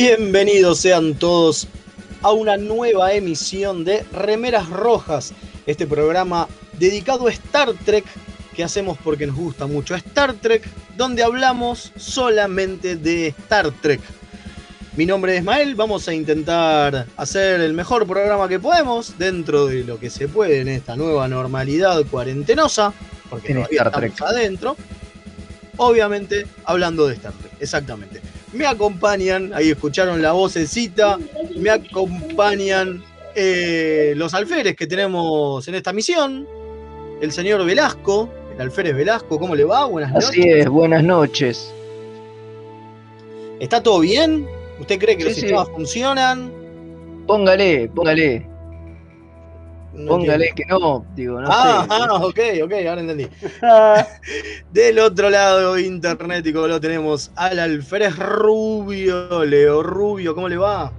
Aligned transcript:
Bienvenidos 0.00 0.78
sean 0.78 1.16
todos 1.16 1.66
a 2.22 2.30
una 2.30 2.56
nueva 2.56 3.14
emisión 3.14 3.84
de 3.84 4.04
Remeras 4.12 4.70
Rojas, 4.70 5.32
este 5.66 5.88
programa 5.88 6.46
dedicado 6.78 7.26
a 7.26 7.32
Star 7.32 7.72
Trek 7.84 8.04
que 8.54 8.62
hacemos 8.62 8.96
porque 9.02 9.26
nos 9.26 9.34
gusta 9.34 9.66
mucho 9.66 9.96
Star 9.96 10.34
Trek, 10.34 10.62
donde 10.96 11.24
hablamos 11.24 11.90
solamente 11.96 12.94
de 12.94 13.26
Star 13.26 13.72
Trek. 13.72 14.00
Mi 14.96 15.04
nombre 15.04 15.34
es 15.34 15.40
Ismael, 15.40 15.74
vamos 15.74 16.06
a 16.06 16.14
intentar 16.14 17.08
hacer 17.16 17.60
el 17.60 17.74
mejor 17.74 18.06
programa 18.06 18.48
que 18.48 18.60
podemos 18.60 19.18
dentro 19.18 19.66
de 19.66 19.82
lo 19.82 19.98
que 19.98 20.10
se 20.10 20.28
puede 20.28 20.60
en 20.60 20.68
esta 20.68 20.94
nueva 20.94 21.26
normalidad 21.26 22.04
cuarentenosa, 22.08 22.92
porque 23.28 23.52
todavía 23.52 23.82
Star 23.82 23.98
Trek. 23.98 24.22
adentro. 24.22 24.76
Obviamente 25.76 26.46
hablando 26.64 27.08
de 27.08 27.14
Star 27.14 27.32
Trek, 27.32 27.54
exactamente. 27.58 28.27
Me 28.52 28.66
acompañan, 28.66 29.52
ahí 29.54 29.70
escucharon 29.70 30.22
la 30.22 30.32
vocecita, 30.32 31.18
me 31.56 31.70
acompañan 31.70 33.02
eh, 33.34 34.14
los 34.16 34.32
alférez 34.34 34.74
que 34.74 34.86
tenemos 34.86 35.66
en 35.68 35.74
esta 35.74 35.92
misión. 35.92 36.46
El 37.20 37.30
señor 37.32 37.64
Velasco, 37.64 38.30
el 38.54 38.62
alférez 38.62 38.96
Velasco, 38.96 39.38
¿cómo 39.38 39.54
le 39.54 39.64
va? 39.64 39.84
Buenas 39.84 40.12
noches. 40.12 40.28
Así 40.30 40.42
es, 40.48 40.66
buenas 40.68 41.04
noches. 41.04 41.72
¿Está 43.60 43.82
todo 43.82 44.00
bien? 44.00 44.46
¿Usted 44.80 44.98
cree 44.98 45.16
que 45.16 45.24
los 45.24 45.34
Sí, 45.34 45.40
sí. 45.40 45.46
sistemas 45.48 45.68
funcionan? 45.70 46.50
Póngale, 47.26 47.90
póngale, 47.94 48.47
No 49.98 50.12
póngale 50.12 50.48
entiendo. 50.48 50.78
que 50.78 50.84
no, 50.84 51.14
digo, 51.16 51.40
no 51.40 51.48
ah, 51.50 51.86
sé. 51.88 51.94
ah, 51.94 52.14
ok, 52.22 52.38
ok, 52.64 52.72
ahora 52.88 53.00
entendí. 53.00 53.28
Del 54.72 54.98
otro 55.00 55.28
lado 55.28 55.76
internetico 55.78 56.68
lo 56.68 56.80
tenemos 56.80 57.32
al 57.34 57.58
alférez 57.58 58.16
Rubio, 58.16 59.44
Leo 59.44 59.82
Rubio, 59.82 60.34
¿cómo 60.36 60.48
le 60.48 60.56
va? 60.56 60.92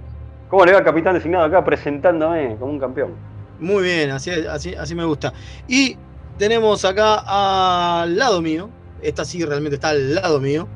¿Cómo 0.48 0.66
le 0.66 0.72
va, 0.72 0.84
capitán 0.84 1.14
designado 1.14 1.44
acá 1.44 1.64
presentándome 1.64 2.56
como 2.58 2.72
un 2.72 2.78
campeón? 2.78 3.14
Muy 3.58 3.84
bien, 3.84 4.10
así, 4.10 4.30
así, 4.30 4.74
así 4.74 4.94
me 4.94 5.04
gusta. 5.04 5.32
Y 5.66 5.96
tenemos 6.36 6.84
acá 6.84 8.02
al 8.02 8.18
lado 8.18 8.42
mío, 8.42 8.68
esta 9.00 9.24
sí 9.24 9.42
realmente 9.44 9.76
está 9.76 9.90
al 9.90 10.14
lado 10.14 10.40
mío, 10.40 10.68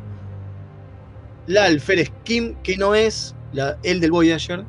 la 1.46 1.64
alférez 1.64 2.10
Kim, 2.22 2.54
que 2.62 2.76
no 2.78 2.94
es 2.94 3.34
la, 3.52 3.76
el 3.82 4.00
del 4.00 4.10
Voyager, 4.10 4.64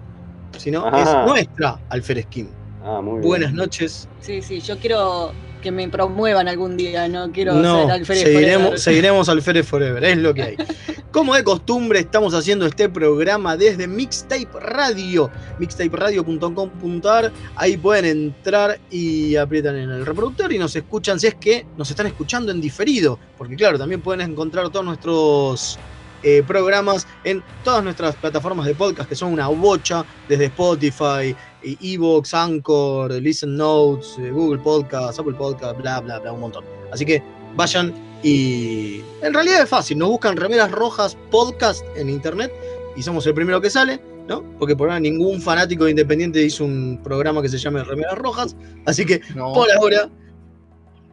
sino 0.58 0.86
Ajá. 0.86 1.02
es 1.02 1.28
nuestra 1.28 1.80
alférez 1.90 2.26
Kim. 2.28 2.50
Ah, 2.86 3.02
muy 3.02 3.14
bien. 3.16 3.24
Buenas 3.24 3.54
noches. 3.54 4.08
Sí, 4.22 4.42
sí, 4.42 4.60
yo 4.62 4.78
quiero 4.78 5.34
que 5.64 5.72
me 5.72 5.90
promuevan 5.90 6.48
algún 6.48 6.78
día, 6.78 7.08
no 7.08 7.32
quiero 7.32 7.56
No, 7.56 7.82
ser 7.82 7.92
alférez 7.92 8.22
seguiremos, 8.24 8.62
forever. 8.62 8.80
seguiremos 8.80 9.30
alférez 9.30 9.68
forever, 9.68 10.04
es 10.04 10.18
lo 10.18 10.34
que 10.36 10.42
hay. 10.44 10.56
Como 11.12 11.34
de 11.34 11.44
costumbre, 11.44 12.00
estamos 12.00 12.36
haciendo 12.36 12.68
este 12.68 12.88
programa 12.88 13.58
desde 13.58 13.88
Mixtape 13.88 14.48
Radio, 14.60 15.32
mixtaperadio.com.ar. 15.58 17.32
Ahí 17.56 17.78
pueden 17.78 18.06
entrar 18.06 18.80
y 18.92 19.36
aprietan 19.38 19.78
en 19.78 19.90
el 19.90 20.06
reproductor 20.06 20.52
y 20.54 20.60
nos 20.60 20.76
escuchan 20.76 21.20
si 21.20 21.28
es 21.28 21.36
que 21.36 21.66
nos 21.78 21.90
están 21.90 22.06
escuchando 22.06 22.52
en 22.52 22.62
diferido. 22.62 23.18
Porque, 23.38 23.56
claro, 23.56 23.80
también 23.80 24.02
pueden 24.02 24.30
encontrar 24.30 24.70
todos 24.70 24.86
nuestros 24.86 25.80
eh, 26.22 26.44
programas 26.46 27.08
en 27.24 27.44
todas 27.64 27.84
nuestras 27.84 28.16
plataformas 28.16 28.66
de 28.66 28.76
podcast, 28.76 29.08
que 29.08 29.16
son 29.16 29.32
una 29.34 29.48
bocha, 29.48 30.04
desde 30.28 30.46
Spotify, 30.46 31.36
Evox, 31.82 32.34
Anchor, 32.34 33.12
Listen 33.14 33.56
Notes, 33.56 34.18
eh, 34.20 34.30
Google 34.32 34.60
Podcast, 34.60 35.20
Apple 35.20 35.34
Podcast, 35.34 35.78
bla, 35.78 36.00
bla, 36.00 36.20
bla, 36.20 36.32
un 36.32 36.42
montón. 36.42 36.64
Así 36.92 37.06
que 37.06 37.22
vayan 37.56 37.94
y. 38.24 39.02
En 39.22 39.34
realidad 39.34 39.64
es 39.64 39.70
fácil, 39.70 39.98
nos 39.98 40.10
buscan 40.10 40.38
remeras 40.38 40.72
rojas 40.72 41.18
podcast 41.32 41.84
en 41.96 42.10
internet 42.10 42.52
y 42.96 43.02
somos 43.02 43.26
el 43.28 43.34
primero 43.34 43.60
que 43.60 43.70
sale, 43.70 44.00
¿no? 44.28 44.44
Porque 44.60 44.76
por 44.76 44.90
ahora 44.90 45.00
ningún 45.00 45.42
fanático 45.42 45.86
de 45.86 45.92
Independiente 45.92 46.42
hizo 46.44 46.64
un 46.66 47.00
programa 47.04 47.42
que 47.42 47.50
se 47.50 47.58
llame 47.58 47.84
Remeras 47.84 48.18
Rojas, 48.18 48.56
así 48.86 49.06
que 49.06 49.22
No, 49.36 49.54
por 49.54 49.72
ahora, 49.72 50.10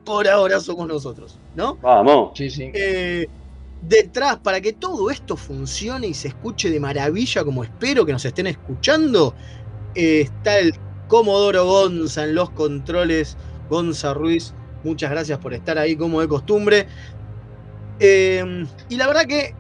por 0.05 0.29
ahora 0.29 0.61
somos 0.61 0.87
nosotros, 0.87 1.39
¿no? 1.55 1.77
Vamos. 1.77 2.33
sí, 2.35 2.51
sí. 2.51 2.71
Eh, 2.75 3.27
detrás, 3.83 4.39
para 4.39 4.61
que 4.61 4.73
todo 4.73 5.11
esto 5.11 5.37
funcione 5.37 6.07
y 6.07 6.15
se 6.15 6.29
escuche 6.29 6.71
de 6.71 6.81
maravilla, 6.81 7.45
como 7.45 7.65
espero 7.65 8.07
que 8.07 8.13
nos 8.13 8.25
estén 8.25 8.47
escuchando, 8.47 9.35
eh, 9.35 9.62
está 9.95 10.59
el 10.59 10.75
Comodoro 11.09 11.67
Gonza 11.67 12.25
en 12.25 12.35
los 12.35 12.51
controles. 12.51 13.37
Gonza 13.69 14.15
Ruiz, 14.15 14.55
muchas 14.85 15.11
gracias 15.11 15.39
por 15.39 15.55
estar 15.55 15.79
ahí 15.79 15.97
como 15.97 16.21
de 16.21 16.29
costumbre. 16.29 16.87
Eh, 18.01 18.67
y 18.89 18.97
la 18.97 19.07
verdad 19.07 19.27
que 19.27 19.55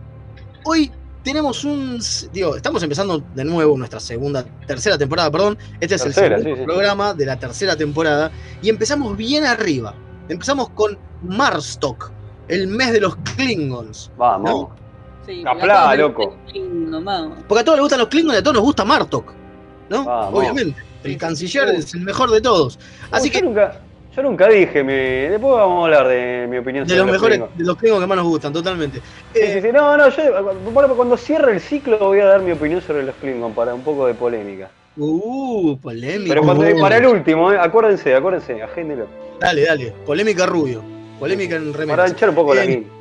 hoy 0.64 0.90
tenemos 1.22 1.64
un. 1.64 2.00
Digo, 2.32 2.56
estamos 2.56 2.82
empezando 2.82 3.22
de 3.34 3.44
nuevo 3.44 3.76
nuestra 3.76 4.00
segunda, 4.00 4.44
tercera 4.66 4.98
temporada, 4.98 5.30
perdón. 5.30 5.58
Este 5.80 5.94
es 5.94 6.02
Tercera, 6.02 6.36
el 6.36 6.42
segundo 6.42 6.56
sí, 6.56 6.60
sí. 6.62 6.66
programa 6.66 7.14
de 7.14 7.26
la 7.26 7.38
tercera 7.38 7.76
temporada. 7.76 8.30
Y 8.62 8.68
empezamos 8.68 9.16
bien 9.16 9.44
arriba. 9.44 9.94
Empezamos 10.28 10.70
con 10.70 10.98
Marstock, 11.22 12.10
el 12.48 12.68
mes 12.68 12.92
de 12.92 13.00
los 13.00 13.16
Klingons. 13.36 14.10
Vamos. 14.16 14.70
Sí, 15.26 15.44
a 15.46 15.56
todos 15.56 15.98
loco. 15.98 16.36
vamos. 17.04 17.38
Porque 17.46 17.60
a 17.60 17.64
todos 17.64 17.78
les 17.78 17.82
gustan 17.82 18.00
los 18.00 18.08
Klingons 18.08 18.34
y 18.34 18.38
a 18.38 18.42
todos 18.42 18.54
nos 18.54 18.64
gusta 18.64 18.84
Martok. 18.84 19.41
¿No? 19.92 20.04
Vamos. 20.04 20.40
Obviamente. 20.40 20.80
El 21.04 21.16
canciller 21.18 21.68
es 21.70 21.94
el 21.94 22.00
mejor 22.00 22.30
de 22.30 22.40
todos. 22.40 22.78
Así 23.10 23.28
yo 23.28 23.38
que 23.40 23.42
nunca, 23.44 23.80
yo 24.16 24.22
nunca 24.22 24.48
dije, 24.48 24.82
mi- 24.84 24.92
después 25.30 25.52
vamos 25.54 25.82
a 25.82 25.84
hablar 25.84 26.08
de 26.08 26.46
mi 26.48 26.58
opinión 26.58 26.84
de 26.86 26.90
sobre 26.94 27.04
los 27.04 27.12
mejores, 27.12 27.38
Klingons. 27.38 27.58
de 27.58 27.64
los 27.64 27.76
Klingons 27.76 28.00
que 28.02 28.06
más 28.06 28.16
nos 28.16 28.26
gustan, 28.26 28.52
totalmente. 28.52 28.98
Sí, 29.34 29.40
Eh, 29.40 29.60
sí. 29.62 29.68
No, 29.72 29.96
no, 29.96 30.08
yo 30.08 30.22
bueno, 30.72 30.94
cuando 30.94 31.16
cierre 31.16 31.52
el 31.52 31.60
ciclo 31.60 31.98
voy 31.98 32.20
a 32.20 32.26
dar 32.26 32.40
mi 32.40 32.52
opinión 32.52 32.80
sobre 32.80 33.02
los 33.02 33.14
Klingon 33.16 33.52
para 33.54 33.74
un 33.74 33.82
poco 33.82 34.06
de 34.06 34.14
polémica. 34.14 34.70
Uh, 34.96 35.76
polémica. 35.78 36.28
Pero 36.34 36.42
cuando, 36.42 36.64
para 36.80 36.98
el 36.98 37.06
último, 37.06 37.50
eh, 37.52 37.58
acuérdense, 37.58 38.14
acuérdense, 38.14 38.62
agéndelo. 38.62 39.06
Dale, 39.40 39.62
dale. 39.64 39.92
Polémica 40.06 40.46
rubio. 40.46 40.82
Polémica 41.18 41.56
en 41.56 41.66
Para 41.72 41.78
remeras. 41.80 42.10
hinchar 42.10 42.28
un 42.28 42.34
poco 42.34 42.54
la 42.54 42.62
Bien. 42.64 42.80
guinda. 42.84 42.94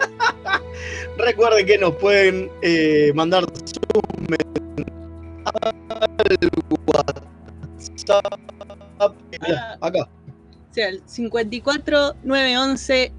Recuerden 1.18 1.66
que 1.66 1.76
nos 1.78 1.94
pueden 1.96 2.50
eh, 2.62 3.12
mandar 3.14 3.44
su 3.64 4.00
men- 4.28 4.38
al 5.62 6.50
WhatsApp. 6.86 7.24
Mirá, 9.30 9.78
acá. 9.80 10.02
O 10.02 10.74
sea, 10.74 10.88
el 10.88 11.02
54 11.06 12.14
911 12.22 13.12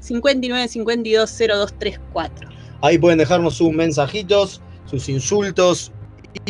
59 0.00 0.68
52 0.68 1.38
0234. 1.38 2.48
Ahí 2.82 2.98
pueden 2.98 3.18
dejarnos 3.18 3.54
sus 3.54 3.72
mensajitos, 3.72 4.60
sus 4.86 5.08
insultos 5.08 5.92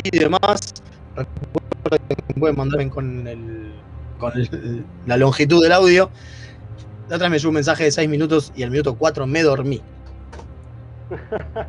y 0.04 0.18
demás. 0.18 0.74
Recuerden 1.14 2.16
que 2.26 2.34
pueden 2.40 2.56
mandarme 2.56 2.90
con, 2.90 3.26
el, 3.26 3.72
con 4.18 4.32
el- 4.36 4.84
la 5.06 5.16
longitud 5.16 5.62
del 5.62 5.72
audio. 5.72 6.10
La 7.08 7.16
otra 7.16 7.28
me 7.28 7.38
llegó 7.38 7.50
un 7.50 7.54
mensaje 7.54 7.84
de 7.84 7.92
6 7.92 8.08
minutos 8.08 8.52
y 8.56 8.64
al 8.64 8.70
minuto 8.70 8.96
4 8.96 9.26
me 9.26 9.42
dormí. 9.42 9.80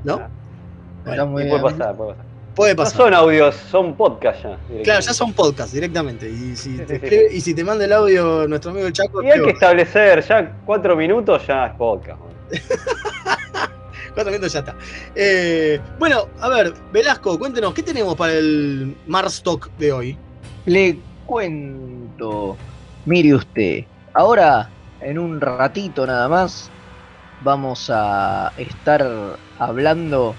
¿No? 0.04 0.22
Está 1.06 1.26
muy 1.26 1.44
Y 1.44 1.50
puede 1.50 1.62
bien. 1.62 1.78
pasar, 1.78 1.96
puede 1.96 2.12
pasar. 2.16 2.26
Puede 2.58 2.74
No 2.74 2.78
pasar. 2.84 2.98
son 2.98 3.14
audios, 3.14 3.56
son 3.72 3.94
podcasts 3.96 4.44
ya. 4.44 4.58
Claro, 4.84 5.00
ya 5.00 5.14
son 5.14 5.32
podcasts 5.32 5.72
directamente. 5.74 6.28
Y 6.30 6.56
si 6.58 6.78
te, 6.80 6.96
escribe- 7.00 7.32
y 7.32 7.40
si 7.40 7.54
te 7.54 7.64
manda 7.64 7.86
el 7.86 7.94
audio 7.94 8.46
nuestro 8.48 8.72
amigo 8.72 8.88
el 8.88 8.94
Chaco, 8.94 9.24
Y 9.24 9.30
hay 9.32 9.42
que 9.42 9.52
establecer, 9.52 10.26
ya 10.28 10.58
cuatro 10.66 10.96
minutos 10.98 11.46
ya 11.48 11.68
es 11.68 11.74
podcast. 11.76 12.20
cuatro 14.14 14.32
minutos 14.32 14.52
ya 14.54 14.60
está. 14.60 14.76
Eh, 15.16 15.80
bueno, 16.00 16.28
a 16.40 16.50
ver, 16.50 16.74
Velasco, 16.92 17.38
cuéntenos, 17.38 17.74
¿qué 17.74 17.84
tenemos 17.84 18.16
para 18.16 18.34
el 18.34 18.96
Mars 19.06 19.42
Talk 19.44 19.70
de 19.78 19.92
hoy? 19.94 20.18
Le 20.66 20.98
cuento. 21.26 22.58
Mire 23.06 23.36
usted, 23.36 23.86
ahora 24.14 24.68
en 25.00 25.18
un 25.20 25.40
ratito 25.40 26.06
nada 26.06 26.28
más 26.28 26.70
vamos 27.42 27.90
a 27.94 28.52
estar 28.58 29.08
hablando 29.60 30.36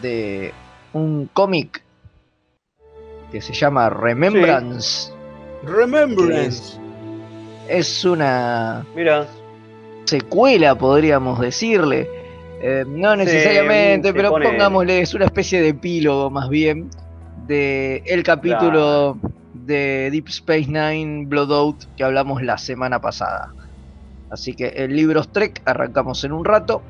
de 0.00 0.54
un 0.94 1.28
cómic 1.32 1.82
que 3.30 3.40
se 3.40 3.52
llama 3.52 3.90
Remembrance. 3.90 5.12
Remembrance. 5.64 6.78
Es 7.68 8.04
una 8.04 8.84
Mira, 8.94 9.26
secuela, 10.04 10.74
podríamos 10.76 11.40
decirle. 11.40 12.08
Eh, 12.62 12.84
no 12.86 13.14
necesariamente, 13.16 14.14
pero 14.14 14.30
pone- 14.30 14.46
pongámosle, 14.48 15.00
es 15.00 15.12
una 15.14 15.26
especie 15.26 15.60
de 15.60 15.68
epílogo 15.68 16.30
más 16.30 16.48
bien 16.48 16.88
de 17.46 18.02
el 18.06 18.22
capítulo 18.22 19.18
de 19.52 20.08
Deep 20.10 20.28
Space 20.28 20.66
Nine 20.68 21.26
Blood 21.26 21.52
Out 21.52 21.84
que 21.96 22.04
hablamos 22.04 22.42
la 22.42 22.56
semana 22.56 23.00
pasada. 23.00 23.52
Así 24.30 24.54
que 24.54 24.68
el 24.68 24.94
libro 24.96 25.22
Trek 25.24 25.60
arrancamos 25.64 26.24
en 26.24 26.32
un 26.32 26.44
rato 26.44 26.82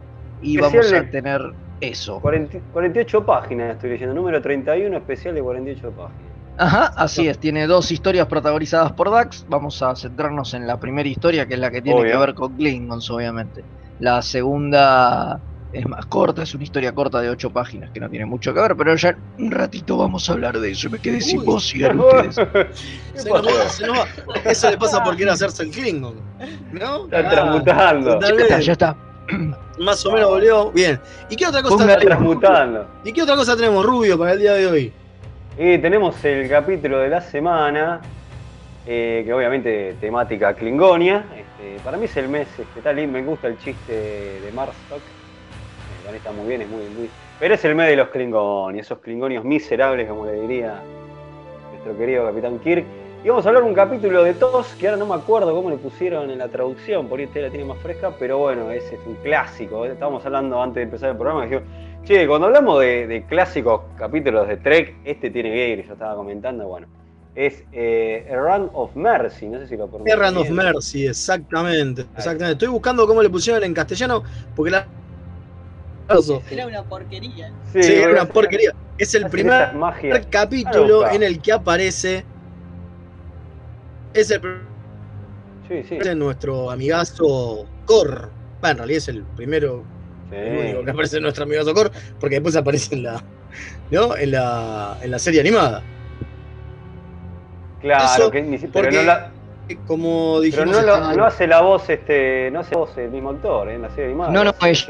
y 0.43 0.57
vamos 0.59 0.93
a 0.93 1.11
tener 1.11 1.41
eso. 1.89 2.21
40 2.21 2.59
48 2.73 3.25
páginas 3.27 3.73
estoy 3.75 3.91
leyendo. 3.91 4.15
Número 4.15 4.41
31, 4.43 4.97
especial 4.97 5.35
de 5.35 5.43
48 5.43 5.91
páginas. 5.91 6.23
Ajá, 6.57 6.93
así 6.97 7.27
es, 7.27 7.39
tiene 7.39 7.67
dos 7.67 7.91
historias 7.91 8.27
protagonizadas 8.29 8.93
por 8.93 9.11
Dax. 9.11 9.45
Vamos 9.49 9.83
a 9.83 9.97
centrarnos 9.97 10.55
en 10.55 10.67
la 10.69 10.79
primera 10.79 11.09
historia, 11.09 11.47
que 11.47 11.55
es 11.55 11.61
la 11.61 11.71
que 11.71 11.83
tiene 11.83 12.01
Obvio. 12.01 12.13
que 12.13 12.19
ver 12.19 12.35
con 12.35 12.55
Klingons, 12.57 13.11
obviamente. 13.11 13.65
La 13.99 14.23
segunda 14.23 15.41
es 15.73 15.85
más 15.89 16.07
corta, 16.07 16.45
es 16.45 16.55
una 16.55 16.63
historia 16.63 16.93
corta 16.95 17.21
de 17.21 17.29
ocho 17.31 17.51
páginas 17.51 17.91
que 17.91 17.99
no 17.99 18.09
tiene 18.09 18.25
mucho 18.27 18.55
que 18.55 18.61
ver, 18.61 18.77
pero 18.77 18.95
ya 18.95 19.17
un 19.39 19.51
ratito 19.51 19.97
vamos 19.97 20.31
a 20.31 20.35
hablar 20.35 20.61
de 20.61 20.71
eso. 20.71 20.89
Me 20.89 21.01
quedé 21.01 21.21
sin 21.21 21.41
Uy. 21.41 21.47
voz, 21.47 21.67
sigan 21.67 21.99
ustedes. 21.99 22.37
¿Qué 22.37 23.19
Se 23.19 23.29
nos 23.31 23.43
pasó? 23.43 23.59
va, 23.59 23.69
se 23.69 23.87
nos 23.89 23.99
va. 23.99 24.05
Eso 24.51 24.71
le 24.71 24.79
pasa 24.79 25.03
por 25.03 25.17
querer 25.17 25.33
hacerse 25.33 25.65
el 25.65 25.71
Klingon. 25.73 26.15
¿No? 26.73 27.07
Está 27.07 27.19
Ah, 27.19 27.31
transmutando. 27.31 28.21
Ya 28.21 28.29
está, 28.29 28.61
ya 28.61 28.73
está. 28.73 28.97
Más 29.79 30.05
o 30.07 30.13
menos 30.13 30.31
volvió. 30.31 30.71
Bien. 30.71 31.01
¿Y 31.29 31.37
qué 31.37 31.47
otra 31.47 31.63
cosa 31.63 31.79
tenemos? 31.79 32.05
Transmutando. 32.05 32.87
¿Y 33.05 33.13
qué 33.13 33.23
otra 33.23 33.37
cosa 33.37 33.57
tenemos, 33.57 33.85
Rubio, 33.85 34.19
para 34.19 34.33
el 34.33 34.39
día 34.39 34.55
de 34.55 34.67
hoy? 34.67 34.93
Y 35.59 35.79
tenemos 35.79 36.25
el 36.25 36.49
capítulo 36.49 36.99
de 36.99 37.09
la 37.09 37.21
semana, 37.21 38.01
eh, 38.87 39.23
que 39.25 39.33
obviamente 39.33 39.97
temática 40.01 40.55
Klingonia. 40.55 41.25
Este, 41.37 41.83
para 41.85 41.97
mí 41.97 42.07
es 42.07 42.17
el 42.17 42.29
mes, 42.29 42.49
este, 42.59 43.07
me 43.07 43.23
gusta 43.23 43.49
el 43.49 43.59
chiste 43.59 43.93
de 43.93 44.53
Marstock. 44.53 44.99
Eh, 44.99 46.17
está 46.17 46.33
muy 46.33 46.49
bien, 46.49 46.63
es 46.63 46.69
muy, 46.69 46.85
muy. 46.97 47.09
Pero 47.39 47.55
es 47.55 47.65
el 47.65 47.75
mes 47.75 47.89
de 47.89 47.97
los 47.97 48.09
Klingonios, 48.09 48.87
esos 48.87 48.99
Klingonios 48.99 49.45
miserables, 49.45 50.09
como 50.09 50.27
le 50.27 50.41
diría 50.41 50.81
nuestro 51.73 51.97
querido 51.97 52.27
Capitán 52.27 52.59
Kirk. 52.59 52.85
Y 53.25 53.29
vamos 53.31 53.47
a 53.47 53.49
hablar 53.49 53.63
un 53.63 53.73
capítulo 53.73 54.23
de 54.23 54.35
TOS, 54.35 54.75
que 54.79 54.87
ahora 54.87 54.99
no 54.99 55.07
me 55.07 55.15
acuerdo 55.15 55.55
cómo 55.55 55.71
le 55.71 55.79
pusieron 55.79 56.31
en 56.31 56.37
la 56.37 56.49
traducción, 56.49 57.09
por 57.09 57.19
ahí 57.19 57.25
usted 57.25 57.41
la 57.41 57.49
tiene 57.49 57.65
más 57.65 57.79
fresca, 57.79 58.15
pero 58.19 58.37
bueno, 58.37 58.71
es, 58.71 58.85
es 58.93 59.01
un 59.07 59.15
clásico. 59.23 59.87
Estábamos 59.87 60.27
hablando 60.27 60.63
antes 60.63 60.75
de 60.75 60.83
empezar 60.83 61.09
el 61.09 61.17
programa, 61.17 61.45
dijimos, 61.45 61.65
Che, 62.05 62.27
cuando 62.27 62.49
hablamos 62.49 62.81
de, 62.83 63.07
de 63.07 63.25
clásicos 63.25 63.81
capítulos 63.97 64.47
de 64.47 64.59
Trek, 64.59 64.97
este 65.07 65.31
tiene 65.31 65.51
que 65.53 65.69
ir, 65.71 65.87
yo 65.87 65.95
estaba 65.95 66.15
comentando, 66.17 66.69
bueno. 66.69 66.87
Es 67.35 67.65
eh, 67.73 68.31
A 68.31 68.37
Run 68.37 68.69
of 68.75 68.95
Mercy, 68.95 69.49
no 69.49 69.59
sé 69.59 69.69
si 69.69 69.77
lo 69.79 69.87
pronuncio 69.87 70.15
Errand 70.15 70.37
of. 70.37 70.51
Mercy, 70.51 71.07
exactamente. 71.07 72.03
Exactamente. 72.03 72.53
Estoy 72.53 72.69
buscando 72.69 73.07
cómo 73.07 73.23
le 73.23 73.31
pusieron 73.31 73.65
en 73.65 73.73
castellano, 73.73 74.23
porque 74.55 74.71
la. 74.71 74.87
Era 76.51 76.67
una 76.67 76.83
porquería. 76.83 77.51
Sí, 77.73 77.83
Sí, 77.83 77.95
era 77.95 78.13
una 78.13 78.27
porquería. 78.27 78.73
Es 78.99 79.15
el 79.15 79.31
primer 79.31 79.73
capítulo 80.31 81.09
en 81.11 81.23
el 81.23 81.41
que 81.41 81.53
aparece. 81.53 82.34
Es 84.15 84.31
el 84.31 84.41
primer 84.41 84.61
Sí, 85.69 85.83
sí. 85.89 85.99
de 85.99 86.15
nuestro 86.15 86.71
amigazo 86.71 87.67
Cor. 87.87 88.31
Bueno, 88.61 88.73
en 88.73 88.79
realidad 88.79 88.99
es 88.99 89.09
el 89.09 89.23
primero, 89.37 89.83
el 90.31 90.59
único 90.59 90.85
que 90.85 90.91
aparece 90.91 91.21
nuestro 91.21 91.45
amigazo 91.45 91.73
Cor, 91.75 91.91
porque 92.21 92.37
después 92.37 92.55
aparece 92.57 92.95
en 92.95 93.03
la. 93.05 93.23
¿No? 93.91 94.17
En 94.17 94.33
la, 94.33 94.99
en 95.03 95.11
la 95.11 95.19
serie 95.19 95.41
animada. 95.41 95.83
Claro, 97.81 98.05
Eso, 98.25 98.31
que 98.31 98.43
pero, 98.43 98.73
porque 98.73 98.97
no, 98.97 99.03
la- 99.03 99.31
Como 99.87 100.33
pero 100.35 100.41
dijimos. 100.43 100.71
no, 100.71 100.83
lo- 100.83 101.13
no 101.15 101.25
hace 101.25 101.47
la 101.47 101.61
voz, 101.61 101.89
este, 101.89 102.51
no 102.51 102.61
hace 102.61 102.75
voz 102.75 102.97
el 102.99 103.11
mismo 103.11 103.31
actor 103.31 103.69
eh, 103.69 103.75
en 103.75 103.83
la 103.83 103.89
serie 103.91 104.07
animada. 104.07 104.33
No, 104.33 104.45
no, 104.45 104.55
es-. 104.67 104.87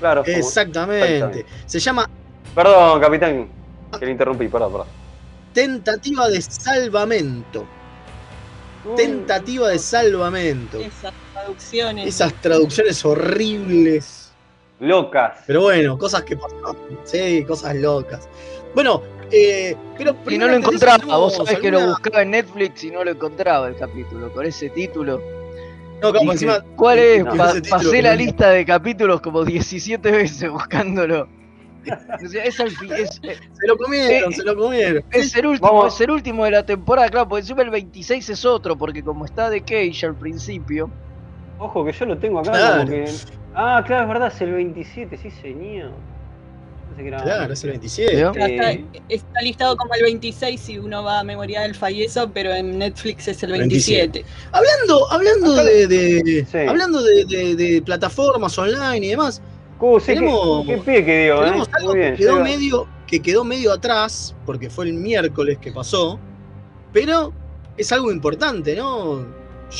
Claro, 0.00 0.24
como- 0.24 0.36
Exactamente. 0.36 1.14
Exactamente. 1.16 1.46
Se 1.66 1.78
llama 1.80 2.08
Perdón, 2.54 3.00
capitán, 3.00 3.48
que 3.98 4.06
le 4.06 4.12
interrumpí, 4.12 4.48
perdón, 4.48 4.72
perdón. 4.72 4.86
Tentativa 5.54 6.28
de 6.28 6.42
Salvamento. 6.42 7.64
Tentativa 8.96 9.68
de 9.70 9.78
Salvamento. 9.78 10.78
Esas 10.78 11.14
traducciones. 11.32 12.06
Esas 12.06 12.34
traducciones 12.42 13.04
horribles. 13.04 14.32
Locas. 14.80 15.38
Pero 15.46 15.62
bueno, 15.62 15.96
cosas 15.96 16.22
que 16.24 16.36
pasaban. 16.36 16.76
Sí, 17.04 17.44
cosas 17.46 17.76
locas. 17.76 18.28
Bueno, 18.74 19.02
eh, 19.30 19.74
pero 19.96 20.16
Y 20.28 20.36
no 20.36 20.48
lo 20.48 20.56
encontraba, 20.56 20.98
vos 21.16 21.32
¿tenemos 21.32 21.48
sabés 21.48 21.60
que 21.60 21.70
lo 21.70 21.86
buscaba 21.86 22.22
en 22.22 22.30
Netflix 22.32 22.84
y 22.84 22.90
no 22.90 23.04
lo 23.04 23.12
encontraba 23.12 23.68
el 23.68 23.76
capítulo. 23.76 24.32
Con 24.32 24.44
ese 24.44 24.68
título. 24.70 25.22
No, 26.02 26.12
como 26.12 26.32
encima. 26.32 26.60
¿Cuál 26.76 26.98
es? 26.98 27.24
No. 27.24 27.34
Pa- 27.36 27.54
pasé 27.70 28.02
la 28.02 28.14
lista 28.14 28.50
de 28.50 28.66
capítulos 28.66 29.20
como 29.22 29.44
17 29.44 30.10
veces 30.10 30.50
buscándolo. 30.52 31.28
Es, 32.20 32.30
fi- 32.30 32.38
es- 32.92 33.20
es- 33.22 33.38
Se 33.52 33.66
lo 33.66 33.76
comieron, 33.76 34.32
Eh, 34.32 34.36
se 34.36 34.42
lo 34.44 34.56
comieron. 34.56 35.04
es 35.10 35.34
el 35.36 35.46
último, 35.46 35.68
Vamos. 35.72 35.94
es 35.94 36.00
el 36.00 36.10
último 36.10 36.44
de 36.44 36.50
la 36.52 36.64
temporada, 36.66 37.08
claro, 37.08 37.28
porque 37.28 37.40
encima 37.40 37.62
el 37.62 37.70
26 37.70 38.28
es 38.30 38.44
otro, 38.44 38.76
porque 38.76 39.02
como 39.02 39.24
está 39.24 39.50
de 39.50 39.60
Cage 39.60 40.06
al 40.06 40.14
principio. 40.14 40.90
Ojo 41.58 41.84
que 41.84 41.92
yo 41.92 42.06
lo 42.06 42.18
tengo 42.18 42.40
acá 42.40 42.50
Claro. 42.52 42.76
como 42.82 42.90
que. 42.90 43.04
Ah, 43.54 43.82
claro, 43.86 44.02
es 44.04 44.08
verdad, 44.08 44.32
es 44.34 44.40
el 44.40 44.52
27, 44.52 45.16
sí 45.16 45.30
señor. 45.30 45.90
Era- 46.96 47.20
Claro, 47.24 47.52
es 47.52 47.64
el 47.64 47.70
27. 47.70 48.14
¿vio? 48.14 48.28
Acá 48.28 48.46
está, 48.46 48.72
Eh. 48.72 48.84
está 49.08 49.40
listado 49.42 49.76
como 49.76 49.92
el 49.94 50.02
26 50.02 50.60
si 50.60 50.78
uno 50.78 51.02
va 51.02 51.20
a 51.20 51.24
memoria 51.24 51.62
del 51.62 51.74
fallezo, 51.74 52.30
pero 52.32 52.52
en 52.54 52.78
Netflix 52.78 53.26
es 53.26 53.42
el 53.42 53.50
27. 53.50 54.24
Hablando, 54.52 55.10
hablando 55.10 55.54
Acá- 55.54 55.64
de, 55.64 55.86
de- 55.88 56.46
Sí. 56.48 56.58
hablando 56.58 57.02
de, 57.02 57.24
de- 57.24 57.56
de 57.56 57.82
plataformas 57.82 58.56
online 58.58 59.04
y 59.06 59.10
demás, 59.10 59.42
Uh, 59.80 60.00
sí, 60.00 60.06
Tenemos- 60.14 60.66
qué, 60.66 60.74
qué 60.76 60.80
pie 60.80 61.04
que 61.04 61.24
dio, 61.24 61.44
¿eh? 61.44 61.62
algo 61.72 61.90
Muy 61.90 61.98
bien. 61.98 62.12
que 62.16 62.18
quedó 62.22 62.40
medio, 62.40 62.88
que 63.06 63.20
quedó 63.20 63.44
medio 63.44 63.72
atrás, 63.72 64.34
porque 64.46 64.70
fue 64.70 64.86
el 64.86 64.94
miércoles 64.94 65.58
que 65.60 65.72
pasó, 65.72 66.18
pero 66.92 67.32
es 67.76 67.92
algo 67.92 68.10
importante, 68.10 68.74
¿no? 68.76 69.26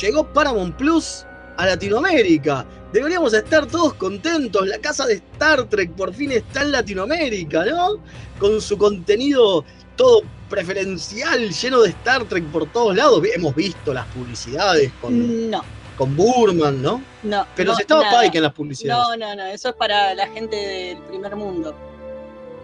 Llegó 0.01 0.27
Paramount 0.31 0.75
Plus 0.75 1.25
a 1.57 1.65
Latinoamérica. 1.65 2.65
Deberíamos 2.93 3.33
estar 3.33 3.65
todos 3.65 3.93
contentos. 3.95 4.67
La 4.67 4.77
casa 4.79 5.05
de 5.05 5.15
Star 5.15 5.63
Trek 5.65 5.91
por 5.91 6.13
fin 6.13 6.31
está 6.33 6.61
en 6.61 6.71
Latinoamérica, 6.73 7.65
¿no? 7.65 7.95
Con 8.39 8.61
su 8.61 8.77
contenido 8.77 9.63
todo 9.95 10.21
preferencial, 10.49 11.49
lleno 11.49 11.81
de 11.81 11.89
Star 11.89 12.25
Trek 12.25 12.43
por 12.45 12.65
todos 12.71 12.95
lados. 12.95 13.21
Hemos 13.33 13.55
visto 13.55 13.93
las 13.93 14.05
publicidades 14.07 14.91
con, 15.01 15.49
No, 15.49 15.63
con 15.95 16.15
Burman, 16.15 16.81
¿no? 16.81 17.01
no. 17.23 17.45
Pero 17.55 17.71
no, 17.71 17.75
si 17.75 17.81
estaba 17.81 18.03
nada. 18.03 18.21
Pike 18.21 18.37
en 18.37 18.43
las 18.43 18.53
publicidades. 18.53 19.03
No, 19.09 19.15
no, 19.17 19.35
no, 19.35 19.45
eso 19.47 19.69
es 19.69 19.75
para 19.75 20.13
la 20.13 20.27
gente 20.27 20.55
del 20.55 20.97
primer 21.03 21.35
mundo. 21.35 21.75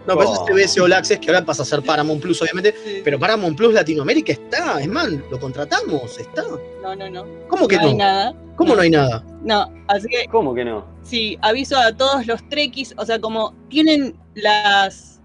No, 0.06 0.16
pero 0.16 0.32
eso 0.32 0.42
Oh. 0.42 0.48
es 0.58 0.66
TBS 0.72 0.80
All 0.80 0.92
Access, 0.92 1.18
que 1.20 1.28
ahora 1.30 1.44
pasa 1.44 1.62
a 1.62 1.64
ser 1.64 1.80
Paramount 1.82 2.20
Plus, 2.20 2.42
obviamente. 2.42 2.74
Pero 3.04 3.18
Paramount 3.20 3.56
Plus 3.56 3.72
Latinoamérica 3.72 4.32
está, 4.32 4.80
es 4.80 4.88
más, 4.88 5.08
lo 5.30 5.38
contratamos, 5.38 6.18
está. 6.18 6.42
No, 6.82 6.96
no, 6.96 7.08
no. 7.08 7.24
¿Cómo 7.48 7.68
que 7.68 7.76
no 7.76 7.82
no? 7.82 7.88
hay 7.88 7.94
nada. 7.94 8.34
¿Cómo 8.56 8.74
no 8.74 8.82
hay 8.82 8.90
nada? 8.90 9.24
No, 9.42 9.72
así 9.88 10.08
que 10.08 10.26
¿Cómo 10.30 10.54
que 10.54 10.64
no? 10.64 10.84
sí, 11.02 11.38
aviso 11.40 11.76
a 11.78 11.92
todos 11.96 12.26
los 12.26 12.46
trekkies, 12.48 12.94
o 12.98 13.06
sea, 13.06 13.20
como 13.20 13.54
tienen 13.68 14.16
las 14.34 15.20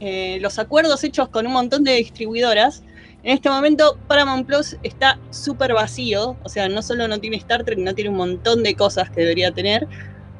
eh, 0.00 0.38
los 0.40 0.58
acuerdos 0.58 1.02
hechos 1.04 1.28
con 1.30 1.46
un 1.46 1.52
montón 1.52 1.82
de 1.82 1.94
distribuidoras 1.94 2.82
En 3.28 3.34
este 3.34 3.50
momento 3.50 3.98
Paramount 4.08 4.46
Plus 4.46 4.78
está 4.82 5.18
súper 5.28 5.74
vacío, 5.74 6.38
o 6.42 6.48
sea, 6.48 6.66
no 6.70 6.80
solo 6.80 7.06
no 7.08 7.20
tiene 7.20 7.36
Star 7.36 7.62
Trek, 7.62 7.78
no 7.78 7.94
tiene 7.94 8.08
un 8.08 8.16
montón 8.16 8.62
de 8.62 8.74
cosas 8.74 9.10
que 9.10 9.20
debería 9.20 9.52
tener. 9.52 9.86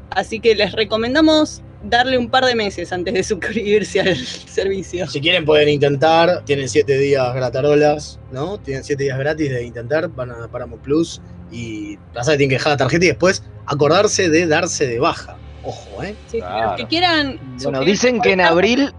Así 0.08 0.40
que 0.40 0.54
les 0.54 0.72
recomendamos 0.72 1.60
darle 1.82 2.16
un 2.16 2.30
par 2.30 2.46
de 2.46 2.54
meses 2.54 2.90
antes 2.90 3.12
de 3.12 3.22
suscribirse 3.22 4.00
al 4.00 4.16
servicio. 4.16 5.06
Si 5.06 5.20
quieren 5.20 5.44
pueden 5.44 5.68
intentar, 5.68 6.42
tienen 6.46 6.66
7 6.66 6.96
días 6.96 7.34
gratarolas, 7.34 8.18
¿no? 8.32 8.56
Tienen 8.56 8.82
7 8.82 9.04
días 9.04 9.18
gratis 9.18 9.50
de 9.50 9.64
intentar, 9.64 10.08
van 10.08 10.30
a 10.30 10.48
Paramount 10.48 10.82
Plus 10.82 11.20
y 11.52 11.98
pasa 12.14 12.32
que 12.32 12.38
tienen 12.38 12.48
que 12.48 12.56
dejar 12.56 12.72
la 12.72 12.76
tarjeta 12.78 13.04
y 13.04 13.08
después 13.08 13.44
acordarse 13.66 14.30
de 14.30 14.46
darse 14.46 14.86
de 14.86 14.98
baja. 14.98 15.36
Ojo, 15.62 16.02
¿eh? 16.02 16.14
Sí, 16.28 16.38
Claro. 16.38 16.68
Los 16.68 16.76
que 16.76 16.86
quieran. 16.86 17.38
Bueno, 17.62 17.84
dicen 17.84 18.22
que 18.22 18.32
en 18.32 18.40
abril, 18.40 18.94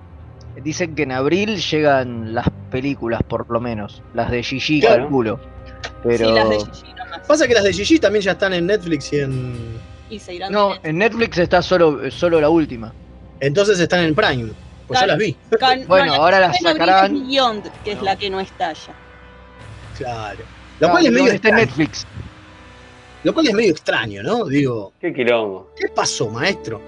dicen 0.61 0.95
que 0.95 1.03
en 1.03 1.11
abril 1.11 1.57
llegan 1.57 2.33
las 2.33 2.47
películas, 2.71 3.21
por 3.23 3.49
lo 3.49 3.59
menos, 3.59 4.01
las 4.13 4.31
de 4.31 4.43
Gigi, 4.43 4.81
Claro. 4.81 5.03
calculo. 5.03 5.39
Pero 6.03 6.27
Sí, 6.29 6.33
las 6.33 6.49
de 6.49 6.57
Gigi 6.59 6.93
nomás. 6.93 7.19
Pasa 7.27 7.47
que 7.47 7.53
las 7.53 7.63
de 7.63 7.73
Gigi 7.73 7.99
también 7.99 8.23
ya 8.23 8.31
están 8.31 8.53
en 8.53 8.65
Netflix 8.67 9.11
y 9.13 9.19
en. 9.19 9.79
Y 10.09 10.19
se 10.19 10.33
irán 10.35 10.51
no, 10.51 10.73
en 10.83 10.97
Netflix 10.97 11.37
está 11.37 11.61
solo, 11.61 12.09
solo 12.11 12.41
la 12.41 12.49
última. 12.49 12.93
Entonces 13.39 13.79
están 13.79 14.03
en 14.03 14.15
Prime. 14.15 14.51
Pues 14.87 14.99
ya 14.99 15.05
las 15.07 15.17
vi. 15.19 15.33
Con- 15.59 15.85
Bueno, 15.87 16.05
no, 16.17 16.23
ahora 16.23 16.39
las 16.39 16.59
sacarán. 16.59 17.13
Beyond, 17.27 17.69
que 17.83 17.91
es 17.91 17.97
No. 17.99 18.03
la 18.03 18.15
que 18.15 18.29
no 18.29 18.39
está 18.39 18.73
ya. 18.73 18.93
Claro. 19.97 20.39
Lo 20.79 20.89
cual 20.89 21.05
es 21.05 21.11
medio 21.11 21.31
está 21.31 21.49
en. 21.49 21.55
Netflix. 21.55 22.07
Lo 23.23 23.33
cual 23.33 23.47
es 23.47 23.53
medio 23.53 23.71
extraño, 23.71 24.23
¿no? 24.23 24.45
Digo, 24.45 24.93
Qué 24.99 25.13
quilombo. 25.13 25.71
¿qué 25.77 25.89
pasó, 25.89 26.29
maestro? 26.29 26.81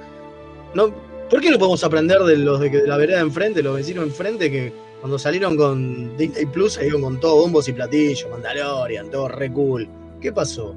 No, 0.73 0.89
¿Por 1.31 1.41
qué 1.41 1.50
no 1.50 1.57
podemos 1.57 1.83
aprender 1.83 2.19
de 2.19 2.38
los 2.38 2.59
de, 2.59 2.69
de 2.69 2.88
la 2.88 2.97
vereda 2.97 3.17
de 3.17 3.23
enfrente, 3.23 3.63
los 3.63 3.75
vecinos 3.75 4.03
enfrente, 4.03 4.51
que 4.51 4.71
cuando 5.00 5.17
salieron 5.17 5.55
con 5.57 6.15
Disney 6.17 6.45
Plus 6.45 6.73
salieron 6.73 7.01
con 7.01 7.19
todo 7.19 7.38
bombos 7.41 7.67
y 7.69 7.73
platillos, 7.73 8.29
Mandalorian, 8.29 9.09
todo 9.09 9.29
re 9.29 9.51
cool? 9.51 9.88
¿Qué 10.21 10.31
pasó? 10.31 10.75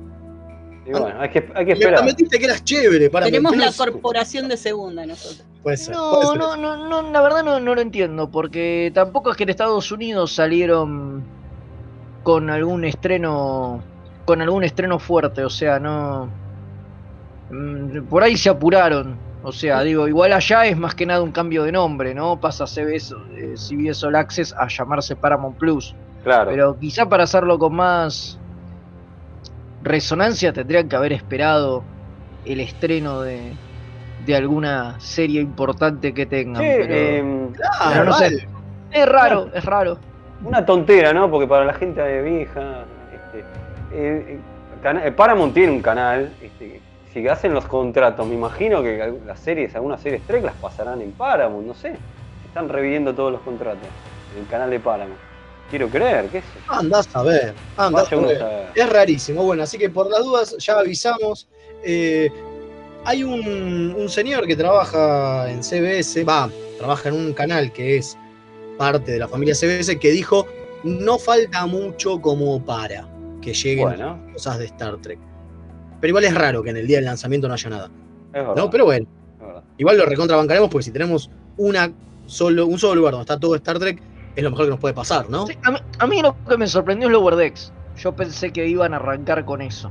Y 0.87 0.91
bueno, 0.93 1.09
hay 1.19 1.31
que, 1.31 1.39
hay 1.55 1.65
que 1.65 1.73
Me 1.73 1.73
esperar. 1.73 1.95
prometiste 1.97 2.39
que 2.39 2.45
eras 2.45 2.63
chévere 2.65 3.11
para 3.11 3.27
Tenemos 3.27 3.57
la 3.57 3.73
corporación 3.73 4.49
de 4.49 4.57
segunda 4.57 5.05
nosotros. 5.07 5.45
Puede 5.63 5.77
ser, 5.79 5.95
puede 5.95 6.23
No, 6.25 6.31
ser. 6.31 6.39
no, 6.39 6.57
no, 6.57 6.89
no, 7.03 7.11
la 7.11 7.21
verdad 7.23 7.43
no, 7.43 7.59
no 7.59 7.75
lo 7.75 7.81
entiendo, 7.81 8.31
porque 8.31 8.93
tampoco 8.95 9.31
es 9.31 9.37
que 9.37 9.43
en 9.45 9.49
Estados 9.49 9.91
Unidos 9.91 10.33
salieron 10.35 11.25
con 12.23 12.49
algún 12.51 12.85
estreno, 12.85 13.83
con 14.25 14.41
algún 14.43 14.63
estreno 14.63 14.99
fuerte, 14.99 15.43
o 15.45 15.51
sea, 15.51 15.79
no, 15.79 16.29
mm, 17.51 18.03
por 18.09 18.23
ahí 18.23 18.37
se 18.37 18.51
apuraron, 18.51 19.17
o 19.45 19.53
sea, 19.53 19.83
digo, 19.83 20.09
igual 20.09 20.33
allá 20.33 20.65
es 20.67 20.77
más 20.77 20.95
que 20.95 21.07
nada 21.07 21.23
un 21.23 21.31
cambio 21.31 21.63
de 21.65 21.71
nombre, 21.73 22.15
¿no? 22.15 22.41
Pasa 22.41 22.67
CBS, 22.67 23.15
eh, 23.37 23.55
CBS 23.57 24.05
All 24.07 24.17
Access 24.17 24.53
a 24.59 24.67
llamarse 24.67 25.15
Paramount 25.17 25.57
Plus, 25.59 25.95
Claro. 26.25 26.51
pero 26.51 26.79
quizá 26.79 27.07
para 27.09 27.25
hacerlo 27.25 27.59
con 27.59 27.75
más 27.77 28.39
resonancia 29.83 30.53
tendrían 30.53 30.89
que 30.89 30.97
haber 30.97 31.13
esperado 31.13 31.85
el 32.45 32.61
estreno 32.61 33.21
de, 33.21 33.53
de 34.25 34.37
alguna 34.37 34.99
serie 35.01 35.41
importante 35.41 36.15
que 36.15 36.27
tengan, 36.27 36.63
Sí, 36.63 36.69
pero... 36.81 36.95
eh, 36.95 37.49
Claro, 37.55 37.91
Pero 37.93 38.05
no 38.05 38.13
sé. 38.15 38.49
Es 38.91 39.07
raro, 39.09 39.49
es 39.53 39.65
raro. 39.65 39.99
una 40.45 40.65
tontera, 40.65 41.13
¿no? 41.13 41.31
Porque 41.31 41.47
para 41.47 41.65
la 41.65 41.75
gente 41.75 42.01
de 42.01 42.23
vieja, 42.23 42.85
este, 43.13 43.45
eh, 43.93 44.39
eh, 45.05 45.13
Paramount 45.13 45.53
tiene 45.53 45.73
un 45.73 45.83
canal. 45.83 46.33
Este, 46.41 46.81
si 47.15 47.29
hacen 47.29 47.55
los 47.55 47.65
contratos, 47.67 48.27
me 48.27 48.35
imagino 48.35 48.83
que 48.83 49.15
las 49.25 49.39
series, 49.39 49.75
algunas 49.77 50.03
series 50.03 50.21
Trek 50.27 50.43
las 50.43 50.57
pasarán 50.57 51.01
en 51.01 51.13
Paramount, 51.13 51.65
no 51.65 51.75
sé. 51.75 51.95
Están 52.45 52.69
reviviendo 52.69 53.15
todos 53.15 53.31
los 53.31 53.41
contratos 53.43 53.87
en 54.35 54.43
el 54.43 54.49
canal 54.49 54.69
de 54.69 54.81
Paramount. 54.81 55.21
Quiero 55.71 55.89
creer, 55.89 56.27
qué 56.27 56.41
sé. 56.41 56.47
Andás 56.69 57.09
a 57.15 57.23
ver, 57.23 57.55
andás 57.77 58.13
a 58.13 58.17
ver. 58.17 58.39
saber. 58.39 58.67
Es 58.75 58.91
rarísimo. 58.91 59.45
Bueno, 59.45 59.63
así 59.63 59.79
que 59.79 59.89
por 59.89 60.11
las 60.11 60.25
dudas 60.25 60.57
ya 60.59 60.79
avisamos. 60.81 61.47
Eh, 61.85 62.31
hay 63.05 63.23
un, 63.23 63.95
un 63.97 64.09
señor 64.09 64.47
que 64.47 64.57
trabaja 64.57 65.49
en 65.51 65.63
CBS, 65.63 66.25
va, 66.25 66.51
trabaja 66.79 67.11
en 67.11 67.15
un 67.15 67.33
canal 67.33 67.73
que 67.73 67.99
es 67.99 68.19
parte 68.77 69.13
de 69.13 69.19
la 69.21 69.29
familia 69.29 69.55
CBS, 69.55 69.99
que 69.99 70.11
dijo, 70.11 70.47
no 70.83 71.19
falta 71.19 71.65
mucho 71.67 72.21
como 72.21 72.65
para 72.65 73.07
que 73.41 73.55
lleguen 73.55 73.85
Bueno, 73.85 74.21
cosas 74.33 74.59
de 74.59 74.65
Star 74.67 74.97
Trek. 74.99 75.19
Pero 76.05 76.11
igual 76.11 76.25
es 76.25 76.35
raro 76.35 76.63
que 76.63 76.69
en 76.69 76.77
el 76.77 76.87
día 76.87 76.99
del 76.99 77.07
lanzamiento 77.07 77.49
no 77.49 77.55
haya 77.55 77.71
nada. 77.71 77.87
es 77.87 78.33
verdad. 78.35 78.55
¿no? 78.57 78.69
Pero 78.69 78.85
bueno, 78.85 79.07
es 79.41 79.47
verdad. 79.47 79.63
igual 79.79 79.97
lo 79.97 80.05
recontrabancaremos 80.05 80.69
porque 80.69 80.83
si 80.83 80.91
tenemos 80.91 81.31
una 81.57 81.91
solo, 82.27 82.67
un 82.67 82.79
solo 82.79 82.97
lugar 82.97 83.13
donde 83.13 83.23
está 83.23 83.41
todo 83.41 83.55
Star 83.55 83.79
Trek, 83.79 84.03
es 84.37 84.45
lo 84.45 84.51
mejor 84.51 84.67
que 84.67 84.71
nos 84.73 84.81
puede 84.81 84.93
pasar, 84.93 85.31
¿no? 85.31 85.47
Sí, 85.47 85.57
a, 85.63 85.71
mí, 85.71 85.79
a 85.99 86.07
mí 86.07 86.21
lo 86.21 86.37
que 86.47 86.59
me 86.59 86.67
sorprendió 86.67 87.09
es 87.09 87.13
Lower 87.13 87.37
Decks. 87.37 87.73
Yo 87.97 88.15
pensé 88.15 88.53
que 88.53 88.67
iban 88.69 88.93
a 88.93 88.97
arrancar 88.99 89.47
con 89.47 89.63
eso. 89.63 89.91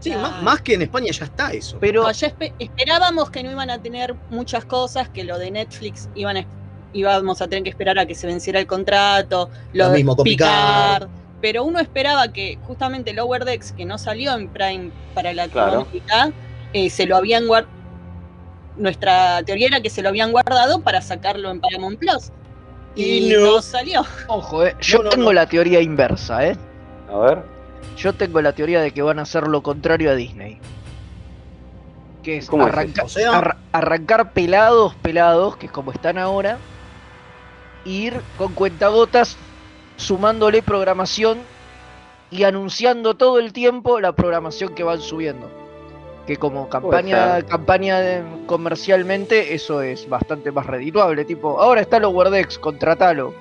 Sí, 0.00 0.10
Claro. 0.10 0.22
más, 0.28 0.42
más 0.42 0.60
que 0.62 0.74
en 0.74 0.82
España 0.82 1.12
ya 1.12 1.24
está 1.26 1.52
eso. 1.52 1.78
Pero 1.80 2.02
No, 2.02 2.10
ya 2.10 2.26
espe- 2.36 2.52
esperábamos 2.58 3.30
que 3.30 3.44
no 3.44 3.52
iban 3.52 3.70
a 3.70 3.80
tener 3.80 4.16
muchas 4.30 4.64
cosas, 4.64 5.08
que 5.10 5.22
lo 5.22 5.38
de 5.38 5.52
Netflix 5.52 6.08
iban 6.16 6.36
a, 6.38 6.46
íbamos 6.94 7.40
a 7.40 7.46
tener 7.46 7.62
que 7.62 7.70
esperar 7.70 7.96
a 8.00 8.06
que 8.06 8.16
se 8.16 8.26
venciera 8.26 8.58
el 8.58 8.66
contrato, 8.66 9.50
lo, 9.72 9.84
Lo 9.84 9.90
de 9.92 9.96
mismo 9.98 10.16
con 10.16 10.24
Picard. 10.24 11.06
Pero 11.40 11.64
uno 11.64 11.78
esperaba 11.80 12.28
que 12.32 12.58
justamente 12.66 13.12
Lower 13.14 13.44
Decks, 13.44 13.72
que 13.72 13.84
no 13.84 13.96
salió 13.98 14.34
en 14.34 14.48
Prime 14.48 14.90
para 15.14 15.32
Claro. 15.32 15.46
Latinoamérica, 15.86 16.32
eh, 16.72 16.90
se 16.90 17.06
lo 17.06 17.16
habían 17.16 17.46
guardado. 17.46 17.72
Nuestra 18.76 19.42
teoría 19.42 19.66
era 19.68 19.80
que 19.80 19.90
se 19.90 20.02
lo 20.02 20.08
habían 20.10 20.32
guardado 20.32 20.80
para 20.82 21.02
sacarlo 21.02 21.50
en 21.50 21.60
Paramount 21.60 21.98
Plus. 21.98 22.30
Y, 22.94 23.28
Y 23.28 23.32
no. 23.32 23.40
no. 23.56 23.62
salió. 23.62 24.04
ojo, 24.28 24.64
eh, 24.64 24.74
yo 24.80 24.98
No, 24.98 25.04
no, 25.04 25.10
tengo 25.10 25.24
no. 25.24 25.32
la 25.32 25.46
teoría 25.46 25.80
inversa, 25.80 26.46
¿eh? 26.46 26.56
A 27.12 27.16
ver. 27.18 27.42
Yo 27.96 28.12
tengo 28.14 28.40
la 28.40 28.52
teoría 28.52 28.80
de 28.80 28.92
que 28.92 29.02
van 29.02 29.18
a 29.18 29.22
hacer 29.22 29.46
lo 29.48 29.62
contrario 29.62 30.10
a 30.10 30.14
Disney. 30.14 30.58
Que 32.22 32.38
es, 32.38 32.46
¿Cómo 32.48 32.66
es 32.66 32.72
arranca- 32.72 33.02
O 33.04 33.08
sea, 33.08 33.32
arra- 33.38 33.56
arrancar 33.72 34.32
pelados, 34.32 34.94
pelados, 34.96 35.56
que 35.56 35.66
es 35.66 35.72
como 35.72 35.90
están 35.92 36.18
ahora, 36.18 36.58
ir 37.84 38.20
con 38.36 38.52
cuentagotas 38.54 39.36
sumándole 40.00 40.62
programación 40.62 41.38
y 42.30 42.44
anunciando 42.44 43.14
todo 43.14 43.38
el 43.38 43.52
tiempo 43.52 44.00
la 44.00 44.12
programación 44.12 44.74
que 44.74 44.82
van 44.82 45.00
subiendo. 45.00 45.48
Que 46.26 46.36
como 46.36 46.68
campaña, 46.68 47.42
campaña 47.42 47.98
de- 48.00 48.22
comercialmente 48.46 49.54
eso 49.54 49.82
es 49.82 50.08
bastante 50.08 50.52
más 50.52 50.66
redituable. 50.66 51.24
Tipo, 51.24 51.60
ahora 51.60 51.80
está 51.80 51.98
los 51.98 52.12
Wordex, 52.12 52.58
contratalo. 52.58 53.34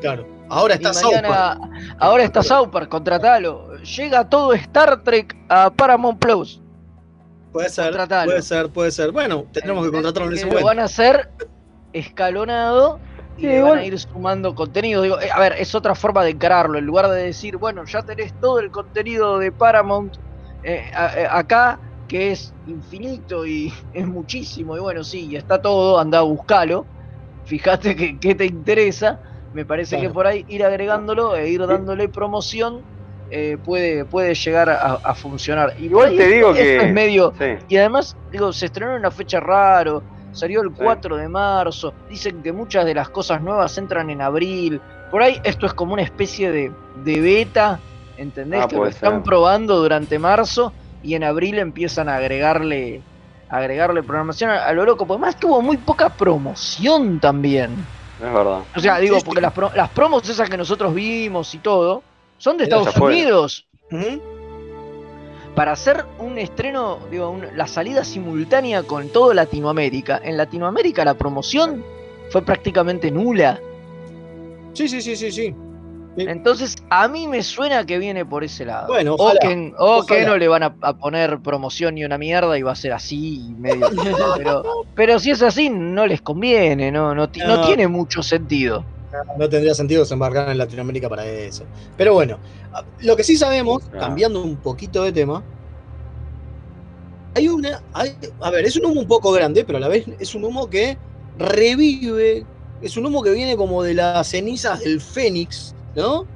claro. 0.00 0.26
Ahora 0.50 0.74
está 0.74 0.92
mañana, 0.94 1.58
ahora 1.98 2.22
está 2.24 2.40
Park, 2.70 2.88
contratalo. 2.88 3.76
Llega 3.82 4.26
todo 4.30 4.54
Star 4.54 5.02
Trek 5.02 5.36
a 5.50 5.68
Paramount 5.68 6.18
Plus. 6.18 6.62
Puede 7.52 7.68
ser, 7.68 7.88
contratalo. 7.90 8.30
puede 8.30 8.42
ser, 8.42 8.68
puede 8.70 8.90
ser. 8.90 9.10
Bueno, 9.12 9.44
tendremos 9.52 9.84
que 9.84 9.92
contratarlo 9.92 10.30
en 10.30 10.36
ese 10.36 10.44
lo 10.46 10.52
momento. 10.52 10.66
van 10.66 10.78
a 10.78 10.84
hacer 10.84 11.28
escalonado 11.92 12.98
y 13.38 13.42
Sí, 13.42 13.46
le 13.48 13.62
van 13.62 13.78
a 13.78 13.84
ir 13.84 13.98
sumando 13.98 14.54
contenido. 14.54 15.02
Digo, 15.02 15.20
eh, 15.20 15.30
a 15.32 15.40
ver, 15.40 15.54
es 15.58 15.74
otra 15.74 15.94
forma 15.94 16.24
de 16.24 16.30
encararlo. 16.30 16.78
En 16.78 16.84
lugar 16.86 17.08
de 17.08 17.22
decir, 17.24 17.56
bueno, 17.56 17.84
ya 17.86 18.02
tenés 18.02 18.34
todo 18.38 18.60
el 18.60 18.70
contenido 18.70 19.38
de 19.38 19.52
Paramount 19.52 20.14
eh, 20.62 20.90
a- 20.94 21.12
eh, 21.20 21.28
acá, 21.30 21.80
que 22.06 22.32
es 22.32 22.54
infinito 22.64 23.46
y 23.46 23.72
es 23.92 24.06
muchísimo. 24.06 24.76
Y 24.76 24.80
bueno, 24.80 25.04
sí, 25.04 25.36
está 25.36 25.60
todo, 25.62 25.98
anda 26.00 26.18
a 26.18 26.22
buscalo. 26.22 26.88
Fíjate 27.44 27.96
que, 27.96 28.18
que 28.20 28.34
te 28.34 28.44
interesa. 28.46 29.20
Me 29.52 29.64
parece 29.64 29.96
Claro. 29.96 30.10
que 30.10 30.14
por 30.14 30.26
ahí 30.26 30.44
ir 30.48 30.64
agregándolo 30.64 31.36
e 31.36 31.48
ir 31.48 31.66
dándole 31.66 32.08
promoción 32.08 32.84
eh, 33.30 33.58
puede, 33.62 34.04
puede 34.06 34.34
llegar 34.34 34.68
a, 34.70 34.94
a 35.02 35.14
funcionar. 35.14 35.74
Igual 35.78 36.16
te 36.16 36.26
digo 36.28 36.52
que- 36.54 36.76
es 36.76 36.92
medio, 36.92 37.32
Sí. 37.38 37.44
y 37.68 37.76
además, 37.76 38.16
digo, 38.30 38.52
se 38.52 38.66
estrenó 38.66 38.92
en 38.92 38.98
una 39.00 39.10
fecha 39.10 39.40
raro, 39.40 40.06
salió 40.38 40.62
el 40.62 40.70
4 40.70 41.16
de 41.16 41.28
marzo, 41.28 41.92
dicen 42.08 42.42
que 42.42 42.52
muchas 42.52 42.84
de 42.84 42.94
las 42.94 43.08
cosas 43.10 43.42
nuevas 43.42 43.76
entran 43.78 44.08
en 44.10 44.22
abril. 44.22 44.80
Por 45.10 45.22
ahí 45.22 45.40
esto 45.44 45.66
es 45.66 45.74
como 45.74 45.92
una 45.94 46.02
especie 46.02 46.50
de, 46.52 46.72
de 47.04 47.20
beta, 47.20 47.78
¿entendés? 48.16 48.62
Ah, 48.64 48.68
que 48.68 48.76
lo 48.76 48.86
están 48.86 49.14
ser. 49.14 49.22
probando 49.22 49.76
durante 49.80 50.18
marzo 50.18 50.72
y 51.02 51.14
en 51.14 51.24
abril 51.24 51.58
empiezan 51.58 52.08
a 52.08 52.16
agregarle 52.16 53.02
agregarle 53.50 54.02
programación 54.02 54.50
a, 54.50 54.66
a 54.66 54.72
lo 54.74 54.84
loco, 54.84 55.06
porque 55.06 55.22
además 55.22 55.40
tuvo 55.40 55.62
muy 55.62 55.78
poca 55.78 56.10
promoción 56.10 57.18
también. 57.18 57.70
Es 58.22 58.32
verdad. 58.32 58.60
O 58.76 58.80
sea, 58.80 58.98
digo, 58.98 59.16
porque 59.24 59.40
las, 59.40 59.52
pro- 59.52 59.72
las 59.74 59.88
promos 59.88 60.28
esas 60.28 60.50
que 60.50 60.56
nosotros 60.58 60.92
vimos 60.92 61.54
y 61.54 61.58
todo, 61.58 62.02
son 62.36 62.58
de 62.58 62.64
Estados. 62.64 62.94
Unidos. 62.98 63.64
Para 65.58 65.72
hacer 65.72 66.04
un 66.20 66.38
estreno, 66.38 67.00
digo, 67.10 67.30
un- 67.30 67.44
la 67.56 67.66
salida 67.66 68.04
simultánea 68.04 68.84
con 68.84 69.08
todo 69.08 69.34
Latinoamérica. 69.34 70.20
En 70.22 70.36
Latinoamérica 70.36 71.04
la 71.04 71.14
promoción 71.14 71.82
fue 72.30 72.42
prácticamente 72.42 73.10
nula. 73.10 73.58
Sí, 74.72 74.86
sí, 74.88 75.02
sí, 75.02 75.16
sí, 75.16 75.32
sí. 75.32 75.52
Entonces, 76.16 76.76
a 76.90 77.08
mí 77.08 77.26
me 77.26 77.42
suena 77.42 77.84
que 77.84 77.98
viene 77.98 78.24
por 78.24 78.44
ese 78.44 78.64
lado. 78.66 78.86
Bueno, 78.86 79.16
o 79.18 79.32
que, 79.40 79.72
o 79.78 80.06
que 80.06 80.24
no 80.24 80.36
le 80.36 80.46
van 80.46 80.62
a, 80.62 80.74
a 80.80 80.92
poner 80.96 81.40
promoción 81.40 81.96
ni 81.96 82.04
una 82.04 82.18
mierda 82.18 82.56
y 82.56 82.62
va 82.62 82.70
a 82.70 82.76
ser 82.76 82.92
así 82.92 83.40
y 83.48 83.52
medio. 83.54 83.88
pero, 84.36 84.62
pero 84.94 85.18
si 85.18 85.32
es 85.32 85.42
así, 85.42 85.70
no 85.70 86.06
les 86.06 86.20
conviene, 86.20 86.92
no, 86.92 87.16
no, 87.16 87.28
ti- 87.30 87.40
no 87.40 87.56
No. 87.56 87.66
tiene 87.66 87.88
mucho 87.88 88.22
sentido. 88.22 88.84
No 89.34 89.48
tendría 89.48 89.74
sentido 89.74 90.02
que 90.02 90.08
se 90.08 90.14
embarcaran 90.14 90.52
en 90.52 90.58
Latinoamérica 90.58 91.08
para 91.08 91.26
eso. 91.26 91.68
Pero 91.96 92.14
bueno, 92.14 92.40
lo 92.98 93.16
que 93.16 93.24
sí 93.24 93.36
sabemos, 93.36 93.90
cambiando 93.96 94.42
un 94.42 94.60
poquito 94.60 95.02
de 95.04 95.12
tema, 95.12 95.46
hay 97.34 97.48
una. 97.48 97.84
hay- 97.92 98.18
a 98.40 98.50
ver, 98.50 98.64
es 98.66 98.76
un 98.76 98.86
humo 98.86 99.00
un 99.00 99.06
poco 99.08 99.32
grande, 99.32 99.64
pero 99.64 99.78
a 99.78 99.80
la 99.80 99.88
vez 99.88 100.04
es 100.18 100.34
un 100.34 100.44
humo 100.44 100.68
que 100.70 101.00
revive. 101.34 102.48
Es 102.80 102.96
un 102.96 103.06
humo 103.06 103.22
que 103.22 103.30
viene 103.32 103.56
como 103.56 103.82
de 103.82 103.94
las 103.94 104.28
cenizas 104.28 104.80
del 104.80 105.00
Fénix, 105.00 105.76
¿no? 105.94 106.30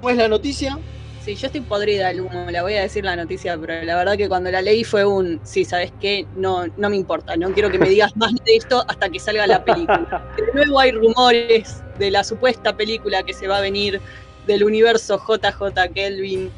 ¿Cómo 0.00 0.10
es 0.10 0.16
la 0.16 0.28
noticia? 0.28 0.78
Sí, 1.24 1.36
yo 1.36 1.46
estoy 1.46 1.62
podrida 1.62 2.08
del 2.08 2.20
humo, 2.20 2.50
la 2.50 2.62
voy 2.62 2.74
a 2.74 2.82
decir 2.82 3.02
la 3.02 3.16
noticia, 3.16 3.56
pero 3.56 3.82
la 3.82 3.96
verdad 3.96 4.14
que 4.16 4.28
cuando 4.28 4.50
la 4.50 4.60
leí 4.60 4.84
fue 4.84 5.06
un, 5.06 5.40
sí, 5.42 5.64
¿sabes 5.64 5.90
qué? 5.98 6.26
No, 6.36 6.66
no 6.76 6.90
me 6.90 6.96
importa, 6.96 7.34
no 7.36 7.50
quiero 7.52 7.70
que 7.70 7.78
me 7.78 7.88
digas 7.88 8.12
más 8.16 8.30
de 8.44 8.56
esto 8.56 8.84
hasta 8.86 9.08
que 9.08 9.18
salga 9.18 9.46
la 9.46 9.64
película. 9.64 10.22
De 10.36 10.52
nuevo 10.52 10.80
hay 10.80 10.90
rumores 10.92 11.82
de 11.98 12.10
la 12.10 12.24
supuesta 12.24 12.76
película 12.76 13.22
que 13.22 13.32
se 13.32 13.48
va 13.48 13.56
a 13.56 13.60
venir 13.62 14.02
del 14.46 14.64
universo 14.64 15.18
JJ 15.18 15.94
Kelvin. 15.94 16.50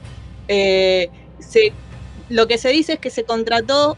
Eh, 0.49 1.11
se- 1.39 1.73
lo 2.29 2.49
que 2.49 2.59
se 2.59 2.71
dice 2.71 2.95
es 2.95 2.99
que 2.99 3.11
se 3.11 3.23
contrató 3.23 3.97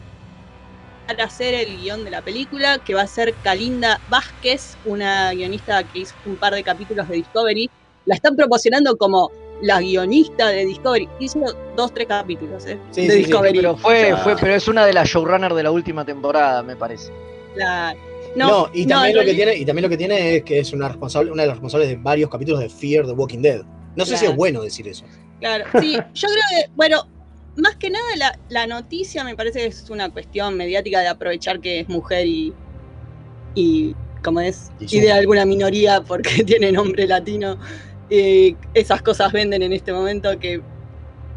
para 1.07 1.23
hacer 1.23 1.55
el 1.55 1.77
guion 1.77 2.03
de 2.03 2.11
la 2.11 2.21
película, 2.21 2.77
que 2.77 2.93
va 2.93 3.01
a 3.01 3.07
ser 3.07 3.33
Kalinda 3.43 3.99
Vázquez, 4.07 4.77
una 4.85 5.31
guionista 5.33 5.83
que 5.83 5.99
hizo 6.01 6.13
un 6.25 6.37
par 6.37 6.53
de 6.53 6.63
capítulos 6.63 7.07
de 7.07 7.15
Discovery. 7.15 7.71
La 8.05 8.13
están 8.13 8.35
promocionando 8.35 8.95
como 8.97 9.31
la 9.61 9.79
guionista 9.81 10.47
de 10.49 10.65
Discovery. 10.65 11.09
Hizo 11.19 11.39
dos, 11.75 11.93
tres 11.93 12.07
capítulos 12.07 12.65
¿eh? 12.65 12.77
Sí, 12.91 13.01
de 13.01 13.07
sí, 13.07 13.11
sí, 13.11 13.23
Discovery. 13.25 13.57
Pero 13.59 13.77
fue, 13.77 14.11
Ah. 14.11 14.17
fue, 14.17 14.35
pero 14.37 14.53
es 14.55 14.67
una 14.67 14.85
de 14.85 14.93
las 14.93 15.07
showrunners 15.09 15.55
de 15.55 15.63
la 15.63 15.71
última 15.71 16.05
temporada, 16.05 16.63
me 16.63 16.75
parece. 16.75 17.11
La- 17.55 17.95
No, 18.35 18.69
y, 18.73 18.85
también 18.85 19.15
lo 19.17 19.23
que 19.23 19.33
tiene, 19.33 19.55
y 19.55 19.65
también 19.65 19.83
lo 19.83 19.89
que 19.89 19.97
tiene 19.97 20.35
es 20.37 20.43
que 20.43 20.59
es 20.59 20.71
una, 20.71 20.87
responsable, 20.87 21.31
una 21.31 21.41
de 21.43 21.47
las 21.47 21.57
responsables 21.57 21.89
de 21.89 21.95
varios 21.95 22.29
capítulos 22.29 22.59
de 22.61 22.69
Fear 22.69 23.05
the 23.05 23.11
Walking 23.13 23.39
Dead. 23.41 23.61
No 23.95 24.05
sé 24.05 24.17
si 24.17 24.25
es 24.25 24.35
bueno 24.35 24.61
decir 24.61 24.87
eso. 24.87 25.03
Claro, 25.39 25.65
sí, 25.81 25.93
yo 25.93 26.27
creo 26.27 26.43
que, 26.51 26.71
bueno, 26.75 27.07
más 27.57 27.75
que 27.77 27.89
nada 27.89 28.05
la, 28.17 28.39
la 28.49 28.67
noticia 28.67 29.23
me 29.23 29.35
parece 29.35 29.59
que 29.59 29.65
es 29.65 29.89
una 29.89 30.09
cuestión 30.11 30.55
mediática 30.55 30.99
de 31.01 31.07
aprovechar 31.07 31.59
que 31.59 31.79
es 31.81 31.89
mujer 31.89 32.27
y, 32.27 32.53
y 33.55 33.95
como 34.23 34.41
es, 34.41 34.69
Y 34.79 34.97
y, 34.97 34.99
de 35.01 35.11
alguna 35.11 35.45
minoría 35.45 36.01
porque 36.01 36.43
tiene 36.45 36.71
nombre 36.71 37.07
latino. 37.07 37.57
Esas 38.09 39.01
cosas 39.01 39.31
venden 39.31 39.61
en 39.63 39.73
este 39.73 39.93
momento 39.93 40.37
que, 40.39 40.61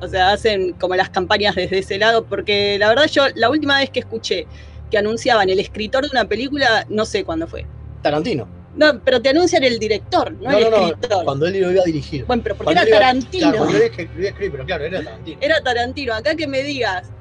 o 0.01 0.09
sea, 0.09 0.33
hacen 0.33 0.73
como 0.75 0.95
las 0.97 1.11
campañas 1.11 1.55
desde 1.55 1.79
ese 1.79 1.99
lado, 1.99 2.25
porque 2.25 2.79
la 2.79 2.89
verdad 2.89 3.07
yo 3.07 3.25
la 3.35 3.51
última 3.51 3.79
vez 3.79 3.91
que 3.91 4.01
escuché 4.01 4.47
que 4.91 4.99
anunciaban 4.99 5.49
el 5.49 5.61
escritor 5.61 6.05
de 6.05 6.11
una 6.13 6.27
película, 6.27 6.85
no 6.89 7.05
sé 7.05 7.25
cuándo 7.25 7.47
fue. 7.47 7.67
Tarantino. 8.03 8.49
No, 8.75 9.01
pero 9.05 9.21
te 9.21 9.29
anuncian 9.29 9.63
el 9.65 9.79
director, 9.79 10.33
no, 10.41 10.51
No, 10.51 10.57
el 10.59 10.65
no, 10.65 10.71
no, 10.71 10.87
escritor. 10.89 11.25
Cuando 11.25 11.47
él 11.47 11.61
lo 11.61 11.71
iba 11.73 11.83
a 11.83 11.85
dirigir. 11.85 12.25
Bueno, 12.25 12.43
pero 12.43 12.55
porque 12.57 12.73
Cuando 12.75 12.83
era 12.83 12.89
iba- 12.91 12.99
Tarantino. 13.01 13.51
Claro, 13.51 13.59
cuando 13.65 13.77
él 13.79 13.93
escri- 13.93 14.09
lo 14.15 14.23
iba 14.27 14.35
pero 14.53 14.65
claro, 14.67 14.85
era 14.85 15.03
Tarantino. 15.05 15.39
era 15.43 15.61
Tarantino. 15.63 16.15
Acá 16.15 16.35
que 16.35 16.47
me 16.47 16.63
digas, 16.63 17.13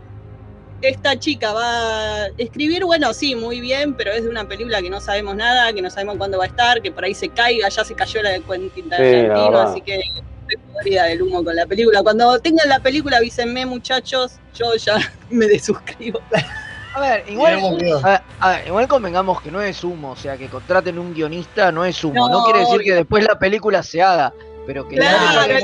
esta 0.81 1.17
chica 1.17 1.53
va 1.53 2.23
a 2.23 2.27
escribir, 2.37 2.83
bueno, 2.85 3.13
sí, 3.13 3.35
muy 3.35 3.59
bien, 3.61 3.93
pero 3.93 4.11
es 4.11 4.23
de 4.23 4.29
una 4.29 4.45
película 4.47 4.81
que 4.81 4.89
no 4.89 4.99
sabemos 4.99 5.35
nada, 5.35 5.71
que 5.73 5.81
no 5.81 5.89
sabemos 5.89 6.17
cuándo 6.17 6.37
va 6.37 6.45
a 6.45 6.47
estar, 6.47 6.81
que 6.81 6.91
por 6.91 7.03
ahí 7.03 7.13
se 7.13 7.29
caiga, 7.29 7.69
ya 7.69 7.83
se 7.83 7.93
cayó 7.95 8.21
la 8.23 8.31
de 8.31 8.41
Quentin 8.41 8.89
la 8.89 8.97
Tarantino, 8.97 9.51
verdad. 9.51 9.71
así 9.71 9.81
que 9.81 9.95
estoy 9.95 10.73
podrida 10.73 11.03
del 11.05 11.21
humo 11.21 11.43
con 11.43 11.55
la 11.55 11.65
película. 11.65 12.01
Cuando 12.03 12.39
tengan 12.39 12.67
la 12.69 12.79
película, 12.79 13.17
avísenme, 13.17 13.65
muchachos, 13.65 14.33
yo 14.55 14.75
ya 14.75 14.97
me 15.29 15.45
desuscribo. 15.47 16.19
A 16.93 16.99
ver, 16.99 17.23
igual, 17.29 17.57
a- 18.03 18.21
a- 18.41 18.65
igual 18.65 18.87
convengamos 18.87 19.41
que 19.41 19.49
no 19.49 19.61
es 19.61 19.81
humo, 19.83 20.11
o 20.11 20.15
sea, 20.17 20.37
que 20.37 20.47
contraten 20.49 20.99
un 20.99 21.13
guionista 21.13 21.71
no 21.71 21.85
es 21.85 22.03
humo. 22.03 22.27
No, 22.27 22.39
No, 22.39 22.43
quiere 22.45 22.59
decir 22.61 22.81
que 22.81 22.93
después 22.95 23.23
la 23.23 23.39
película 23.39 23.81
se 23.81 24.01
haga, 24.01 24.33
pero 24.67 24.85
que 24.87 24.97
Claro, 24.97 25.49
el 25.53 25.63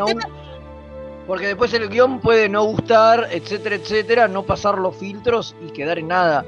Porque 1.27 1.47
después 1.47 1.73
el 1.73 1.89
guion 1.89 2.19
puede 2.19 2.47
no 2.47 2.63
gustar, 2.63 3.27
etcétera, 3.31 3.75
etcétera, 3.75 4.27
no 4.29 4.43
pasar 4.43 4.77
los 4.77 4.95
filtros 4.95 5.55
y 5.61 5.71
quedar 5.71 5.99
en 5.99 6.07
nada. 6.07 6.45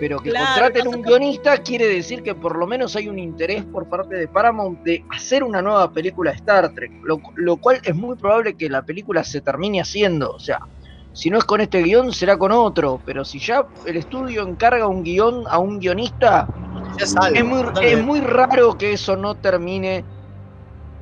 Pero 0.00 0.18
que 0.18 0.30
Claro, 0.30 0.46
contraten 0.46 0.88
un 0.88 1.02
guionista 1.02 1.58
quiere 1.58 1.86
decir 1.86 2.22
que 2.22 2.34
por 2.34 2.56
lo 2.56 2.66
menos 2.66 2.96
hay 2.96 3.08
un 3.08 3.18
interés 3.18 3.62
por 3.62 3.88
parte 3.88 4.16
de 4.16 4.26
Paramount 4.26 4.80
de 4.82 5.04
hacer 5.10 5.44
una 5.44 5.60
nueva 5.60 5.92
película 5.92 6.30
de 6.30 6.38
Star 6.38 6.74
Trek, 6.74 6.90
lo, 7.04 7.20
lo 7.36 7.56
cual 7.58 7.80
es 7.84 7.94
muy 7.94 8.16
probable 8.16 8.56
que 8.56 8.70
la 8.70 8.82
película 8.82 9.22
se 9.22 9.42
termine 9.42 9.82
haciendo. 9.82 10.32
O 10.32 10.40
sea, 10.40 10.60
si 11.12 11.28
no 11.28 11.38
es 11.38 11.44
con 11.44 11.60
este 11.60 11.82
guion, 11.82 12.10
será 12.12 12.38
con 12.38 12.52
otro. 12.52 13.00
Pero 13.04 13.24
si 13.24 13.38
ya 13.38 13.66
el 13.84 13.96
estudio 13.98 14.42
encarga 14.42 14.88
un 14.88 15.04
guion 15.04 15.44
a 15.46 15.58
un 15.58 15.78
guionista, 15.78 16.48
es 16.98 17.44
muy, 17.44 17.62
es 17.82 18.02
muy 18.02 18.20
raro 18.20 18.78
que 18.78 18.94
eso 18.94 19.14
no 19.16 19.34
termine 19.36 20.04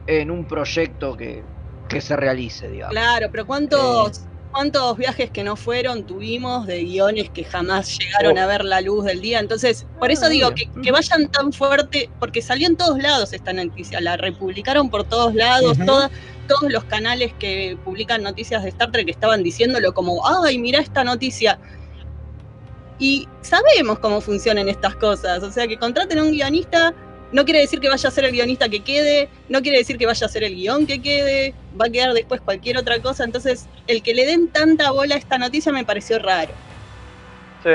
en 0.07 0.31
un 0.31 0.45
proyecto 0.45 1.17
que, 1.17 1.43
que 1.91 2.01
se 2.01 2.17
realice, 2.17 2.69
digamos. 2.69 2.93
Claro, 2.93 3.29
pero 3.31 3.45
¿cuántos, 3.47 4.23
cuántos 4.53 4.97
viajes 4.97 5.31
que 5.31 5.43
no 5.45 5.57
fueron 5.57 6.05
tuvimos 6.05 6.67
de 6.67 6.85
guiones 6.85 7.29
que 7.31 7.45
jamás 7.45 7.99
llegaron 7.99 8.39
Oh. 8.39 8.41
a 8.43 8.47
ver 8.47 8.65
la 8.65 8.81
luz 8.81 9.05
del 9.05 9.21
día? 9.21 9.41
Entonces, 9.41 9.87
por 9.99 10.11
eso 10.11 10.27
Ah, 10.27 10.29
digo 10.29 10.55
que, 10.55 10.71
que 10.83 10.93
vayan 10.93 11.29
tan 11.29 11.53
fuerte, 11.53 12.09
porque 12.21 12.41
salió 12.43 12.67
en 12.69 12.77
todos 12.77 12.99
lados 13.03 13.33
esta 13.33 13.53
noticia, 13.53 14.01
la 14.01 14.17
republicaron 14.17 14.89
por 14.89 15.05
todos 15.05 15.35
lados, 15.35 15.77
Ujú. 15.77 15.85
toda- 15.87 16.11
todos 16.49 16.73
los 16.73 16.85
canales 16.85 17.33
que 17.39 17.77
publican 17.85 18.23
noticias 18.23 18.63
de 18.63 18.71
Star 18.71 18.91
Trek 18.91 19.09
estaban 19.09 19.43
diciéndolo 19.43 19.93
como, 19.93 20.27
ay, 20.27 20.59
mira 20.59 20.81
esta 20.81 21.05
noticia. 21.05 21.59
Y 22.99 23.29
sabemos 23.41 23.99
cómo 23.99 24.21
funcionan 24.21 24.69
estas 24.69 24.95
cosas, 24.97 25.43
o 25.43 25.51
sea, 25.51 25.67
que 25.67 25.79
contraten 25.79 26.19
a 26.19 26.23
un 26.23 26.33
guionista 26.33 26.93
no 27.33 27.45
quiere 27.45 27.61
decir 27.61 27.81
que 27.81 27.89
vaya 27.89 28.09
a 28.09 28.13
ser 28.13 28.25
el 28.25 28.33
guionista 28.33 28.69
que 28.69 28.81
quede, 28.81 29.29
no 29.49 29.63
quiere 29.63 29.79
decir 29.79 29.99
que 29.99 30.07
vaya 30.07 30.27
a 30.27 30.29
ser 30.29 30.43
el 30.43 30.55
guion 30.55 30.87
que 30.87 31.01
quede, 31.01 31.55
va 31.81 31.87
a 31.87 31.91
quedar 31.91 32.13
después 32.13 32.41
cualquier 32.41 32.77
otra 32.79 33.01
cosa. 33.01 33.25
Entonces, 33.25 33.67
el 33.87 34.03
que 34.03 34.15
le 34.15 34.27
den 34.27 34.49
tanta 34.49 34.91
bola 34.91 35.15
a 35.15 35.19
esta 35.19 35.39
noticia 35.39 35.73
me 35.73 35.85
pareció 35.85 36.19
raro. 36.19 36.53
Sí. 37.63 37.71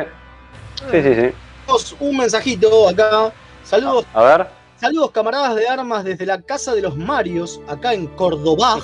Sí, 0.91 1.01
sí, 1.01 1.15
sí. 1.15 1.95
Un 1.99 2.17
mensajito 2.17 2.89
acá. 2.89 3.33
Saludos, 3.63 4.05
A 4.13 4.23
ver. 4.23 4.47
saludos 4.79 5.11
camaradas 5.11 5.55
de 5.55 5.67
armas 5.67 6.03
desde 6.03 6.25
la 6.25 6.39
casa 6.41 6.75
de 6.75 6.81
los 6.81 6.95
Marios, 6.95 7.59
acá 7.67 7.93
en 7.93 8.05
Córdoba, 8.07 8.77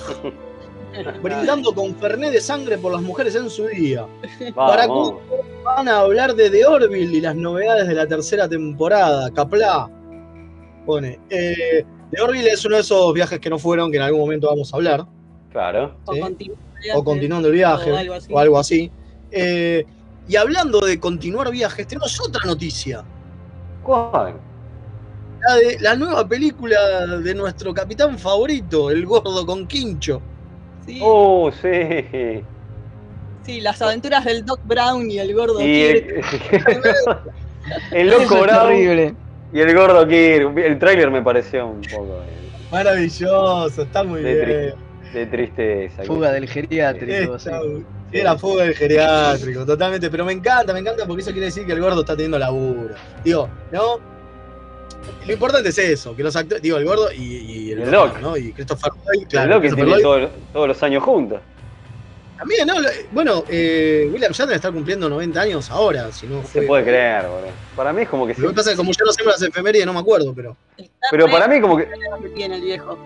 brindando 1.22 1.76
con 1.76 1.96
Ferné 1.98 2.32
de 2.32 2.42
sangre 2.42 2.80
por 2.80 2.92
las 2.92 3.02
mujeres 3.02 3.36
en 3.36 3.50
su 3.50 3.68
día. 3.68 4.08
Para 4.56 4.88
Vamos. 4.88 5.16
Van 5.64 5.88
a 5.88 6.00
hablar 6.00 6.34
de 6.34 6.50
The 6.50 6.66
Orville 6.66 7.18
y 7.18 7.22
las 7.22 7.36
novedades 7.36 7.88
de 7.88 7.94
la 7.94 8.08
tercera 8.08 8.50
temporada. 8.50 9.30
Capla 9.32 9.88
pone. 10.82 11.20
Eh, 11.30 11.84
The 12.12 12.22
Orville 12.22 12.50
es 12.50 12.65
uno 12.65 12.76
de 12.76 12.82
esos 12.82 13.13
viajes 13.13 13.39
que 13.39 13.50
no 13.50 13.58
fueron, 13.58 13.89
que 13.91 13.98
en 13.98 14.04
algún 14.04 14.20
momento 14.22 14.48
vamos 14.48 14.74
a 14.74 14.78
hablar. 14.78 15.06
Claro. 15.52 15.96
O, 16.06 16.13
Sí. 16.13 17.04
continuando 17.04 17.48
el 17.50 17.54
viaje, 17.54 17.91
o 17.91 17.96
algo 17.98 18.13
así. 18.15 18.34
o 18.34 18.39
algo 18.39 18.58
así. 18.60 18.91
Eh, 19.32 19.86
y 20.28 20.36
hablando 20.36 20.80
de 20.80 21.00
continuar 21.00 21.52
viajes, 21.52 21.86
tenemos 21.88 22.20
otra 22.20 22.44
noticia. 22.46 23.04
¿Cuál? 23.84 24.34
La, 25.48 25.56
de, 25.56 25.80
la 25.80 25.96
nueva 25.96 26.28
película 26.28 27.06
de 27.17 27.34
nuestro 27.36 27.74
capitán 27.74 28.17
favorito, 28.17 28.89
el 28.89 29.06
gordo 29.06 29.46
con 29.46 29.67
quincho. 29.67 30.22
Sí, 30.86 31.00
Oh, 31.04 31.52
sí. 31.52 32.44
sí, 33.46 33.62
las 33.62 33.82
aventuras 33.82 34.26
del 34.26 34.44
Doc 34.46 34.60
Brown 34.65 35.10
y 35.12 35.20
el 35.20 35.34
gordo 35.36 35.62
Y 35.62 35.82
el, 35.82 36.22
el 37.91 38.10
loco 38.10 38.41
Brown 38.41 38.67
terrible. 38.70 39.15
Y 39.54 39.60
el 39.60 39.76
gordo 39.76 40.08
Kirk. 40.08 40.58
El 40.58 40.80
tráiler 40.80 41.12
me 41.12 41.22
pareció 41.22 41.68
un 41.68 41.82
poco 41.82 42.20
Maravilloso, 42.72 43.82
está 43.82 44.04
muy 44.04 44.22
De 44.22 44.46
bien. 44.46 44.74
de 45.14 45.26
tristeza. 45.26 46.04
Fuga 46.04 46.32
del 46.32 46.48
geriátrico. 46.48 47.38
sí. 47.40 47.50
La 48.14 48.38
fuga 48.38 48.64
del 48.64 48.76
geriátrico, 48.76 49.66
totalmente. 49.66 50.10
Pero 50.10 50.26
me 50.26 50.34
encanta, 50.34 50.74
me 50.74 50.80
encanta 50.80 51.06
porque 51.06 51.22
eso 51.22 51.32
quiere 51.32 51.46
decir 51.46 51.66
que 51.66 51.72
el 51.74 51.82
gordo 51.82 52.02
está 52.02 52.14
teniendo 52.16 52.38
laburo. 52.40 52.94
Digo, 53.24 53.50
¿no? 53.72 54.00
Lo 55.26 55.34
importante 55.34 55.70
es 55.70 55.78
eso, 55.78 56.16
que 56.16 56.24
los 56.24 56.36
actores, 56.36 56.62
digo, 56.62 56.78
el 56.78 56.86
gordo 56.86 57.12
y, 57.12 57.22
y 57.24 57.72
el, 57.72 57.82
El 57.84 57.92
Doc, 57.92 58.14
Doc. 58.14 58.22
¿no? 58.22 58.38
Y 58.38 58.52
Christopher 58.54 58.92
Lloyd, 59.06 59.22
El 59.24 59.28
claro. 59.28 59.50
loco 59.50 59.62
que 59.62 59.68
Christopher 59.70 59.86
tiene 59.86 60.02
todo- 60.04 60.30
todos 60.54 60.68
los 60.68 60.84
años 60.84 61.04
juntos. 61.04 61.42
También, 62.42 62.66
¿no? 62.68 62.74
Bueno, 63.12 63.44
eh, 63.50 64.10
William 64.12 64.32
Shatner 64.32 64.56
está 64.56 64.72
cumpliendo 64.72 65.08
90 65.08 65.42
años 65.42 65.70
ahora, 65.70 66.12
si 66.12 66.26
no 66.26 66.42
fue- 66.42 66.62
se 66.62 66.68
puede 66.68 66.84
creer, 66.84 67.28
boludo. 67.28 67.52
Para 67.76 67.94
mí 67.94 68.02
es 68.02 68.10
como 68.10 68.26
que 68.26 68.34
sí. 68.34 68.42
Lo 68.42 68.50
que 68.50 68.56
pasa 68.56 68.72
es 68.72 68.76
que 68.76 68.78
como 68.78 68.92
yo 68.94 69.06
no 69.06 69.12
sé 69.12 69.24
las 69.24 69.40
efemérides, 69.44 69.86
no 69.86 69.94
me 69.94 70.00
acuerdo, 70.00 70.34
pero. 70.36 70.58
Pero 71.12 71.30
para 71.30 71.48
mí 71.48 71.62
como 71.62 71.78
que 71.78 71.86
que 71.86 72.30
tiene 72.30 72.56
el 72.56 72.62
viejo. 72.62 72.98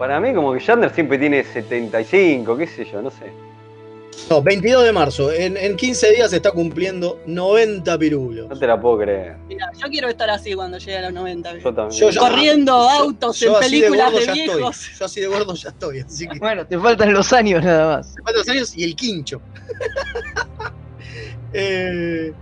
para 0.00 0.18
mí 0.18 0.34
como 0.34 0.52
que 0.52 0.58
Shatner 0.58 0.90
siempre 0.92 1.16
tiene 1.16 1.44
75, 1.44 2.56
qué 2.56 2.66
sé 2.66 2.84
yo, 2.86 3.00
no 3.02 3.10
sé. 3.12 3.32
No, 4.28 4.42
22 4.42 4.84
de 4.84 4.92
marzo. 4.92 5.32
En, 5.32 5.56
en 5.56 5.76
15 5.76 6.12
días 6.12 6.30
se 6.30 6.36
está 6.36 6.52
cumpliendo 6.52 7.20
90 7.26 7.98
pirulos. 7.98 8.48
No 8.48 8.56
te 8.58 8.66
la 8.66 8.80
puedo 8.80 8.98
creer. 8.98 9.36
Mira, 9.48 9.70
yo 9.76 9.88
quiero 9.88 10.08
estar 10.08 10.30
así 10.30 10.54
cuando 10.54 10.78
llegue 10.78 10.98
a 10.98 11.02
los 11.02 11.12
90. 11.12 11.58
Yo 11.58 11.74
también. 11.74 12.12
Yo 12.12 12.20
Corriendo 12.20 12.72
autos 12.74 13.40
Yo 13.40 13.48
en 13.48 13.54
de 13.54 13.58
películas 13.60 14.12
de, 14.12 14.32
viejos. 14.32 14.80
estoy. 14.82 14.98
Yo 14.98 15.04
así 15.04 15.20
de 15.20 15.26
gordo 15.26 15.54
ya 15.54 15.68
estoy. 15.70 15.98
Así 16.00 16.28
que 16.28 16.38
Bueno, 16.38 16.64
te 16.66 16.78
faltan 16.78 17.12
los 17.12 17.32
años 17.32 17.64
nada 17.64 17.96
más. 17.96 18.14
me 18.16 18.22
faltan 18.22 18.38
los 18.38 18.48
años 18.48 18.76
y 18.76 18.84
el 18.84 18.94
quincho. 18.96 19.40
Eh, 21.52 22.32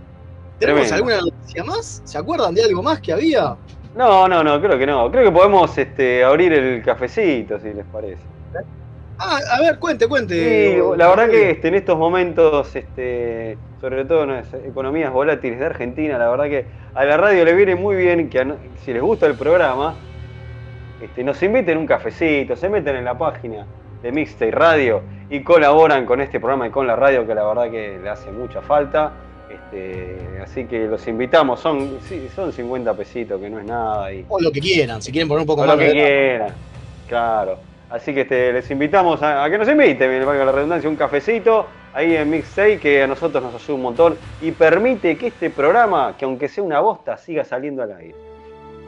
¿Tenemos 0.59 0.87
Tremendo. 0.87 0.95
alguna 0.95 1.17
noticia 1.31 1.63
más? 1.63 2.01
¿Se 2.05 2.15
acuerdan 2.17 2.53
de 2.53 2.63
algo 2.63 2.83
más 2.83 2.99
que 3.01 3.11
había? 3.11 3.55
No, 3.95 4.27
no, 4.27 4.43
no, 4.43 4.61
creo 4.61 4.77
que 4.77 4.85
no. 4.85 5.09
Creo 5.09 5.23
que 5.23 5.31
podemos 5.31 5.75
este, 5.77 6.23
abrir 6.23 6.53
el 6.53 6.83
cafecito, 6.83 7.59
si 7.59 7.73
les 7.73 7.85
parece. 7.87 8.21
Ah, 9.21 9.39
a 9.51 9.61
ver, 9.61 9.79
cuente, 9.79 10.07
cuente. 10.07 10.33
Sí, 10.33 10.97
la 10.97 11.09
verdad 11.09 11.29
que 11.29 11.51
este, 11.51 11.67
en 11.67 11.75
estos 11.75 11.97
momentos, 11.97 12.73
este, 12.73 13.57
sobre 13.81 14.05
todo 14.05 14.23
en 14.23 14.31
las 14.31 14.53
economías 14.53 15.11
volátiles 15.11 15.59
de 15.59 15.65
Argentina, 15.65 16.17
la 16.17 16.29
verdad 16.29 16.45
que 16.45 16.65
a 16.95 17.03
la 17.03 17.17
radio 17.17 17.43
le 17.43 17.53
viene 17.53 17.75
muy 17.75 17.97
bien 17.97 18.29
que 18.29 18.39
a 18.39 18.55
si 18.85 18.93
les 18.93 19.01
gusta 19.01 19.25
el 19.25 19.35
programa, 19.35 19.95
este, 21.01 21.23
nos 21.23 21.43
inviten 21.43 21.77
un 21.77 21.85
cafecito, 21.85 22.55
se 22.55 22.69
meten 22.69 22.95
en 22.95 23.03
la 23.03 23.17
página 23.17 23.65
de 24.01 24.11
Mixtape 24.13 24.51
Radio 24.51 25.01
y 25.29 25.43
colaboran 25.43 26.05
con 26.05 26.21
este 26.21 26.39
programa 26.39 26.67
y 26.67 26.69
con 26.69 26.87
la 26.87 26.95
radio 26.95 27.27
que 27.27 27.35
la 27.35 27.45
verdad 27.45 27.69
que 27.69 27.99
le 28.01 28.09
hace 28.09 28.31
mucha 28.31 28.61
falta. 28.61 29.11
Este, 29.49 30.17
así 30.41 30.63
que 30.65 30.87
los 30.87 31.05
invitamos, 31.07 31.59
son, 31.59 31.97
sí, 32.07 32.29
son 32.33 32.53
50 32.53 32.93
pesitos, 32.93 33.41
que 33.41 33.49
no 33.49 33.59
es 33.59 33.65
nada. 33.65 34.13
Y, 34.13 34.25
O 34.29 34.39
lo 34.39 34.51
que 34.51 34.61
quieran, 34.61 35.01
si 35.01 35.11
quieren 35.11 35.27
poner 35.27 35.41
un 35.41 35.47
poco 35.47 35.63
o 35.63 35.65
más 35.65 35.75
lo 35.75 35.81
que 35.83 35.91
quieran, 35.91 36.53
claro. 37.07 37.57
Así 37.89 38.13
que 38.13 38.21
este, 38.21 38.53
les 38.53 38.69
invitamos 38.69 39.21
a, 39.23 39.43
a 39.43 39.49
que 39.49 39.57
nos 39.57 39.67
inviten, 39.67 40.25
valga 40.25 40.45
la 40.45 40.51
redundancia, 40.51 40.89
un 40.89 40.95
cafecito 40.95 41.65
ahí 41.93 42.15
en 42.15 42.29
Mixtape 42.29 42.79
que 42.79 43.03
a 43.03 43.07
nosotros 43.07 43.41
nos 43.41 43.55
ayuda 43.55 43.75
un 43.75 43.81
montón 43.81 44.17
y 44.41 44.51
permite 44.51 45.17
que 45.17 45.27
este 45.27 45.49
programa, 45.49 46.15
que 46.17 46.25
aunque 46.25 46.47
sea 46.47 46.63
una 46.63 46.79
bosta, 46.79 47.17
siga 47.17 47.43
saliendo 47.43 47.81
al 47.83 47.93
aire. 47.93 48.15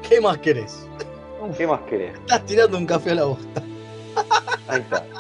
¿Qué 0.08 0.22
más 0.22 0.38
querés? 0.38 0.88
¿Qué 1.58 1.66
más 1.66 1.82
querés? 1.82 2.14
Estás 2.16 2.46
tirando 2.46 2.78
un 2.78 2.86
café 2.86 3.12
a 3.12 3.16
la 3.16 3.24
bosta. 3.26 3.64
Ahí 4.68 4.82
está. 4.82 5.04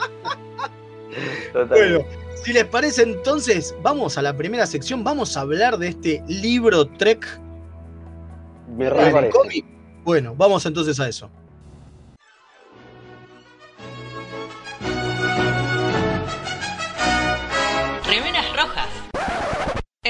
Bueno, 1.67 2.05
si 2.41 2.53
les 2.53 2.63
parece 2.63 3.03
entonces, 3.03 3.75
vamos 3.81 4.17
a 4.17 4.21
la 4.21 4.35
primera 4.37 4.65
sección, 4.65 5.03
vamos 5.03 5.35
a 5.35 5.41
hablar 5.41 5.77
de 5.77 5.89
este 5.89 6.23
libro 6.25 6.87
Trek 6.87 7.27
Me 8.77 8.89
cómic. 9.29 9.65
Bueno, 10.05 10.33
vamos 10.37 10.65
entonces 10.65 10.97
a 11.01 11.09
eso. 11.09 11.29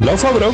Laufa, 0.00 0.32
bro. 0.32 0.52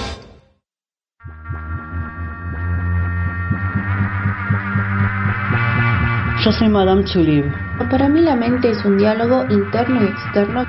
Yo 6.44 6.52
soy 6.52 6.68
Madame 6.68 7.04
Tulib. 7.04 7.44
Para 7.90 8.08
mí 8.08 8.20
la 8.20 8.36
mente 8.36 8.70
es 8.70 8.84
un 8.84 8.98
diálogo 8.98 9.44
interno 9.50 10.02
y 10.02 10.06
externo. 10.06 10.64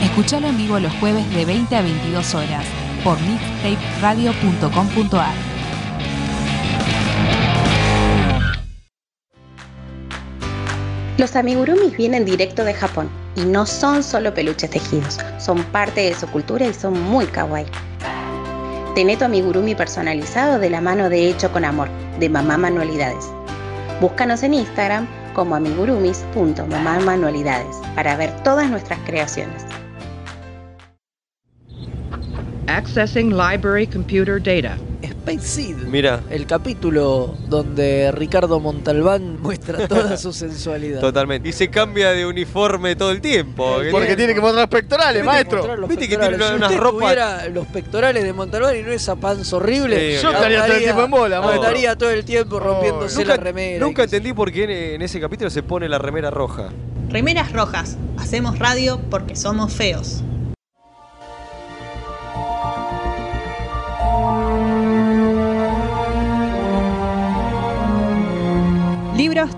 Escuchalo 0.00 0.46
en 0.46 0.56
vivo 0.56 0.78
los 0.78 0.92
jueves 0.94 1.28
de 1.34 1.44
20 1.44 1.74
a 1.74 1.82
22 1.82 2.34
horas 2.34 2.64
por 3.02 3.18
mixtaperadio.com.ar. 3.20 5.34
Los 11.18 11.34
amigurumis 11.34 11.96
vienen 11.96 12.24
directo 12.24 12.64
de 12.64 12.74
Japón 12.74 13.10
y 13.34 13.40
no 13.40 13.66
son 13.66 14.04
solo 14.04 14.32
peluches 14.32 14.70
tejidos, 14.70 15.18
son 15.38 15.64
parte 15.64 16.02
de 16.02 16.14
su 16.14 16.28
cultura 16.28 16.68
y 16.68 16.74
son 16.74 17.02
muy 17.02 17.26
kawaii. 17.26 17.66
Tené 18.94 19.16
tu 19.16 19.24
amigurumi 19.24 19.74
personalizado 19.74 20.60
de 20.60 20.70
la 20.70 20.80
mano 20.80 21.08
de 21.08 21.28
Hecho 21.28 21.50
con 21.50 21.64
Amor, 21.64 21.88
de 22.20 22.28
Mamá 22.28 22.56
Manualidades. 22.56 23.24
Búscanos 24.00 24.44
en 24.44 24.54
Instagram 24.54 25.08
como 25.34 25.56
amigurumis.mamamanualidades 25.56 27.74
para 27.96 28.16
ver 28.16 28.30
todas 28.42 28.70
nuestras 28.70 29.00
creaciones. 29.00 29.67
Accessing 32.68 33.30
library 33.36 33.86
computer 33.86 34.40
data. 34.42 34.76
Space 35.02 35.46
Seed. 35.46 35.76
Mira. 35.86 36.20
El 36.30 36.46
capítulo 36.46 37.34
donde 37.48 38.10
Ricardo 38.12 38.60
Montalbán 38.60 39.38
muestra 39.42 39.86
toda 39.88 40.16
su 40.16 40.32
sensualidad. 40.32 41.00
Totalmente. 41.00 41.48
Y 41.48 41.52
se 41.52 41.68
cambia 41.70 42.10
de 42.10 42.26
uniforme 42.26 42.94
todo 42.96 43.10
el 43.10 43.20
tiempo. 43.20 43.76
Porque 43.90 44.16
tiene 44.16 44.34
que 44.34 44.40
mostrar 44.40 44.68
pectorales, 44.68 45.24
maestro. 45.24 45.76
Los 45.76 45.88
Viste 45.88 46.08
que 46.08 46.16
tiene 46.16 46.36
si 46.36 46.54
unas 46.54 46.76
ropas- 46.76 47.00
tuviera 47.00 47.48
los 47.48 47.66
pectorales 47.68 48.22
de 48.24 48.32
Montalbán 48.32 48.76
y 48.76 48.82
no 48.82 48.90
esa 48.92 49.16
panza 49.16 49.56
horrible, 49.56 50.16
Sí, 50.16 50.22
Yo 50.22 50.30
estaría 50.30 50.64
todo 50.66 50.74
el 50.76 50.82
tiempo 50.82 51.02
en 51.04 51.10
bola, 51.10 51.40
maestro. 51.40 51.62
Estaría 51.62 51.96
todo 51.96 52.10
el 52.10 52.24
tiempo 52.24 52.58
rompiéndose 52.60 53.18
Nunca, 53.20 53.36
la 53.36 53.42
remera. 53.42 53.84
nunca 53.86 54.04
entendí 54.04 54.32
por 54.32 54.52
qué 54.52 54.64
en, 54.64 54.70
en 54.70 55.02
ese 55.02 55.20
capítulo 55.20 55.48
se 55.50 55.62
pone 55.62 55.88
la 55.88 55.98
remera 55.98 56.30
roja. 56.30 56.68
Remeras 57.08 57.52
rojas. 57.52 57.96
Hacemos 58.18 58.58
radio 58.58 59.00
porque 59.10 59.36
somos 59.36 59.72
feos. 59.72 60.22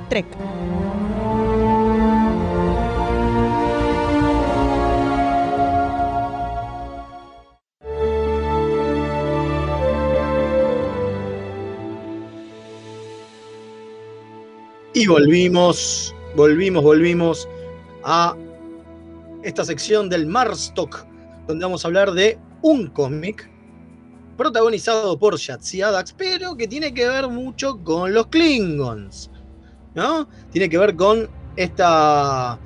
Trek. 0.08 0.26
Y 14.92 15.06
volvimos, 15.06 16.14
volvimos, 16.34 16.82
volvimos 16.82 17.48
a 18.02 18.36
esta 19.44 19.64
sección 19.64 20.08
del 20.08 20.26
Marstock, 20.26 21.06
donde 21.46 21.64
vamos 21.64 21.84
a 21.84 21.88
hablar 21.88 22.10
de 22.10 22.38
un 22.62 22.88
cómic 22.88 23.48
protagonizado 24.36 25.16
por 25.16 25.36
Yatsi 25.36 25.80
Adax, 25.80 26.12
pero 26.14 26.56
que 26.56 26.66
tiene 26.66 26.92
que 26.92 27.08
ver 27.08 27.28
mucho 27.28 27.78
con 27.84 28.12
los 28.12 28.26
Klingons. 28.26 29.29
¿No? 29.94 30.28
Tiene 30.50 30.68
que 30.68 30.78
ver 30.78 30.94
con 30.94 31.28
esta, 31.56 32.58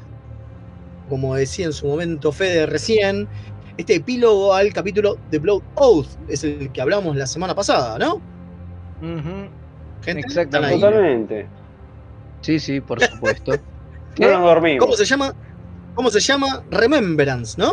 como 1.09 1.35
decía 1.35 1.67
en 1.67 1.73
su 1.73 1.87
momento 1.87 2.33
Fede 2.33 2.67
recién, 2.67 3.29
este 3.77 3.97
epílogo 3.97 4.55
al 4.55 4.73
capítulo 4.73 5.19
de 5.31 5.39
Blood 5.39 5.63
Oath, 5.77 6.09
es 6.29 6.45
el 6.45 6.71
que 6.71 6.81
hablamos 6.81 7.17
la 7.17 7.27
semana 7.27 7.55
pasada, 7.55 7.99
¿no? 7.99 8.15
Ujú. 9.01 9.49
Gente, 10.03 10.21
Exactamente. 10.21 10.77
Totalmente. 10.77 11.49
Sí, 12.43 12.59
sí, 12.61 12.81
por 12.81 13.01
supuesto. 13.03 13.53
No 14.19 14.31
nos 14.31 14.43
dormimos. 14.43 14.85
¿Cómo 14.85 14.97
se 14.97 15.05
llama? 15.05 15.35
¿Cómo 15.95 16.11
se 16.11 16.21
llama? 16.21 16.63
Remembrance, 16.71 17.55
¿no? 17.59 17.73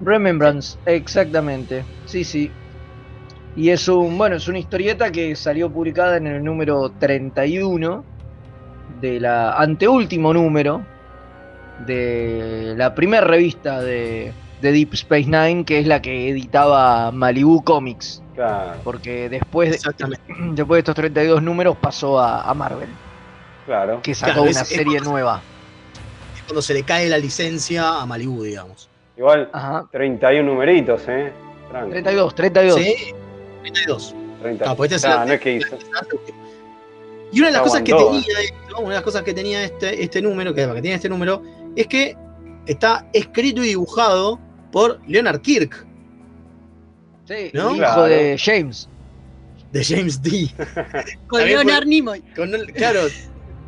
Remembrance, 0.00 0.78
exactamente. 0.86 1.84
Sí, 2.06 2.24
sí. 2.24 2.50
Y 3.56 3.70
es 3.70 3.86
un, 3.88 4.16
bueno, 4.16 4.36
es 4.36 4.48
una 4.48 4.58
historieta 4.58 5.10
que 5.12 5.36
salió 5.36 5.70
publicada 5.70 6.16
en 6.16 6.26
el 6.26 6.42
número 6.42 6.90
31 6.98 8.04
de 9.00 9.20
la 9.20 9.52
anteúltimo 9.54 10.32
número 10.34 10.82
de 11.86 12.74
la 12.76 12.94
primera 12.94 13.26
revista 13.26 13.80
de, 13.80 14.32
de 14.60 14.72
Deep 14.72 14.94
Space 14.94 15.24
Nine, 15.26 15.64
que 15.64 15.78
es 15.80 15.86
la 15.86 16.02
que 16.02 16.28
editaba 16.30 17.10
Malibu 17.10 17.62
Comics. 17.64 18.22
Claro, 18.34 18.72
Porque 18.84 19.28
después 19.28 19.70
de, 19.70 19.78
después 20.52 20.76
de 20.76 20.78
estos 20.80 20.94
32 20.94 21.42
números 21.42 21.76
pasó 21.80 22.18
a, 22.18 22.42
a 22.42 22.54
Marvel, 22.54 22.88
claro. 23.66 24.00
que 24.02 24.14
sacó 24.14 24.32
Claro, 24.32 24.48
es- 24.48 24.56
una 24.56 24.62
es 24.62 24.68
serie 24.68 24.84
cuando- 24.98 25.10
nueva. 25.10 25.42
Es 26.36 26.42
cuando 26.42 26.62
se 26.62 26.74
le 26.74 26.82
cae 26.82 27.08
la 27.08 27.18
licencia 27.18 28.00
a 28.00 28.06
Malibu, 28.06 28.42
digamos. 28.42 28.88
Igual, 29.16 29.50
Ajá. 29.52 29.86
31 29.92 30.50
numeritos, 30.50 31.02
¿eh? 31.08 31.32
Tranqui. 31.70 31.90
32, 31.92 32.34
32. 32.34 32.74
Sí, 32.80 32.94
32. 33.62 34.14
30. 34.42 34.70
Ah, 34.70 34.74
pues 34.74 34.92
este 34.92 34.96
es 34.96 35.04
Claro, 35.04 35.22
el- 35.22 35.28
no 35.28 35.34
es 35.34 35.40
que 35.40 35.52
hizo. 35.56 35.76
Y 37.32 37.38
una 37.40 37.48
de 37.48 37.52
las 37.52 37.62
cosas 37.62 37.82
que 37.82 37.92
tenía 37.92 38.40
esto, 38.42 38.78
una 38.78 38.88
de 38.88 38.94
las 38.94 39.02
cosas 39.02 39.22
que 39.22 39.34
tenía 39.34 39.64
este, 39.64 40.02
este 40.02 40.20
número, 40.22 40.52
que, 40.54 40.66
que 40.66 40.80
tiene 40.82 40.94
este 40.96 41.08
número, 41.08 41.42
es 41.76 41.86
que 41.86 42.16
está 42.66 43.06
escrito 43.12 43.62
y 43.64 43.68
dibujado 43.68 44.38
por 44.72 45.00
Leonard 45.06 45.40
Kirk, 45.40 45.86
Sí, 47.26 47.50
¿No? 47.52 47.68
el 47.70 47.76
hijo 47.76 47.84
Claro. 47.84 48.02
de 48.04 48.36
James. 48.38 48.88
de 49.72 49.84
James 49.84 50.20
D. 50.20 50.50
Con 51.28 51.44
Leonard 51.44 51.86
Nimoy. 51.86 52.20
Con 52.34 52.50
claro, 52.74 53.02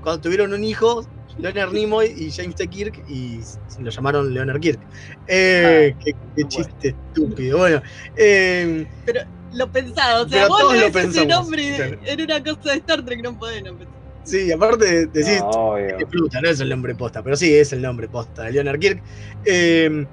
cuando 0.02 0.20
tuvieron 0.20 0.52
un 0.52 0.64
hijo, 0.64 1.06
Leonard 1.38 1.72
Nimoy 1.72 2.06
y 2.16 2.30
James 2.32 2.56
T. 2.56 2.66
Kirk, 2.66 3.04
y 3.08 3.38
lo 3.80 3.90
llamaron 3.90 4.34
Leonard 4.34 4.58
Kirk. 4.60 4.80
Eh, 5.28 5.94
qué, 6.04 6.12
qué 6.36 6.48
chiste 6.48 6.88
estúpido. 6.88 7.58
Bueno, 7.58 7.80
eh, 8.16 8.84
Pero 9.06 9.20
lo 9.52 9.70
pensaba, 9.70 10.22
o 10.22 10.28
sea, 10.28 10.42
Pero 10.42 10.48
vos 10.48 10.60
todos 10.60 10.72
lees 10.74 10.86
lo 10.86 11.00
pensamos, 11.00 11.28
nombre 11.28 11.76
claro. 11.76 11.98
en 12.04 12.20
una 12.22 12.42
cosa 12.44 12.70
de 12.70 12.76
Star 12.78 13.04
Trek, 13.04 13.22
no 13.22 13.38
podés 13.38 13.62
no 13.62 13.74
pensar. 13.74 13.94
sí, 14.24 14.52
aparte 14.52 15.06
decís, 15.06 15.40
No, 15.40 15.74
que 15.76 16.06
fruta, 16.06 16.40
no 16.40 16.48
es 16.48 16.60
el 16.60 16.68
nombre 16.68 16.94
posta, 16.94 17.22
pero 17.22 17.36
sí 17.36 17.54
es 17.54 17.72
el 17.72 17.82
nombre 17.82 18.08
posta 18.08 18.44
de 18.44 18.52
Leonard 18.52 18.78
Kirk. 18.78 19.02
Eh, 19.44 20.06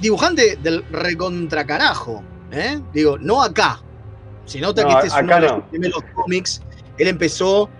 dibujante 0.00 0.56
del 0.62 0.84
recontracarajo, 0.90 2.22
¿eh? 2.52 2.80
Digo, 2.92 3.18
no 3.18 3.42
acá. 3.42 3.80
Se 4.44 4.60
nota 4.60 4.82
No, 4.82 4.88
que 4.88 4.94
este 4.94 5.06
es 5.08 5.14
uno 5.22 5.34
de 5.34 5.40
los 5.40 5.62
primeros 5.64 6.02
cómics. 6.14 6.60
Él 6.98 7.08
empezó 7.08 7.70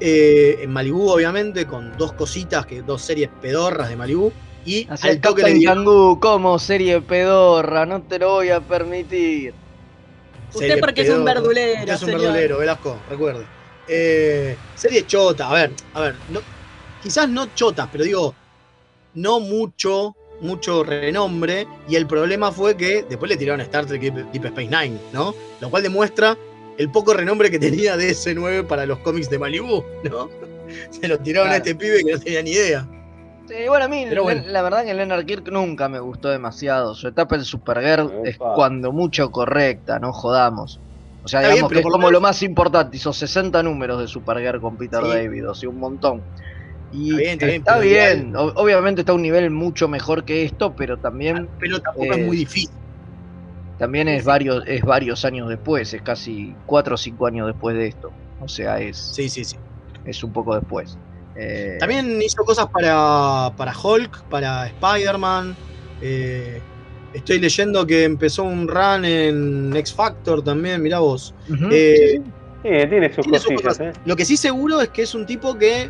eh, 0.00 0.58
en 0.60 0.72
Malibu, 0.72 1.08
obviamente, 1.08 1.66
con 1.66 1.96
dos 1.96 2.12
cositas, 2.14 2.66
que 2.66 2.82
dos 2.82 3.02
series 3.02 3.30
pedorras 3.40 3.88
de 3.88 3.96
Malibu. 3.96 4.32
Y 4.64 4.86
Hacía 4.88 5.10
al 5.10 5.20
toque 5.20 5.42
le 5.42 5.64
Kangoo 5.64 6.20
como 6.20 6.58
serie 6.58 7.00
pedorra, 7.00 7.84
no 7.84 8.02
te 8.02 8.18
lo 8.18 8.30
voy 8.30 8.50
a 8.50 8.60
permitir. 8.60 9.54
Usted 10.52 10.66
serie 10.68 10.76
porque 10.80 11.02
es 11.02 11.10
un 11.10 11.24
verdulero, 11.24 11.80
Usted 11.80 11.92
es 11.94 12.02
un 12.02 12.06
señor. 12.08 12.20
verdulero, 12.22 12.58
Velasco, 12.58 12.98
recuerde. 13.10 13.44
Eh, 13.88 14.56
serie 14.76 15.04
chota, 15.06 15.48
a 15.50 15.54
ver, 15.54 15.70
a 15.94 16.00
ver, 16.02 16.14
no- 16.30 16.40
quizás 17.02 17.28
no 17.28 17.46
chotas, 17.54 17.88
pero 17.90 18.04
digo, 18.04 18.34
no 19.14 19.40
mucho, 19.40 20.14
mucho 20.40 20.84
renombre. 20.84 21.66
Y 21.88 21.96
el 21.96 22.06
problema 22.06 22.52
fue 22.52 22.76
que 22.76 23.02
después 23.08 23.28
le 23.30 23.36
tiraron 23.36 23.60
Star 23.62 23.86
Trek 23.86 24.00
Deep, 24.00 24.30
Deep 24.30 24.44
Space 24.46 24.68
Nine, 24.68 24.98
¿no? 25.12 25.34
Lo 25.60 25.70
cual 25.70 25.82
demuestra 25.82 26.36
el 26.78 26.90
poco 26.90 27.14
renombre 27.14 27.50
que 27.50 27.58
tenía 27.58 27.96
DS9 27.96 28.62
para 28.66 28.86
los 28.86 28.98
cómics 29.00 29.28
de 29.28 29.38
Malibu, 29.38 29.82
¿no? 30.04 30.30
Se 30.90 31.08
lo 31.08 31.18
tiraron 31.18 31.50
a 31.50 31.56
este 31.56 31.74
pibe 31.74 32.04
que 32.04 32.12
no 32.12 32.18
tenía 32.20 32.42
ni 32.42 32.50
idea. 32.52 32.86
Sí, 33.48 33.54
bueno, 33.68 33.84
a 33.84 33.88
mí 33.88 34.06
Pero 34.08 34.22
bueno. 34.22 34.42
la 34.46 34.62
verdad 34.62 34.84
que 34.84 34.94
Leonard 34.94 35.24
Kirk 35.26 35.50
nunca 35.50 35.88
me 35.88 35.98
gustó 36.00 36.28
demasiado. 36.30 36.94
Su 36.94 37.08
etapa 37.08 37.34
en 37.36 37.44
Supergirl 37.44 38.12
es 38.24 38.36
Epa. 38.36 38.54
cuando 38.54 38.92
mucho 38.92 39.30
correcta, 39.30 39.98
no 39.98 40.12
jodamos. 40.12 40.80
O 41.24 41.28
sea, 41.28 41.40
bien, 41.40 41.52
digamos 41.52 41.72
que 41.72 41.78
es 41.80 41.84
como 41.86 42.10
lo 42.10 42.20
más 42.20 42.42
importante. 42.42 42.96
Hizo 42.96 43.12
60 43.12 43.62
números 43.62 44.00
de 44.00 44.06
Supergirl 44.08 44.60
con 44.60 44.76
Peter 44.76 45.00
Sí. 45.02 45.08
David, 45.08 45.48
o 45.50 45.54
sea, 45.54 45.68
un 45.68 45.78
montón. 45.78 46.22
Y 46.92 47.10
Está 47.10 47.46
bien, 47.46 47.58
está 47.60 47.78
bien, 47.78 48.26
está 48.28 48.40
Obviamente 48.60 49.00
está 49.00 49.12
a 49.12 49.14
un 49.14 49.22
nivel 49.22 49.50
mucho 49.50 49.88
mejor 49.88 50.24
que 50.24 50.44
esto, 50.44 50.74
pero 50.76 50.98
también, 50.98 51.48
Pero 51.58 51.80
tampoco 51.80 52.04
Eh, 52.14 52.20
es 52.20 52.26
muy 52.26 52.36
difícil. 52.36 52.70
también 53.78 54.08
es 54.08 54.24
varios, 54.24 54.62
es 54.66 54.82
varios 54.82 55.24
años 55.24 55.48
después, 55.48 55.92
es 55.94 56.02
casi 56.02 56.54
4 56.66 56.94
o 56.94 56.98
5 56.98 57.26
años 57.26 57.46
después 57.46 57.76
de 57.76 57.86
esto. 57.88 58.12
O 58.40 58.48
sea, 58.48 58.78
es, 58.80 58.96
Sí, 58.98 59.28
sí, 59.28 59.44
sí. 59.44 59.56
es 60.04 60.22
un 60.22 60.32
poco 60.32 60.54
después. 60.54 60.98
Eh, 61.34 61.76
También 61.78 62.20
hizo 62.20 62.42
cosas 62.44 62.66
para, 62.72 63.52
para 63.56 63.72
Hulk, 63.82 64.26
para 64.28 64.66
Spider-Man. 64.68 65.58
eh, 66.00 66.62
estoy 67.12 67.38
leyendo 67.40 67.86
que 67.86 68.04
empezó 68.04 68.42
un 68.44 68.66
run 68.68 69.04
en 69.04 69.74
X 69.76 69.94
Factor 69.94 70.42
también, 70.42 70.82
mirá 70.82 70.98
vos. 71.00 71.34
Eh, 71.70 72.18
Sí, 72.62 72.68
tiene 72.70 73.12
sus 73.12 73.24
tiene 73.24 73.38
sus 73.38 73.52
cosillas, 73.52 73.78
cosas. 73.78 73.80
¿eh? 73.80 73.92
Lo 74.04 74.16
que 74.16 74.24
sí 74.24 74.36
seguro 74.36 74.80
es 74.80 74.90
que 74.90 75.02
es 75.02 75.14
un 75.14 75.26
tipo 75.26 75.56
que 75.58 75.88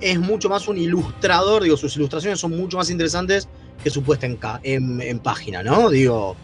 es 0.00 0.18
mucho 0.18 0.48
más 0.48 0.66
un 0.68 0.78
ilustrador, 0.78 1.62
digo, 1.62 1.76
sus 1.76 1.94
ilustraciones 1.96 2.40
son 2.40 2.52
mucho 2.52 2.76
más 2.78 2.90
interesantes 2.90 3.50
que 3.82 3.90
su 3.90 4.02
puesta 4.02 4.26
en, 4.26 4.36
ca- 4.38 4.60
en, 4.62 5.00
en 5.02 5.20
página, 5.20 5.62
¿no? 5.62 5.90
Digo, 5.90 6.40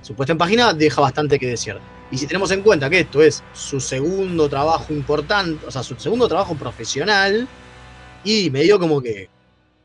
su 0.00 0.14
puesta 0.16 0.32
en 0.32 0.38
página 0.38 0.72
deja 0.74 1.00
bastante 1.00 1.38
que 1.38 1.46
decir. 1.48 1.82
Y 2.08 2.18
si 2.18 2.26
tenemos 2.26 2.50
en 2.50 2.62
cuenta 2.62 2.90
que 2.90 3.00
esto 3.00 3.22
es 3.22 3.46
su 3.50 3.80
segundo 3.80 4.48
trabajo 4.48 4.92
importante, 4.92 5.64
o 5.66 5.70
sea, 5.70 5.82
su 5.82 5.96
segundo 5.98 6.28
trabajo 6.28 6.56
profesional, 6.56 7.50
y 8.24 8.50
medio 8.50 8.78
como 8.78 9.00
que, 9.00 9.28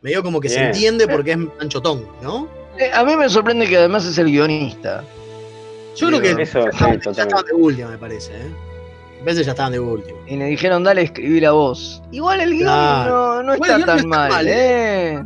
medio 0.02 0.22
como 0.24 0.40
que 0.40 0.50
se 0.50 0.64
entiende 0.68 1.08
porque 1.08 1.32
es 1.34 1.38
anchotón, 1.60 2.06
¿no? 2.22 2.48
eh, 2.78 2.92
a 2.94 3.04
mí 3.06 3.16
me 3.16 3.30
sorprende 3.30 3.68
que 3.68 3.78
además 3.78 4.06
es 4.06 4.18
el 4.18 4.26
guionista. 4.28 5.04
Yo 5.96 6.08
creo 6.08 6.22
que 6.22 6.32
Eso, 6.32 6.60
ya, 6.60 6.64
sí, 6.64 6.70
estaban, 6.74 6.94
ya 6.96 7.00
totalmente. 7.00 7.22
estaban 7.22 7.46
de 7.46 7.54
última, 7.54 7.88
me 7.90 7.98
parece, 7.98 8.34
¿eh? 8.34 8.52
A 9.22 9.24
veces 9.24 9.46
ya 9.46 9.54
estaban 9.54 9.72
de 9.72 9.80
última. 9.80 10.18
Y 10.28 10.36
le 10.36 10.46
dijeron, 10.46 10.84
dale, 10.84 11.02
escribí 11.04 11.40
la 11.40 11.52
voz. 11.54 12.02
Igual 12.12 12.42
el 12.42 12.52
guion 12.52 12.64
Claro. 12.64 13.36
no, 13.36 13.44
no 13.44 13.56
Igual 13.56 13.72
está 13.80 13.86
tan 13.86 13.96
no 13.96 14.02
está 14.02 14.08
mal, 14.08 14.30
mal, 14.32 14.46
¿eh? 14.50 15.24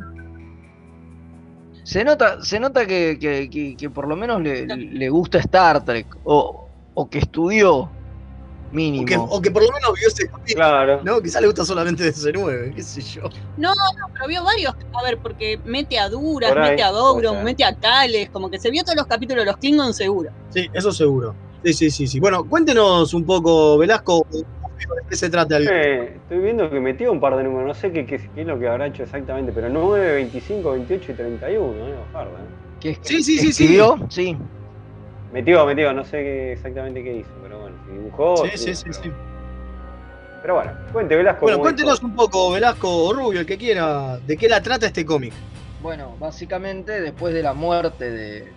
Se 1.84 2.04
nota, 2.04 2.44
se 2.44 2.60
nota 2.60 2.86
que, 2.86 3.18
que- 3.20 3.50
que- 3.50 3.76
que 3.76 3.90
por 3.90 4.08
lo 4.08 4.16
menos 4.16 4.42
le, 4.44 4.66
le 4.68 5.10
gusta 5.10 5.40
Star 5.40 5.84
Trek. 5.84 6.06
O, 6.24 6.68
o 6.94 7.10
que 7.10 7.18
estudió, 7.20 7.90
mínimo. 8.72 9.04
O 9.04 9.06
que, 9.06 9.16
o 9.18 9.42
que 9.42 9.52
por 9.52 9.62
lo 9.64 9.70
menos 9.70 10.00
vio 10.00 10.08
ese 10.08 10.28
capítulo, 10.28 10.66
Claro. 10.66 11.02
¿no? 11.04 11.22
Quizá 11.22 11.42
le 11.42 11.48
gusta 11.48 11.66
solamente 11.66 12.04
DC9, 12.04 12.74
qué 12.74 12.84
sé 12.84 13.02
yo. 13.02 13.22
No, 13.58 13.70
no, 13.70 13.76
pero 14.14 14.28
vio 14.28 14.44
varios. 14.44 14.74
A 15.00 15.04
ver, 15.04 15.20
porque 15.22 15.60
mete 15.66 15.98
a 15.98 16.10
Duras, 16.10 16.56
mete 16.56 16.84
a 16.84 16.92
o 16.92 17.20
sea. 17.20 17.44
mete 17.44 17.64
a 17.64 17.74
Cales, 17.76 18.30
como 18.30 18.50
que 18.50 18.60
se 18.60 18.70
vio 18.72 18.84
todos 18.84 18.96
los 18.98 19.08
capítulos 19.08 19.44
de 19.44 19.52
los 19.52 19.58
Klingons 19.58 19.96
seguro. 19.96 20.30
Sí, 20.50 20.68
eso 20.74 20.92
seguro. 20.92 21.36
Sí, 21.64 21.74
sí, 21.74 21.92
sí, 21.92 22.08
sí. 22.08 22.20
Bueno, 22.20 22.46
cuéntenos 22.48 23.14
un 23.14 23.26
poco, 23.26 23.78
Velasco, 23.78 24.26
de 24.30 24.44
qué 25.10 25.16
se 25.16 25.30
trata 25.30 25.58
el. 25.58 25.68
Eh, 25.68 26.16
estoy 26.16 26.40
viendo 26.40 26.70
que 26.70 26.80
metió 26.80 27.12
un 27.12 27.20
par 27.20 27.36
de 27.36 27.44
números, 27.44 27.68
no 27.68 27.74
sé 27.74 27.92
qué, 27.92 28.06
qué- 28.06 28.30
qué 28.34 28.42
es 28.42 28.48
lo 28.48 28.58
que 28.60 28.68
habrá 28.68 28.88
hecho 28.88 29.04
exactamente, 29.04 29.52
pero 29.54 29.70
9, 29.70 30.14
25, 30.14 30.72
28 30.72 31.12
y 31.12 31.16
31, 31.16 31.88
¿eh? 31.88 31.94
Ojarda, 32.10 32.32
¿eh? 32.40 32.80
Que 32.80 32.90
es- 32.92 33.00
Sí, 33.02 33.24
sí, 33.24 33.38
sí, 33.40 33.52
sí. 33.52 33.78
sí. 34.10 34.38
Metió, 35.34 35.66
metió, 35.66 35.94
no 35.94 36.04
sé 36.04 36.18
qué- 36.24 36.54
exactamente 36.54 37.04
qué 37.04 37.18
hizo, 37.18 37.30
pero 37.44 37.59
dibujó. 37.92 38.38
Sí, 38.46 38.58
sí, 38.58 38.76
sí, 38.76 38.84
pero, 38.86 39.04
sí. 39.04 39.12
pero 40.42 40.56
bueno, 40.56 40.72
cuente 40.92 41.16
Velasco. 41.16 41.42
Bueno, 41.42 41.60
cuéntenos 41.60 42.02
un 42.04 42.16
poco, 42.16 42.52
Velasco 42.52 43.06
o 43.06 43.14
Rubio, 43.14 43.42
el 43.42 43.46
que 43.46 43.58
quiera, 43.58 44.18
de 44.20 44.38
qué 44.38 44.48
la 44.48 44.62
trata 44.62 44.88
este 44.88 45.06
cómic. 45.06 45.34
Bueno, 45.82 46.16
básicamente 46.20 47.02
después 47.02 47.34
de 47.34 47.42
la 47.42 47.54
muerte 47.54 48.12
de, 48.12 48.52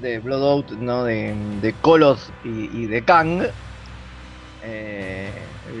de 0.00 0.18
Bloodout, 0.18 0.70
¿no? 0.72 1.04
De, 1.04 1.34
de 1.60 1.72
Koloth 1.74 2.20
y, 2.44 2.70
y 2.72 2.86
de 2.86 3.04
Kang, 3.04 3.42
eh, 4.64 5.30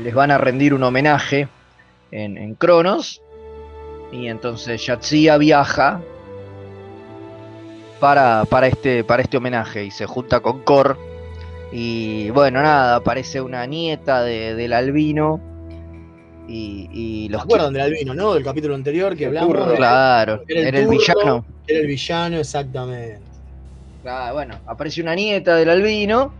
les 0.02 0.14
van 0.14 0.30
a 0.30 0.38
rendir 0.38 0.74
un 0.74 0.82
homenaje 0.82 1.48
en, 2.10 2.36
en 2.36 2.54
Cronos. 2.54 3.20
Y 4.12 4.28
entonces 4.28 4.84
Yatsia 4.86 5.38
viaja 5.38 6.00
para, 7.98 8.44
para, 8.44 8.68
este, 8.68 9.02
para 9.02 9.22
este 9.22 9.38
homenaje 9.38 9.84
y 9.84 9.90
se 9.90 10.06
junta 10.06 10.38
con 10.40 10.62
Kor. 10.62 10.96
Y 11.76 12.30
bueno, 12.30 12.62
nada, 12.62 12.94
aparece 12.96 13.40
una 13.40 13.66
nieta 13.66 14.22
de- 14.22 14.54
del 14.54 14.72
albino. 14.72 15.40
Y, 16.48 16.88
y 16.92 17.26
¿Se 17.26 17.32
los 17.32 17.42
acuerdan 17.42 17.72
del 17.72 17.82
albino, 17.82 18.14
no? 18.14 18.34
Del 18.34 18.44
capítulo 18.44 18.76
anterior 18.76 19.16
que 19.16 19.24
El 19.24 19.36
hablamos. 19.36 19.56
turro. 19.56 19.74
Claro, 19.74 20.42
era 20.46 20.60
el 20.68 20.74
turro, 20.84 20.90
villano. 20.90 21.46
Era 21.66 21.78
el 21.80 21.86
villano, 21.88 22.36
exactamente. 22.38 23.24
Ah, 24.04 24.30
bueno, 24.32 24.60
aparece 24.66 25.02
una 25.02 25.14
nieta 25.16 25.56
del 25.56 25.70
albino 25.70 26.32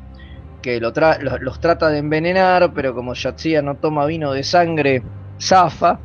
que 0.63 0.79
lo 0.81 0.93
tra- 0.93 1.19
los, 1.21 1.41
los 1.41 1.59
trata 1.59 1.89
de 1.89 1.99
envenenar, 1.99 2.73
pero 2.73 2.95
como 2.95 3.15
Yatsia 3.15 3.61
no 3.61 3.77
toma 3.77 4.07
vino 4.07 4.33
de 4.33 4.45
sangre, 4.45 5.03
zafa 5.41 5.99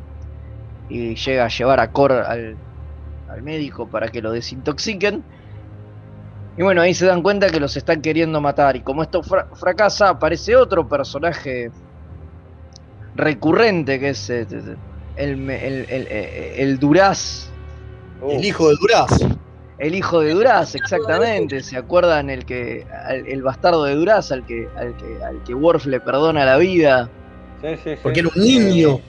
y 0.88 1.14
llega 1.14 1.44
a 1.44 1.48
llevar 1.48 1.78
a 1.80 1.92
Kor 1.92 2.12
al, 2.12 2.56
al 3.28 3.42
médico 3.42 3.88
para 3.88 4.08
que 4.08 4.22
lo 4.22 4.32
desintoxiquen. 4.32 5.24
Y 6.56 6.62
bueno, 6.62 6.82
ahí 6.82 6.94
se 6.94 7.06
dan 7.06 7.22
cuenta 7.22 7.48
que 7.48 7.60
los 7.60 7.76
están 7.76 8.02
queriendo 8.02 8.40
matar. 8.40 8.76
Y 8.76 8.80
como 8.82 9.02
esto 9.02 9.22
fra- 9.22 9.46
fracasa, 9.54 10.08
aparece 10.10 10.56
otro 10.56 10.86
personaje 10.88 11.70
recurrente 13.14 13.98
que 13.98 14.10
es 14.10 14.30
eh, 14.30 14.46
el, 15.16 15.36
me- 15.36 15.66
el, 15.66 15.86
el- 15.88 16.06
el- 16.08 16.60
el 16.60 16.78
Duraz. 16.78 17.48
El 18.28 18.44
hijo 18.44 18.68
de 18.68 18.76
Duraz. 18.80 19.10
El 19.78 19.94
hijo 19.94 20.20
de 20.20 20.34
Duraz, 20.34 20.74
exactamente. 20.74 21.62
¿Se 21.62 21.76
acuerdan 21.76 22.28
el 22.28 22.44
que 22.44 22.86
al- 23.06 23.26
el 23.26 23.42
bastardo 23.42 23.84
de 23.84 23.94
Duraz 23.94 24.30
al 24.30 24.44
que 24.44 24.68
al 24.76 24.94
que 24.96 25.24
al 25.24 25.42
que 25.44 25.54
Worf 25.54 25.86
le 25.86 26.00
perdona 26.00 26.44
la 26.44 26.58
vida 26.58 27.08
sí, 27.62 27.68
sí, 27.76 27.90
sí. 27.94 28.00
Porque 28.02 28.20
era 28.20 28.28
un 28.34 28.42
niño. 28.42 29.00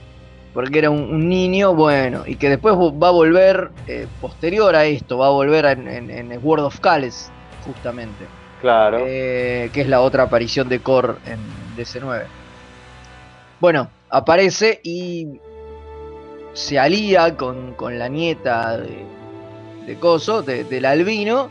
Porque 0.52 0.78
era 0.80 0.90
un, 0.90 1.02
un 1.02 1.28
niño, 1.28 1.74
bueno, 1.74 2.24
y 2.26 2.36
que 2.36 2.48
después 2.50 2.74
va 2.76 3.08
a 3.08 3.10
volver 3.12 3.74
eh, 3.86 4.08
posterior 4.20 4.74
a 4.76 4.84
esto, 4.86 5.18
va 5.18 5.28
a 5.28 5.30
volver 5.30 5.64
en, 5.66 5.88
en, 5.88 6.10
en 6.10 6.38
World 6.42 6.66
of 6.66 6.80
Kales, 6.80 7.34
justamente. 7.58 8.34
Claro. 8.56 8.98
eh, 9.06 9.70
que 9.72 9.80
es 9.82 9.88
la 9.88 10.00
otra 10.02 10.24
aparición 10.24 10.68
de 10.68 10.82
Kor 10.82 11.22
en 11.24 11.74
DC9. 11.74 12.32
Bueno, 13.58 13.94
aparece 14.08 14.80
y 14.84 15.42
se 16.52 16.78
alía 16.78 17.36
con, 17.36 17.74
con 17.74 17.98
la 17.98 18.08
nieta 18.08 18.78
de, 18.78 19.14
de 19.86 19.98
Coso, 19.98 20.42
de- 20.42 20.64
del 20.64 20.84
albino, 20.84 21.50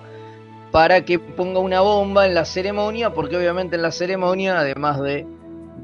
para 0.72 1.06
que 1.06 1.20
ponga 1.20 1.60
una 1.60 1.82
bomba 1.82 2.26
en 2.28 2.34
la 2.36 2.46
ceremonia, 2.46 3.14
porque 3.14 3.38
obviamente 3.38 3.76
en 3.78 3.82
la 3.84 3.92
ceremonia, 3.92 4.60
además 4.60 5.02
de, 5.02 5.28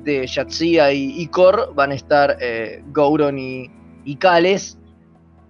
de 0.03 0.25
Yatsia 0.25 0.91
y, 0.91 1.21
y 1.21 1.27
Kor, 1.27 1.73
van 1.75 1.91
a 1.91 1.95
estar 1.95 2.37
eh, 2.39 2.83
Gouron 2.93 3.37
y, 3.37 3.69
y 4.05 4.15
Kales, 4.15 4.77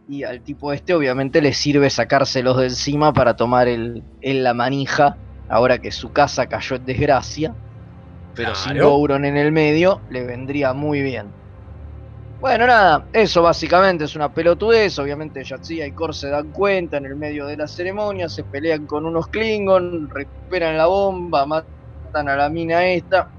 y 0.10 0.24
al 0.24 0.42
tipo 0.42 0.72
este 0.72 0.94
obviamente 0.94 1.42
le 1.42 1.54
sirve 1.54 1.90
sacárselos 1.90 2.58
de 2.58 2.66
encima 2.66 3.14
para 3.14 3.36
tomar 3.36 3.68
el, 3.68 4.04
el 4.22 4.44
la 4.44 4.54
manija, 4.54 5.18
ahora 5.50 5.80
que 5.80 5.92
su 5.92 6.12
casa 6.12 6.48
cayó 6.48 6.78
en 6.78 6.86
desgracia, 6.86 7.54
pero 8.36 8.56
sin. 8.56 8.80
Gouron 8.80 9.26
en 9.26 9.38
el 9.38 9.52
medio, 9.52 10.02
le 10.10 10.26
vendría 10.26 10.74
muy 10.74 11.02
bien. 11.02 11.28
Bueno, 12.40 12.68
nada, 12.68 13.08
eso 13.14 13.42
básicamente 13.42 14.04
es 14.04 14.16
una 14.16 14.32
pelotudez. 14.32 15.00
Obviamente 15.00 15.44
Yatsia 15.44 15.88
y 15.88 15.92
Kor 15.92 16.14
se 16.14 16.30
dan 16.30 16.52
cuenta 16.52 16.98
en 16.98 17.08
el 17.08 17.16
medio 17.16 17.48
de 17.48 17.58
la 17.58 17.68
ceremonia, 17.68 18.30
se 18.30 18.44
pelean 18.44 18.86
con 18.86 19.06
unos 19.08 19.28
Klingon, 19.28 20.08
recuperan 20.10 20.78
la 20.78 20.86
bomba, 20.86 21.48
matan 21.48 22.30
a 22.30 22.36
la 22.36 22.50
mina 22.50 22.86
esta. 22.86 23.32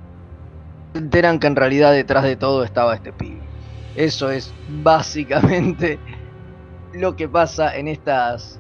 Se 0.98 1.04
enteran 1.04 1.38
que 1.38 1.46
en 1.46 1.54
realidad 1.54 1.92
detrás 1.92 2.24
de 2.24 2.34
todo 2.34 2.64
estaba 2.64 2.92
este 2.92 3.12
pibe. 3.12 3.38
Eso 3.94 4.32
es 4.32 4.52
básicamente 4.82 5.96
lo 6.92 7.14
que 7.14 7.28
pasa 7.28 7.76
en 7.76 7.86
estas 7.86 8.58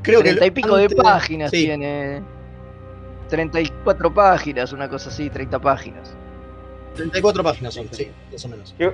Creo 0.00 0.20
que 0.20 0.30
treinta 0.30 0.46
y 0.46 0.50
pico 0.50 0.76
de 0.76 0.88
páginas 0.88 1.50
sí. 1.50 1.64
tiene. 1.64 2.22
34 3.28 4.14
páginas, 4.14 4.72
una 4.72 4.88
cosa 4.88 5.10
así, 5.10 5.28
30 5.28 5.58
páginas. 5.58 6.14
34 6.94 7.42
páginas 7.42 7.74
son, 7.74 7.88
sí, 7.92 8.08
más 8.32 8.44
o 8.44 8.48
menos. 8.48 8.74
¿Qué, 8.78 8.92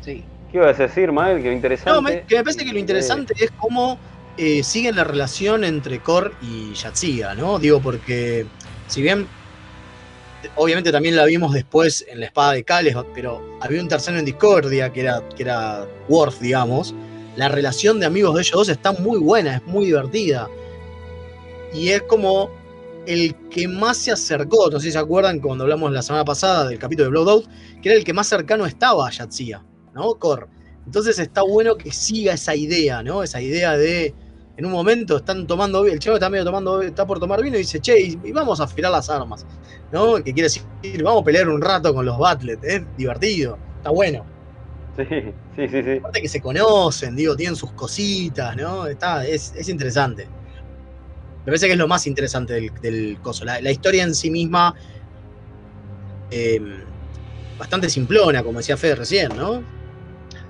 Sí. 0.00 0.24
qué 0.50 0.58
ibas 0.58 0.80
a 0.80 0.82
decir, 0.84 1.12
Mael? 1.12 1.40
Que 1.42 1.52
interesante. 1.52 1.92
No, 1.92 2.02
me, 2.02 2.22
que 2.22 2.36
me 2.38 2.42
parece 2.42 2.64
que 2.64 2.72
lo 2.72 2.78
interesante 2.78 3.34
es 3.38 3.52
cómo 3.52 3.98
eh, 4.36 4.64
siguen 4.64 4.96
la 4.96 5.04
relación 5.04 5.62
entre 5.62 6.00
Kor 6.00 6.34
y 6.42 6.72
Yatsia, 6.74 7.34
¿no? 7.34 7.60
Digo, 7.60 7.80
porque 7.80 8.46
si 8.88 9.02
bien 9.02 9.28
obviamente 10.56 10.92
también 10.92 11.16
la 11.16 11.24
vimos 11.24 11.52
después 11.52 12.04
en 12.08 12.20
la 12.20 12.26
espada 12.26 12.52
de 12.52 12.64
Kales, 12.64 12.96
pero 13.14 13.58
había 13.60 13.80
un 13.80 13.88
tercero 13.88 14.18
en 14.18 14.24
discordia 14.24 14.92
que 14.92 15.00
era, 15.00 15.22
que 15.36 15.42
era 15.42 15.86
Worf, 16.08 16.40
digamos. 16.40 16.94
La 17.36 17.48
relación 17.48 18.00
de 18.00 18.06
amigos 18.06 18.34
de 18.34 18.42
ellos 18.42 18.52
dos 18.52 18.68
está 18.68 18.92
muy 18.92 19.18
buena, 19.18 19.56
es 19.56 19.66
muy 19.66 19.86
divertida. 19.86 20.48
Y 21.72 21.90
es 21.90 22.02
como 22.02 22.50
el 23.06 23.34
que 23.50 23.66
más 23.68 23.96
se 23.96 24.12
acercó, 24.12 24.68
no 24.70 24.78
sé 24.78 24.86
si 24.86 24.92
se 24.92 24.98
acuerdan 24.98 25.40
cuando 25.40 25.64
hablamos 25.64 25.92
la 25.92 26.02
semana 26.02 26.24
pasada 26.24 26.68
del 26.68 26.78
capítulo 26.78 27.04
de 27.04 27.10
Blood 27.10 27.28
Out, 27.28 27.44
que 27.82 27.88
era 27.88 27.98
el 27.98 28.04
que 28.04 28.12
más 28.12 28.26
cercano 28.26 28.66
estaba 28.66 29.08
a 29.08 29.10
Yatsia, 29.10 29.64
¿no? 29.94 30.14
Kor. 30.16 30.48
Entonces 30.84 31.18
está 31.18 31.42
bueno 31.42 31.76
que 31.76 31.92
siga 31.92 32.34
esa 32.34 32.54
idea, 32.54 33.02
¿no? 33.02 33.22
Esa 33.22 33.40
idea 33.40 33.76
de, 33.76 34.14
en 34.58 34.66
un 34.66 34.72
momento 34.72 35.18
están 35.18 35.46
tomando, 35.46 35.86
el 35.86 36.00
chavo 36.00 36.16
está 36.16 36.28
medio 36.28 36.44
tomando, 36.44 36.82
está 36.82 37.06
por 37.06 37.20
tomar 37.20 37.40
vino 37.40 37.54
y 37.54 37.60
dice, 37.60 37.80
che, 37.80 38.00
y 38.00 38.18
y 38.24 38.32
vamos 38.32 38.60
a 38.60 38.64
afilar 38.64 38.90
las 38.90 39.08
armas, 39.08 39.46
¿no? 39.92 40.16
Que 40.16 40.34
quiere 40.34 40.42
decir, 40.42 40.64
vamos 41.04 41.22
a 41.22 41.24
pelear 41.24 41.48
un 41.48 41.60
rato 41.60 41.94
con 41.94 42.04
los 42.04 42.18
Battlet, 42.18 42.58
es 42.64 42.82
divertido, 42.96 43.56
está 43.76 43.90
bueno. 43.90 44.26
Sí, 44.96 45.04
sí, 45.54 45.68
sí, 45.68 45.82
sí. 45.84 45.98
Aparte 45.98 46.22
que 46.22 46.28
se 46.28 46.40
conocen, 46.40 47.14
digo, 47.14 47.36
tienen 47.36 47.54
sus 47.54 47.70
cositas, 47.70 48.56
¿no? 48.56 48.88
Está, 48.88 49.24
es, 49.24 49.54
es 49.56 49.68
interesante. 49.68 50.26
Me 50.26 51.44
parece 51.52 51.66
que 51.66 51.74
es 51.74 51.78
lo 51.78 51.86
más 51.86 52.08
interesante 52.08 52.54
del, 52.54 52.72
del 52.82 53.18
coso. 53.22 53.44
La, 53.44 53.60
la 53.60 53.70
historia 53.70 54.02
en 54.02 54.12
sí 54.12 54.28
misma, 54.28 54.74
eh, 56.32 56.60
bastante 57.56 57.88
simplona, 57.88 58.42
como 58.42 58.58
decía 58.58 58.76
Fede 58.76 58.96
recién, 58.96 59.28
¿no? 59.36 59.77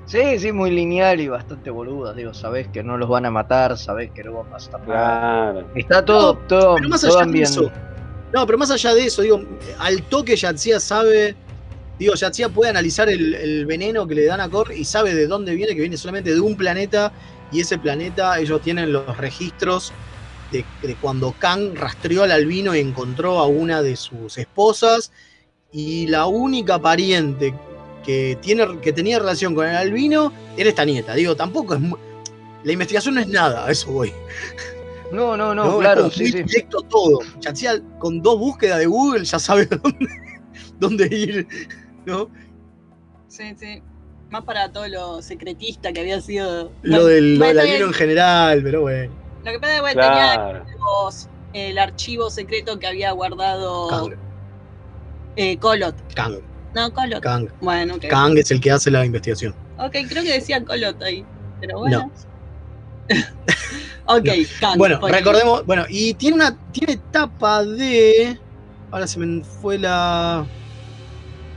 Sí, 0.08 0.38
sí, 0.38 0.52
muy 0.52 0.70
lineal 0.70 1.20
y 1.20 1.28
bastante 1.28 1.68
boluda. 1.68 2.14
Digo, 2.14 2.32
sabés 2.32 2.66
que 2.68 2.82
no 2.82 2.96
los 2.96 3.10
van 3.10 3.26
a 3.26 3.30
matar, 3.30 3.76
sabés 3.76 4.10
que 4.10 4.24
no 4.24 4.32
va 4.32 4.40
a 4.40 4.50
pasar 4.50 4.80
nada. 4.88 5.52
Claro. 5.52 5.68
Está 5.74 6.02
todo, 6.02 6.38
todo, 6.48 6.76
Pero 6.76 6.88
más 6.88 7.02
todo 7.02 7.18
allá 7.18 7.30
de 7.30 7.42
eso, 7.42 7.70
no, 8.32 8.46
pero 8.46 8.58
más 8.58 8.70
allá 8.70 8.94
de 8.94 9.04
eso, 9.04 9.22
digo, 9.22 9.42
al 9.78 10.02
toque 10.04 10.34
Yatsia 10.34 10.80
sabe, 10.80 11.36
digo, 11.98 12.14
Yatsia 12.14 12.48
puede 12.48 12.70
analizar 12.70 13.08
el, 13.08 13.34
el 13.34 13.66
veneno 13.66 14.06
que 14.06 14.14
le 14.14 14.24
dan 14.24 14.40
a 14.40 14.48
Kor 14.48 14.72
y 14.72 14.84
sabe 14.84 15.14
de 15.14 15.26
dónde 15.26 15.54
viene, 15.54 15.74
que 15.74 15.80
viene 15.80 15.98
solamente 15.98 16.32
de 16.34 16.40
un 16.40 16.56
planeta, 16.56 17.12
y 17.52 17.60
ese 17.60 17.78
planeta 17.78 18.38
ellos 18.38 18.62
tienen 18.62 18.92
los 18.92 19.16
registros 19.18 19.92
de, 20.52 20.64
de 20.82 20.94
cuando 20.96 21.32
Kang 21.38 21.74
rastreó 21.74 22.22
al 22.22 22.32
albino 22.32 22.74
y 22.74 22.80
encontró 22.80 23.38
a 23.40 23.46
una 23.46 23.82
de 23.82 23.96
sus 23.96 24.38
esposas, 24.38 25.12
y 25.70 26.06
la 26.06 26.26
única 26.26 26.78
pariente 26.78 27.54
que, 28.08 28.38
tiene, 28.40 28.66
que 28.80 28.90
tenía 28.94 29.18
relación 29.18 29.54
con 29.54 29.66
el 29.68 29.76
albino 29.76 30.32
era 30.56 30.70
esta 30.70 30.82
nieta. 30.86 31.12
Digo, 31.14 31.36
tampoco 31.36 31.74
es... 31.74 31.80
La 32.64 32.72
investigación 32.72 33.16
no 33.16 33.20
es 33.20 33.28
nada, 33.28 33.66
a 33.66 33.70
eso 33.70 33.92
voy. 33.92 34.14
No, 35.12 35.36
no, 35.36 35.54
no, 35.54 35.64
No, 35.66 35.72
es 35.74 35.78
claro, 35.80 36.00
como 36.04 36.12
sí, 36.14 36.20
muy 36.22 36.32
sí. 36.32 36.42
directo 36.42 36.80
todo. 36.82 37.18
Yatsia 37.40 37.82
con 37.98 38.22
dos 38.22 38.38
búsquedas 38.38 38.78
de 38.78 38.86
Google 38.86 39.24
ya 39.26 39.38
sabe 39.38 39.66
dónde, 39.82 40.06
dónde 40.78 41.06
ir. 41.14 41.46
¿no? 42.06 42.30
Sí, 43.28 43.54
sí. 43.58 43.82
Más 44.30 44.42
para 44.44 44.72
todo 44.72 44.88
lo 44.88 45.20
secretista 45.20 45.92
que 45.92 46.00
había 46.00 46.22
sido. 46.22 46.72
Lo 46.82 47.04
del, 47.04 47.34
lo 47.38 47.44
Bueno, 47.44 47.60
albino 47.60 47.86
en 47.88 47.92
general, 47.92 48.62
pero 48.62 48.80
bueno. 48.80 49.12
Lo 49.44 49.52
que 49.52 49.58
pasa 49.58 49.72
es 49.72 49.76
que 49.76 49.80
bueno, 49.82 50.00
Claro. 50.00 50.64
tenía 50.64 50.76
los- 51.04 51.28
el 51.52 51.78
archivo 51.78 52.30
secreto 52.30 52.78
que 52.78 52.86
había 52.86 53.12
guardado 53.12 53.88
Kang. 53.88 54.14
eh, 55.36 55.58
Colot. 55.58 55.94
No, 56.74 56.92
Colot. 56.92 57.22
Kang. 57.22 57.48
Bueno, 57.60 57.94
ok. 57.94 58.06
Kang 58.08 58.36
es 58.38 58.50
el 58.50 58.60
que 58.60 58.70
hace 58.70 58.90
la 58.90 59.04
investigación. 59.04 59.54
Ok, 59.78 59.92
creo 60.08 60.22
que 60.22 60.32
decía 60.32 60.64
Colot 60.64 61.02
ahí. 61.02 61.24
Pero 61.60 61.78
bueno. 61.78 62.10
ok, 64.06 64.28
Kang. 64.60 64.78
Bueno, 64.78 65.00
recordemos, 65.06 65.64
bueno, 65.66 65.84
y 65.88 66.14
tiene 66.14 66.36
una 66.36 66.56
tiene 66.72 66.98
tapa 67.10 67.64
de 67.64 68.38
ahora 68.90 69.06
se 69.06 69.18
me 69.18 69.44
fue 69.44 69.78
la 69.78 70.46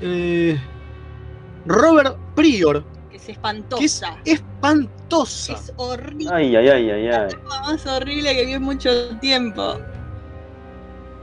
eh, 0.02 0.60
Robert 1.66 2.18
Prior, 2.36 2.84
Que 3.10 3.18
es 3.18 3.30
espantosa. 3.30 4.18
que 4.24 4.32
es 4.32 4.40
espantosa. 4.40 5.54
Es 5.54 5.74
horrible. 5.76 6.30
Ay, 6.32 6.56
ay, 6.56 6.70
ay, 6.70 6.90
ay, 6.90 7.08
ay. 7.08 7.30
La 7.50 7.62
más 7.62 7.86
horrible 7.86 8.34
que 8.36 8.46
vi 8.46 8.54
en 8.54 8.64
mucho 8.64 8.90
tiempo. 9.20 9.78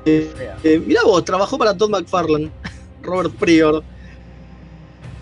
Eh, 0.04 0.32
eh, 0.62 0.82
mirá 0.86 1.02
vos, 1.04 1.24
trabajó 1.24 1.58
para 1.58 1.76
Todd 1.76 1.90
McFarlane, 1.90 2.50
Robert 3.08 3.34
Prior. 3.36 3.82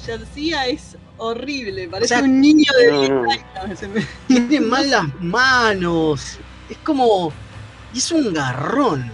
Yatsia 0.06 0.66
es 0.66 0.96
horrible. 1.18 1.88
Parece 1.88 2.14
O 2.14 2.18
sea, 2.18 2.24
un 2.26 2.40
niño 2.40 2.70
de 2.78 2.92
no, 2.92 2.98
10 3.00 3.10
no. 3.10 3.22
años. 3.64 3.82
Me- 3.94 4.06
Tiene 4.28 4.60
mal 4.60 4.90
las 4.90 5.20
manos. 5.20 6.38
Es 6.70 6.78
como. 6.78 7.32
Es 7.94 8.10
un 8.12 8.32
garrón. 8.32 9.10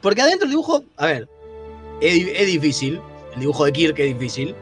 Porque 0.00 0.22
adentro 0.22 0.44
el 0.44 0.50
dibujo. 0.50 0.84
A 0.96 1.06
ver. 1.06 1.28
Es, 2.00 2.14
di- 2.14 2.30
es 2.34 2.46
difícil. 2.46 3.00
El 3.34 3.40
dibujo 3.40 3.64
de 3.64 3.72
Kirk 3.72 3.98
es 3.98 4.14
difícil. 4.18 4.54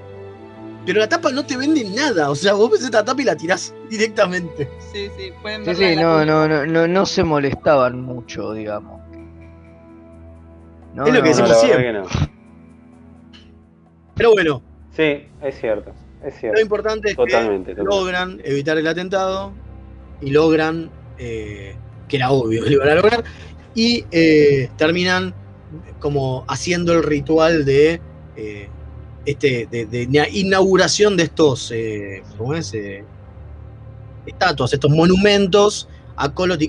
Pero 0.86 1.00
la 1.00 1.08
tapa 1.08 1.30
no 1.32 1.44
te 1.44 1.56
vende 1.56 1.84
nada. 1.84 2.30
O 2.30 2.34
sea, 2.36 2.54
vos 2.54 2.70
ves 2.70 2.82
esta 2.84 3.04
tapa 3.04 3.20
y 3.20 3.24
la 3.24 3.36
tirás 3.36 3.74
directamente. 3.90 4.68
Sí, 4.92 5.08
sí, 5.18 5.32
pueden 5.42 5.64
Sí, 5.76 5.96
no, 5.96 6.24
no, 6.24 6.48
no, 6.48 6.64
no, 6.66 6.86
no 6.88 7.06
se 7.06 7.22
molestaban 7.24 8.00
mucho, 8.02 8.52
digamos. 8.52 9.00
No, 10.94 11.06
Es 11.06 11.12
lo 11.12 11.22
que 11.22 11.30
no, 11.30 11.36
decimos 11.36 11.60
siempre. 11.60 12.02
Pero 14.16 14.32
bueno, 14.32 14.62
Sí, 14.96 15.26
es 15.42 15.60
cierto. 15.60 15.92
Es 16.24 16.34
cierto. 16.40 16.56
lo 16.56 16.62
importante 16.62 17.10
es 17.10 17.16
Totalmente, 17.16 17.74
que 17.74 17.82
totalmente. 17.82 17.96
logran 17.96 18.40
evitar 18.44 18.78
el 18.78 18.86
atentado. 18.86 19.52
Y 20.22 20.30
logran. 20.30 20.90
eh, 21.18 21.74
que 22.08 22.16
era 22.16 22.30
obvio 22.30 22.62
que 22.64 22.70
lo 22.70 22.76
iban 22.76 22.88
a 22.88 22.94
lograr. 22.94 23.24
Y 23.74 24.04
eh, 24.10 24.70
terminan 24.78 25.34
como 25.98 26.44
haciendo 26.48 26.92
el 26.94 27.02
ritual 27.02 27.64
de. 27.66 28.00
eh, 28.36 28.68
este, 29.26 29.66
de, 29.70 29.86
de 29.86 30.02
ina- 30.04 30.28
inauguración 30.28 31.16
de 31.16 31.24
estos, 31.24 31.72
¿cómo 32.38 32.54
es? 32.54 32.72
Estatuas, 34.24 34.72
estos 34.72 34.90
monumentos 34.90 35.88
a 36.16 36.32
Kolot 36.32 36.60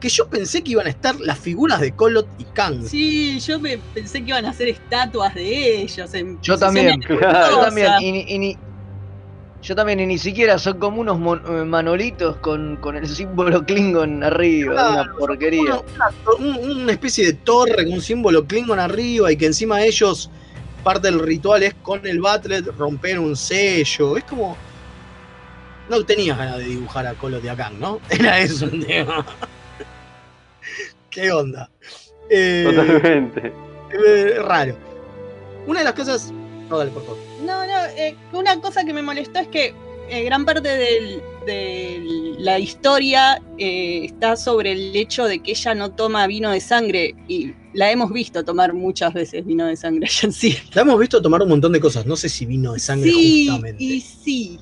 Que 0.00 0.08
yo 0.08 0.28
pensé 0.28 0.62
que 0.62 0.72
iban 0.72 0.86
a 0.86 0.90
estar 0.90 1.14
las 1.20 1.38
figuras 1.38 1.80
de 1.80 1.92
Kolot 1.92 2.26
y 2.38 2.44
Kang. 2.46 2.82
Sí, 2.86 3.38
yo 3.40 3.60
me 3.60 3.78
pensé 3.78 4.20
que 4.20 4.28
iban 4.30 4.46
a 4.46 4.50
hacer 4.50 4.68
estatuas 4.68 5.34
de 5.34 5.82
ellos. 5.82 6.12
En 6.14 6.40
Yo 6.40 6.58
también, 6.58 7.00
yo 7.08 7.60
también, 7.60 7.92
y, 8.00 8.12
ni- 8.12 8.24
y 8.28 8.38
ni- 8.38 8.58
yo 9.62 9.74
también, 9.74 10.00
y 10.00 10.06
ni 10.06 10.18
siquiera 10.18 10.58
son 10.58 10.78
como 10.78 11.00
unos 11.00 11.18
mon- 11.18 11.42
eh, 11.46 11.64
manolitos 11.64 12.36
con, 12.38 12.76
con 12.76 12.96
el 12.96 13.08
símbolo 13.08 13.64
Klingon 13.64 14.22
arriba, 14.22 14.72
Claro, 14.74 15.02
una 15.02 15.14
porquería. 15.18 15.60
Una, 15.62 16.10
un- 16.38 16.80
una 16.82 16.92
especie 16.92 17.26
de 17.26 17.32
torre 17.34 17.84
con 17.84 17.94
un 17.94 18.02
símbolo 18.02 18.46
Klingon 18.46 18.78
arriba 18.78 19.30
y 19.32 19.36
que 19.36 19.46
encima 19.46 19.82
ellos, 19.82 20.30
parte 20.82 21.08
del 21.10 21.18
ritual 21.20 21.62
es 21.62 21.74
con 21.74 22.06
el 22.06 22.20
Batlet 22.20 22.66
romper 22.76 23.18
un 23.18 23.36
sello. 23.36 24.16
Es 24.16 24.24
como. 24.24 24.56
No 25.88 26.02
tenías 26.04 26.38
ganas 26.38 26.58
de 26.58 26.64
dibujar 26.64 27.06
a 27.06 27.14
Kolot 27.14 27.44
y 27.44 27.48
a 27.48 27.56
Kang, 27.56 27.78
¿no? 27.78 28.00
Era 28.10 28.38
eso 28.40 28.66
el 28.66 28.86
tema. 28.86 29.24
¿Qué 31.14 31.30
onda? 31.32 31.70
Eh, 32.28 32.64
Totalmente. 32.66 33.52
eh, 33.92 34.38
raro. 34.42 34.76
Una 35.66 35.80
de 35.80 35.84
las 35.84 35.94
cosas. 35.94 36.32
No, 36.68 36.78
dale, 36.78 36.90
por 36.90 37.02
favor. 37.04 37.18
No, 37.44 37.66
no, 37.66 37.84
eh, 37.96 38.14
una 38.32 38.60
cosa 38.60 38.84
que 38.84 38.92
me 38.92 39.02
molestó 39.02 39.38
es 39.38 39.48
que 39.48 39.74
eh, 40.08 40.24
gran 40.24 40.44
parte 40.44 40.68
del- 40.68 41.22
de 41.46 42.34
la 42.38 42.58
historia 42.58 43.40
eh, 43.58 44.04
está 44.04 44.36
sobre 44.36 44.72
el 44.72 44.94
hecho 44.96 45.24
de 45.26 45.40
que 45.40 45.52
ella 45.52 45.74
no 45.74 45.90
toma 45.92 46.26
vino 46.26 46.50
de 46.50 46.60
sangre 46.60 47.14
y 47.28 47.52
la 47.74 47.90
hemos 47.90 48.10
visto 48.12 48.44
tomar 48.44 48.72
muchas 48.74 49.12
veces 49.14 49.44
vino 49.46 49.66
de 49.66 49.76
sangre 49.76 50.06
ya 50.08 50.30
sí. 50.30 50.56
La 50.74 50.82
hemos 50.82 50.98
visto 50.98 51.20
tomar 51.22 51.42
un 51.42 51.48
montón 51.50 51.72
de 51.72 51.80
cosas. 51.80 52.06
No 52.06 52.16
sé 52.16 52.28
si 52.28 52.44
vino 52.46 52.72
de 52.72 52.78
sangre 52.80 53.10
Sí, 53.10 53.46
justamente. 53.48 53.82
y 53.84 54.00
sí. 54.00 54.58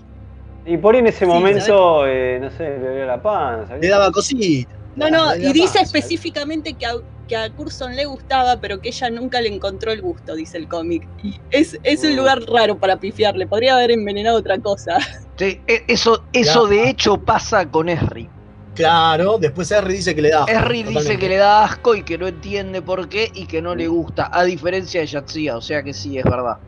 Y 0.66 0.76
por 0.76 0.94
ahí 0.94 1.00
en 1.00 1.07
ese 1.09 1.20
Sí, 1.20 1.24
momento, 1.26 2.07
eh, 2.07 2.38
no 2.40 2.50
sé, 2.50 2.64
le 2.78 2.78
dolía 2.78 3.07
la 3.07 3.22
panza. 3.22 3.76
Le 3.78 3.88
daba 3.88 4.11
cosita. 4.12 4.70
No, 4.95 5.11
no, 5.11 5.34
y 5.36 5.53
dice 5.53 5.78
panza. 5.78 5.82
específicamente 5.82 6.76
que 6.76 6.86
a, 6.86 6.93
que 7.26 7.36
a 7.36 7.51
Curson 7.51 7.97
le 7.97 8.05
gustaba, 8.05 8.61
pero 8.61 8.80
que 8.80 8.90
ella 8.90 9.11
nunca 9.11 9.40
le 9.40 9.49
encontró 9.49 9.93
el 9.93 10.03
gusto, 10.03 10.34
dice 10.34 10.59
el 10.59 10.68
cómic. 10.68 11.09
Es, 11.51 11.78
es 11.82 12.05
un 12.05 12.16
lugar 12.16 12.40
raro 12.43 12.78
para 12.78 12.99
pifiarle, 12.99 13.47
podría 13.47 13.74
haber 13.76 13.93
envenenado 13.93 14.38
otra 14.38 14.59
cosa. 14.59 14.99
Sí, 15.38 15.64
e- 15.66 15.84
eso, 15.88 16.28
eso 16.32 16.66
de 16.66 16.88
hecho 16.90 17.24
pasa 17.24 17.68
con 17.70 17.88
Esri. 17.88 18.30
Claro, 18.74 19.38
después 19.38 19.70
Harry 19.72 19.95
dice 19.95 20.14
que 20.14 20.22
le 20.22 20.30
da. 20.30 20.45
asco, 20.45 20.53
Esri 20.53 20.82
dice 20.82 21.18
que 21.18 21.28
le 21.28 21.36
da 21.36 21.64
asco 21.64 21.95
y 21.95 22.03
que 22.05 22.18
no 22.18 22.26
entiende 22.26 22.82
por 22.82 23.09
qué 23.09 23.30
y 23.34 23.47
que 23.47 23.61
no 23.61 23.74
le 23.74 23.88
gusta, 23.88 24.30
a 24.32 24.45
diferencia 24.45 25.01
de 25.01 25.07
Yatsia, 25.07 25.57
o 25.57 25.61
sea 25.61 25.82
que 25.82 25.93
sí, 25.93 26.18
es 26.18 26.24
verdad. 26.24 26.59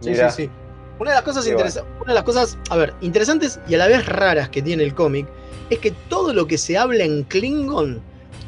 Sí, 0.00 0.10
Mirá. 0.10 0.30
sí, 0.30 0.46
sí. 0.46 0.52
Una 1.00 1.10
de 1.10 1.14
las 1.16 1.24
cosas 1.24 1.44
Qué 1.44 1.50
interesa- 1.52 1.84
una 1.96 2.12
de 2.12 2.14
las 2.14 2.22
cosas, 2.24 2.56
a 2.70 2.76
ver, 2.76 2.94
interesantes 3.00 3.58
y 3.66 3.74
a 3.74 3.78
la 3.78 3.88
vez 3.88 4.06
raras 4.06 4.48
que 4.50 4.62
tiene 4.62 4.84
el 4.84 4.94
cómic 4.94 5.26
es 5.70 5.78
que 5.80 5.90
todo 5.90 6.32
lo 6.32 6.46
que 6.46 6.58
se 6.58 6.76
habla 6.78 7.04
en 7.04 7.24
Klingon, 7.24 8.00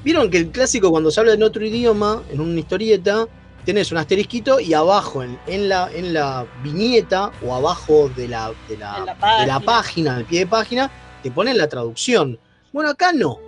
vieron 0.05 0.30
que 0.30 0.38
el 0.38 0.50
clásico 0.50 0.90
cuando 0.90 1.11
se 1.11 1.20
habla 1.20 1.32
en 1.34 1.42
otro 1.42 1.64
idioma, 1.64 2.22
en 2.30 2.40
una 2.40 2.61
historieta, 2.61 3.26
tenés 3.64 3.90
un 3.92 3.98
asterisquito 3.98 4.59
y 4.61 4.74
abajo 4.74 5.22
en, 5.22 5.38
en 5.46 5.68
la, 5.68 5.88
en 5.94 6.12
la 6.12 6.44
viñeta 6.62 7.30
o 7.46 7.55
abajo 7.55 8.09
de 8.16 8.28
la, 8.28 8.53
de 8.68 8.76
la, 8.76 8.96
En 8.98 9.07
la 9.07 9.14
de 9.14 9.46
la 9.46 9.61
página. 9.61 9.61
página, 9.64 10.16
al 10.16 10.24
pie 10.24 10.40
de 10.40 10.46
página, 10.46 10.90
te 11.22 11.30
ponen 11.30 11.57
la 11.57 11.68
traducción. 11.68 12.38
Bueno, 12.72 12.90
acá 12.90 13.12
no. 13.12 13.38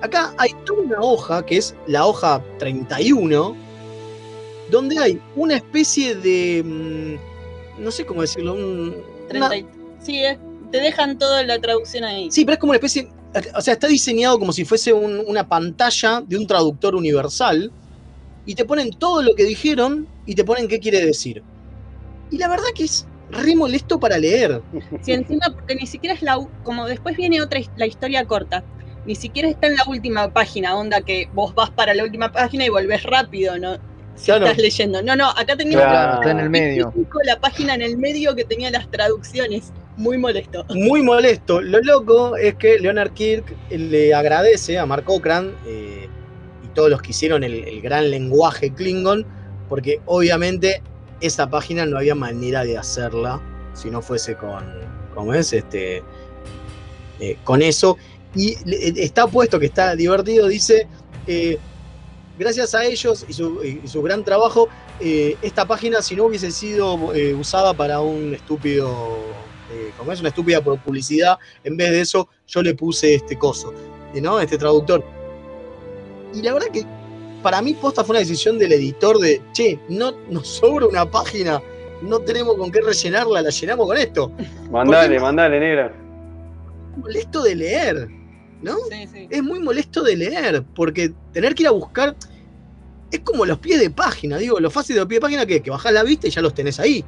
Acá 0.00 0.32
hay 0.38 0.50
toda 0.64 0.80
una 0.82 1.00
hoja, 1.00 1.44
que 1.44 1.56
es 1.58 1.74
la 1.86 2.06
hoja 2.06 2.40
31, 2.58 3.56
donde 4.70 4.98
hay 4.98 5.20
una 5.36 5.56
especie 5.56 6.14
de. 6.14 7.18
No 7.82 7.90
sé 7.90 8.04
cómo 8.06 8.20
decirlo. 8.22 8.54
un- 8.54 8.94
una- 9.34 9.48
30 9.50 9.56
y- 9.56 9.66
sí, 10.00 10.22
es- 10.22 10.38
te 10.70 10.78
dejan 10.80 11.18
toda 11.18 11.42
la 11.42 11.58
traducción 11.58 12.04
ahí. 12.04 12.30
sí, 12.30 12.44
pero 12.44 12.54
es 12.54 12.58
como 12.60 12.70
una 12.70 12.76
especie. 12.78 13.08
O 13.54 13.60
sea, 13.60 13.74
está 13.74 13.88
diseñado 13.88 14.38
como 14.38 14.52
si 14.52 14.64
fuese 14.64 14.92
un- 14.92 15.22
una 15.26 15.48
pantalla 15.48 16.22
de 16.26 16.36
un 16.38 16.46
traductor 16.46 16.94
universal. 16.94 17.72
Y 18.44 18.54
te 18.54 18.64
ponen 18.64 18.90
todo 18.98 19.22
lo 19.22 19.34
que 19.34 19.44
dijeron 19.44 20.08
y 20.26 20.34
te 20.34 20.44
ponen 20.44 20.66
qué 20.68 20.80
quiere 20.80 21.04
decir. 21.04 21.42
Y 22.30 22.38
la 22.38 22.48
verdad 22.48 22.64
que 22.74 22.84
es 22.84 23.06
re 23.30 23.54
molesto 23.54 24.00
para 24.00 24.18
leer. 24.18 24.62
Sí, 25.02 25.12
encima 25.12 25.46
porque 25.54 25.76
ni 25.76 25.86
siquiera 25.86 26.14
es 26.14 26.22
la 26.22 26.38
como 26.64 26.86
después 26.86 27.16
viene 27.16 27.40
otra 27.40 27.60
la 27.76 27.86
historia 27.86 28.24
corta. 28.26 28.64
Ni 29.04 29.14
siquiera 29.14 29.48
está 29.48 29.66
en 29.68 29.74
la 29.76 29.82
última 29.88 30.32
página, 30.32 30.76
onda 30.76 31.00
que 31.02 31.28
vos 31.32 31.54
vas 31.54 31.70
para 31.70 31.94
la 31.94 32.04
última 32.04 32.30
página 32.32 32.64
y 32.64 32.68
volvés 32.68 33.02
rápido, 33.02 33.58
¿no? 33.58 33.76
Si 34.22 34.26
Claro. 34.26 34.46
estás 34.46 34.62
leyendo. 34.62 35.02
No, 35.02 35.16
no, 35.16 35.30
acá 35.30 35.56
teníamos 35.56 35.84
Claro, 35.84 36.20
está 36.20 36.30
en 36.30 36.38
el 36.38 36.48
medio. 36.50 36.88
específico 36.88 37.18
la 37.24 37.40
página 37.40 37.74
en 37.74 37.82
el 37.82 37.96
medio 37.98 38.36
que 38.36 38.44
tenía 38.44 38.70
las 38.70 38.88
traducciones. 38.90 39.72
Muy 39.96 40.16
molesto. 40.16 40.64
muy 40.70 41.02
molesto. 41.02 41.60
Lo 41.60 41.80
loco 41.80 42.36
es 42.36 42.54
que 42.54 42.78
Leonard 42.78 43.12
Kirk 43.14 43.44
le 43.70 44.14
agradece 44.14 44.78
a 44.78 44.86
Mark 44.86 45.04
Cochran 45.04 45.54
eh, 45.66 46.08
y 46.64 46.68
todos 46.68 46.88
los 46.88 47.02
que 47.02 47.10
hicieron 47.10 47.42
el, 47.42 47.64
el 47.64 47.82
gran 47.82 48.10
lenguaje 48.10 48.72
Klingon, 48.72 49.26
porque 49.68 50.00
obviamente 50.06 50.82
esa 51.20 51.50
página 51.50 51.84
no 51.84 51.98
había 51.98 52.14
manera 52.14 52.64
de 52.64 52.78
hacerla 52.78 53.40
si 53.74 53.90
no 53.90 54.00
fuese 54.02 54.34
con, 54.36 54.64
¿cómo 55.14 55.34
es? 55.34 55.52
Este, 55.52 56.02
eh, 57.20 57.36
con 57.44 57.60
eso. 57.60 57.96
Y 58.34 58.56
está 59.00 59.26
puesto 59.26 59.58
que 59.60 59.66
está 59.66 59.94
divertido, 59.96 60.46
dice, 60.48 60.86
eh, 61.26 61.58
gracias 62.38 62.74
a 62.74 62.84
ellos 62.84 63.24
y 63.28 63.32
su, 63.32 63.62
y 63.62 63.86
su 63.86 64.02
gran 64.02 64.24
trabajo, 64.24 64.68
eh, 65.00 65.36
esta 65.42 65.66
página 65.66 66.02
si 66.02 66.16
no 66.16 66.24
hubiese 66.24 66.50
sido 66.50 67.14
eh, 67.14 67.34
usada 67.34 67.74
para 67.74 68.00
un 68.00 68.34
estúpido, 68.34 69.18
eh, 69.72 69.90
como 69.98 70.12
es 70.12 70.20
una 70.20 70.28
estúpida 70.28 70.60
publicidad, 70.60 71.38
en 71.64 71.76
vez 71.76 71.90
de 71.90 72.00
eso 72.00 72.28
yo 72.46 72.62
le 72.62 72.74
puse 72.74 73.14
este 73.14 73.38
coso, 73.38 73.72
¿no? 74.14 74.40
Este 74.40 74.58
traductor. 74.58 75.04
Y 76.34 76.42
la 76.42 76.54
verdad 76.54 76.68
que 76.68 76.84
para 77.42 77.60
mí 77.60 77.74
posta 77.74 78.04
fue 78.04 78.14
una 78.14 78.20
decisión 78.20 78.58
del 78.58 78.72
editor 78.72 79.18
de, 79.18 79.42
che, 79.52 79.78
no 79.88 80.12
nos 80.30 80.48
sobra 80.48 80.86
una 80.86 81.10
página, 81.10 81.60
no 82.02 82.20
tenemos 82.20 82.56
con 82.56 82.70
qué 82.70 82.80
rellenarla, 82.80 83.42
la 83.42 83.50
llenamos 83.50 83.86
con 83.86 83.96
esto. 83.96 84.32
Mandale, 84.70 85.20
mandale, 85.20 85.60
negra. 85.60 85.94
molesto 86.96 87.42
de 87.42 87.54
leer, 87.54 88.08
¿no? 88.62 88.76
Sí, 88.90 89.06
sí. 89.12 89.28
Es 89.30 89.42
muy 89.42 89.60
molesto 89.60 90.02
de 90.02 90.16
leer, 90.16 90.64
porque 90.74 91.12
tener 91.32 91.54
que 91.54 91.64
ir 91.64 91.68
a 91.68 91.72
buscar 91.72 92.16
es 93.10 93.20
como 93.20 93.44
los 93.44 93.58
pies 93.58 93.78
de 93.78 93.90
página, 93.90 94.38
digo, 94.38 94.58
lo 94.58 94.70
fácil 94.70 94.94
de 94.94 95.00
los 95.00 95.08
pies 95.08 95.18
de 95.18 95.22
página 95.22 95.46
que, 95.46 95.62
que 95.62 95.70
bajás 95.70 95.92
la 95.92 96.02
vista 96.02 96.26
y 96.26 96.30
ya 96.30 96.40
los 96.40 96.54
tenés 96.54 96.80
ahí. 96.80 97.04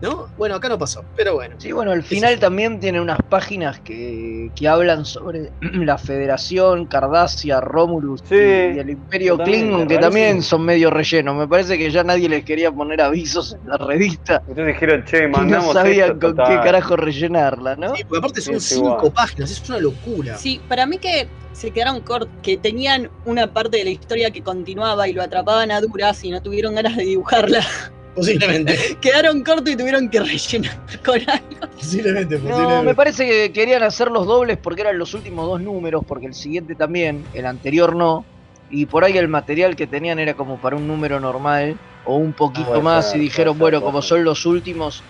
¿No? 0.00 0.28
Bueno, 0.36 0.56
acá 0.56 0.68
no 0.68 0.78
pasó, 0.78 1.04
pero 1.16 1.34
bueno. 1.34 1.56
Sí, 1.58 1.72
bueno, 1.72 1.92
al 1.92 2.02
final 2.02 2.38
también 2.38 2.80
tiene 2.80 3.00
unas 3.00 3.18
páginas 3.28 3.80
que, 3.80 4.50
que 4.54 4.68
hablan 4.68 5.04
sobre 5.06 5.50
la 5.60 5.96
Federación, 5.96 6.86
Cardassia, 6.86 7.60
Romulus 7.60 8.20
Sí, 8.28 8.34
y 8.34 8.78
el 8.78 8.90
Imperio 8.90 9.38
Klingon, 9.38 9.88
que 9.88 9.98
también 9.98 10.42
son 10.42 10.64
medio 10.64 10.90
relleno. 10.90 11.34
Me 11.34 11.48
parece 11.48 11.78
que 11.78 11.90
ya 11.90 12.04
nadie 12.04 12.28
les 12.28 12.44
quería 12.44 12.70
poner 12.70 13.00
avisos 13.00 13.54
en 13.54 13.68
la 13.68 13.76
revista 13.78 14.42
Ustedes 14.46 14.66
dijeron, 14.66 15.04
che, 15.04 15.18
y 15.18 15.22
no 15.22 15.38
mandamos 15.38 15.72
sabían 15.72 16.12
esto, 16.12 16.34
con 16.34 16.36
qué 16.36 16.54
carajo 16.62 16.96
rellenarla, 16.96 17.76
¿no? 17.76 17.94
Sí, 17.96 18.02
porque 18.04 18.18
aparte 18.18 18.40
son 18.40 18.60
cinco 18.60 18.96
igual. 18.96 19.12
páginas, 19.12 19.50
es 19.50 19.68
una 19.68 19.78
locura. 19.78 20.36
Sí, 20.36 20.60
para 20.68 20.86
mí 20.86 20.98
que 20.98 21.28
se 21.52 21.70
quedaron 21.70 22.00
cortos, 22.00 22.28
que 22.42 22.58
tenían 22.58 23.10
una 23.24 23.46
parte 23.52 23.78
de 23.78 23.84
la 23.84 23.90
historia 23.90 24.30
que 24.30 24.42
continuaba 24.42 25.08
y 25.08 25.14
lo 25.14 25.22
atrapaban 25.22 25.70
a 25.70 25.80
duras 25.80 26.22
y 26.22 26.30
no 26.30 26.42
tuvieron 26.42 26.74
ganas 26.74 26.96
de 26.96 27.04
dibujarla. 27.04 27.60
Posiblemente, 28.16 28.96
Quedaron 29.00 29.44
cortos 29.44 29.70
y 29.70 29.76
tuvieron 29.76 30.08
que 30.08 30.18
rellenar 30.20 30.76
con 31.04 31.20
algo. 31.28 31.68
posiblemente, 31.76 32.38
No, 32.38 32.44
me 32.44 32.50
posiblemente. 32.50 32.94
parece 32.94 33.26
que 33.28 33.52
querían 33.52 33.82
hacer 33.84 34.10
los 34.10 34.26
dobles 34.26 34.56
porque 34.56 34.80
eran 34.80 34.98
los 34.98 35.14
últimos 35.14 35.46
dos 35.46 35.60
números, 35.60 36.02
porque 36.08 36.26
el 36.26 36.34
siguiente 36.34 36.74
también, 36.74 37.24
el 37.34 37.46
anterior 37.46 37.94
no. 37.94 38.24
Y 38.70 38.86
por 38.86 39.04
ahí 39.04 39.16
el 39.16 39.28
material 39.28 39.76
que 39.76 39.86
tenían 39.86 40.18
era 40.18 40.34
como 40.34 40.56
para 40.60 40.74
un 40.74 40.88
número 40.88 41.20
normal 41.20 41.76
o 42.04 42.16
un 42.16 42.32
poquito 42.32 42.80
más. 42.82 43.14
y 43.14 43.18
dijeron, 43.18 43.58
bueno, 43.58 43.80
como 43.80 44.02
son 44.02 44.24
los 44.24 44.44
últimos, 44.46 45.04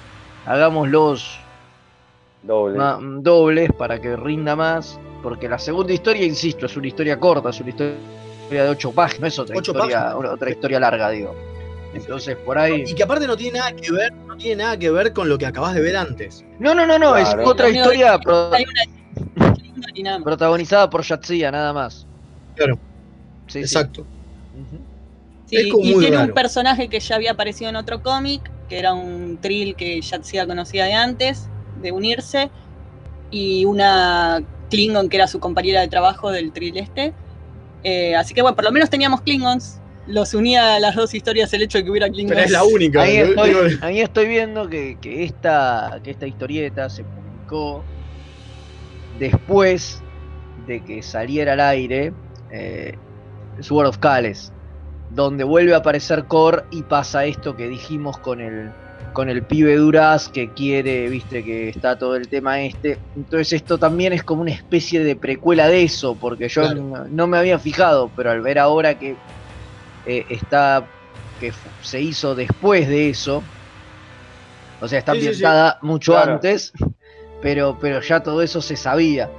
hagámoslos 0.44 1.38
Doble. 2.42 2.76
ma- 2.78 2.98
dobles 3.00 3.70
para 3.72 4.00
que 4.00 4.14
rinda 4.16 4.56
más. 4.56 4.98
Porque 5.22 5.48
la 5.48 5.58
segunda 5.58 5.92
historia, 5.92 6.24
insisto, 6.26 6.66
es 6.66 6.76
una 6.76 6.86
historia 6.88 7.18
corta, 7.18 7.50
es 7.50 7.60
una 7.60 7.70
historia 7.70 7.96
de 8.50 8.68
ocho 8.68 8.92
páginas, 8.92 9.20
no 9.20 9.26
es 9.28 9.38
otra, 9.38 9.56
Ocho 9.56 9.72
historia, 9.72 10.04
páginas. 10.12 10.32
otra 10.34 10.50
historia 10.50 10.78
larga, 10.80 11.10
digo. 11.10 11.34
Entonces, 11.96 12.36
por 12.36 12.58
ahí. 12.58 12.84
Y 12.86 12.94
que 12.94 13.02
aparte 13.02 13.26
no 13.26 13.36
tiene 13.36 13.58
nada 13.58 13.72
que 13.72 13.90
ver, 13.90 14.12
no 14.12 14.36
tiene 14.36 14.62
nada 14.62 14.78
que 14.78 14.90
ver 14.90 15.12
con 15.12 15.28
lo 15.28 15.38
que 15.38 15.46
acabas 15.46 15.74
de 15.74 15.80
ver 15.80 15.96
antes. 15.96 16.44
No, 16.58 16.74
no, 16.74 16.86
no, 16.86 16.98
no, 16.98 17.14
Claro. 17.14 17.42
es 17.42 17.48
otra 17.48 17.68
historia 17.68 18.18
Hay 18.52 20.00
una 20.00 20.22
protagonizada 20.22 20.88
por 20.90 21.02
Yatsia, 21.02 21.50
nada 21.50 21.72
más. 21.72 22.06
Claro. 22.54 22.74
Sí, 23.46 23.58
sí. 23.58 23.58
Exacto. 23.60 24.02
Ujú. 24.02 24.78
Sí, 25.46 25.56
Es 25.56 25.72
como 25.72 25.84
y 25.84 25.92
muy 25.94 26.00
tiene 26.00 26.16
raro. 26.16 26.28
un 26.28 26.34
personaje 26.34 26.88
que 26.88 26.98
ya 27.00 27.14
había 27.16 27.32
aparecido 27.32 27.70
en 27.70 27.76
otro 27.76 28.02
cómic, 28.02 28.50
que 28.68 28.78
era 28.78 28.92
un 28.94 29.38
trill 29.40 29.76
que 29.76 30.00
Yatsia 30.00 30.46
conocía 30.46 30.84
de 30.86 30.94
antes, 30.94 31.48
de 31.80 31.92
unirse, 31.92 32.50
y 33.30 33.64
una 33.64 34.42
Klingon 34.70 35.08
que 35.08 35.16
era 35.16 35.28
su 35.28 35.38
compañera 35.38 35.80
de 35.80 35.88
trabajo 35.88 36.30
del 36.32 36.52
trill 36.52 36.76
este. 36.78 37.12
Eh, 37.84 38.16
así 38.16 38.34
que 38.34 38.42
bueno, 38.42 38.56
por 38.56 38.64
lo 38.64 38.72
menos 38.72 38.90
teníamos 38.90 39.20
Klingons. 39.20 39.80
Los 40.06 40.34
unía 40.34 40.76
a 40.76 40.80
las 40.80 40.94
dos 40.94 41.14
historias 41.14 41.52
el 41.52 41.62
hecho 41.62 41.78
de 41.78 41.84
que 41.84 41.90
hubiera 41.90 42.08
Klingons. 42.08 42.34
Pero 42.34 42.44
es 42.46 42.50
la 42.52 42.64
única. 42.64 43.02
Ahí 43.02 43.18
¿no? 43.18 43.24
estoy, 43.44 43.78
ahí 43.82 44.00
estoy 44.00 44.28
viendo 44.28 44.68
que, 44.68 44.96
que 45.00 45.24
esta, 45.24 45.98
que 46.04 46.12
esta 46.12 46.26
historieta 46.26 46.88
se 46.88 47.02
publicó 47.04 47.82
después 49.18 50.02
de 50.66 50.84
que 50.84 51.02
saliera 51.02 51.54
al 51.54 51.60
aire 51.60 52.12
eh, 52.50 52.94
Sword 53.60 53.86
of 53.88 53.98
Kales, 53.98 54.52
donde 55.10 55.44
vuelve 55.44 55.74
a 55.74 55.78
aparecer 55.78 56.24
Core 56.24 56.62
y 56.70 56.82
pasa 56.82 57.24
esto 57.24 57.56
que 57.56 57.68
dijimos 57.68 58.18
con 58.18 58.40
el, 58.40 58.70
con 59.12 59.28
el 59.28 59.42
pibe 59.42 59.76
Duraz 59.76 60.28
que 60.28 60.52
quiere, 60.52 61.08
viste 61.08 61.42
que 61.42 61.68
está 61.70 61.98
todo 61.98 62.16
el 62.16 62.28
tema 62.28 62.60
este. 62.60 62.98
Entonces 63.16 63.54
esto 63.54 63.78
también 63.78 64.12
es 64.12 64.22
como 64.22 64.42
una 64.42 64.52
especie 64.52 65.02
de 65.02 65.16
precuela 65.16 65.68
de 65.68 65.82
eso, 65.84 66.14
porque 66.16 66.48
yo 66.48 66.62
Claro. 66.62 66.82
no, 66.82 67.04
no 67.08 67.26
me 67.26 67.38
había 67.38 67.58
fijado, 67.58 68.10
pero 68.14 68.30
al 68.30 68.40
ver 68.42 68.58
ahora 68.58 68.98
que 68.98 69.16
eh, 70.06 70.26
está 70.30 70.88
que 71.38 71.52
se 71.82 72.00
hizo 72.00 72.34
después 72.34 72.88
de 72.88 73.10
eso, 73.10 73.44
o 74.80 74.88
sea, 74.88 74.98
está 74.98 75.12
Sí, 75.12 75.18
sí, 75.18 75.24
sí. 75.26 75.28
ambientada 75.44 75.78
mucho 75.82 76.12
Claro. 76.12 76.32
antes, 76.34 76.72
pero, 77.42 77.76
pero 77.80 78.00
ya 78.00 78.20
todo 78.20 78.42
eso 78.42 78.60
se 78.62 78.76
sabía. 78.76 79.30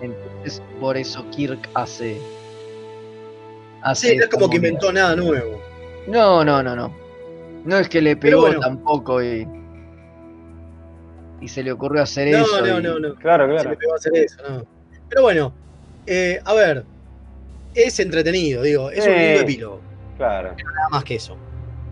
Entonces, 0.00 0.62
por 0.80 0.96
eso 0.96 1.24
Kirk 1.30 1.68
hace 1.74 2.20
hace 3.82 4.10
Sí, 4.10 4.16
no 4.16 4.24
es 4.24 4.30
como 4.30 4.48
que 4.50 4.56
inventó 4.56 4.92
nada 4.92 5.14
nuevo. 5.16 5.60
No, 6.08 6.44
no, 6.44 6.62
no, 6.62 6.76
no. 6.76 6.94
No 7.64 7.78
es 7.78 7.88
que 7.88 8.00
le 8.02 8.16
pegó 8.16 8.42
bueno. 8.42 8.60
tampoco 8.60 9.22
y. 9.22 9.46
Y 11.40 11.48
se 11.48 11.62
le 11.62 11.72
ocurrió 11.72 12.02
hacer 12.02 12.28
No, 12.28 12.42
eso. 12.44 12.66
no, 12.66 12.80
y- 12.80 12.82
no, 12.82 12.98
no. 12.98 13.14
Claro, 13.16 13.46
Se 13.46 13.52
le 13.54 13.60
claro. 13.62 13.78
pegó 13.78 13.92
a 13.92 13.96
hacer 13.96 14.16
eso, 14.16 14.36
no. 14.48 14.64
Pero 15.08 15.22
bueno, 15.22 15.54
eh, 16.06 16.40
a 16.44 16.54
ver, 16.54 16.84
es 17.74 17.98
entretenido, 18.00 18.62
digo, 18.62 18.90
es 18.90 19.06
un 19.06 19.12
lindo 19.14 19.40
epílogo. 19.40 19.93
Claro. 20.16 20.50
Nada 20.50 20.88
más 20.90 21.04
que 21.04 21.16
eso. 21.16 21.36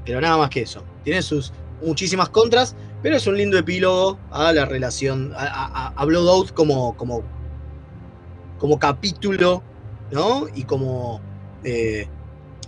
Pero 0.04 0.20
nada 0.20 0.36
más 0.36 0.50
que 0.50 0.62
eso. 0.62 0.84
Tiene 1.04 1.22
sus 1.22 1.52
muchísimas 1.84 2.28
contras, 2.28 2.76
pero 3.02 3.16
es 3.16 3.26
un 3.26 3.36
lindo 3.36 3.58
epílogo 3.58 4.18
a 4.30 4.52
la 4.52 4.64
relación, 4.64 5.32
a, 5.36 5.46
a, 5.46 5.92
a 5.96 6.04
Blood 6.04 6.28
Oath 6.28 6.50
como, 6.52 6.96
como, 6.96 7.22
como 8.58 8.78
capítulo, 8.78 9.62
¿no? 10.10 10.46
Y 10.54 10.64
como, 10.64 11.20
eh, 11.64 12.06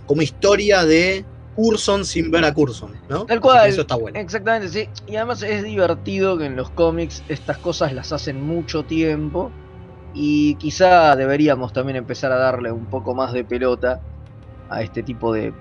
como 0.05 0.21
historia 0.21 0.83
de 0.83 1.25
Curson 1.55 2.03
sin 2.03 2.31
ver 2.31 2.43
a 2.43 2.53
Curson, 2.53 2.93
¿no? 3.09 3.25
Tal 3.25 3.39
cual. 3.39 3.69
Eso 3.69 3.81
está 3.81 3.95
bueno. 3.95 4.19
Exactamente, 4.19 4.69
sí. 4.69 4.89
Y 5.07 5.15
además 5.15 5.41
es 5.41 5.63
divertido 5.63 6.37
que 6.37 6.45
en 6.45 6.55
los 6.55 6.69
cómics 6.71 7.23
estas 7.29 7.57
cosas 7.57 7.93
las 7.93 8.11
hacen 8.11 8.41
mucho 8.41 8.83
tiempo. 8.83 9.51
Y 10.13 10.55
quizá 10.55 11.15
deberíamos 11.15 11.73
también 11.73 11.97
empezar 11.97 12.31
a 12.31 12.37
darle 12.37 12.71
un 12.71 12.85
poco 12.85 13.13
más 13.13 13.33
de 13.33 13.43
pelota 13.43 14.01
a 14.69 14.81
este 14.81 15.03
tipo 15.03 15.33
de, 15.33 15.53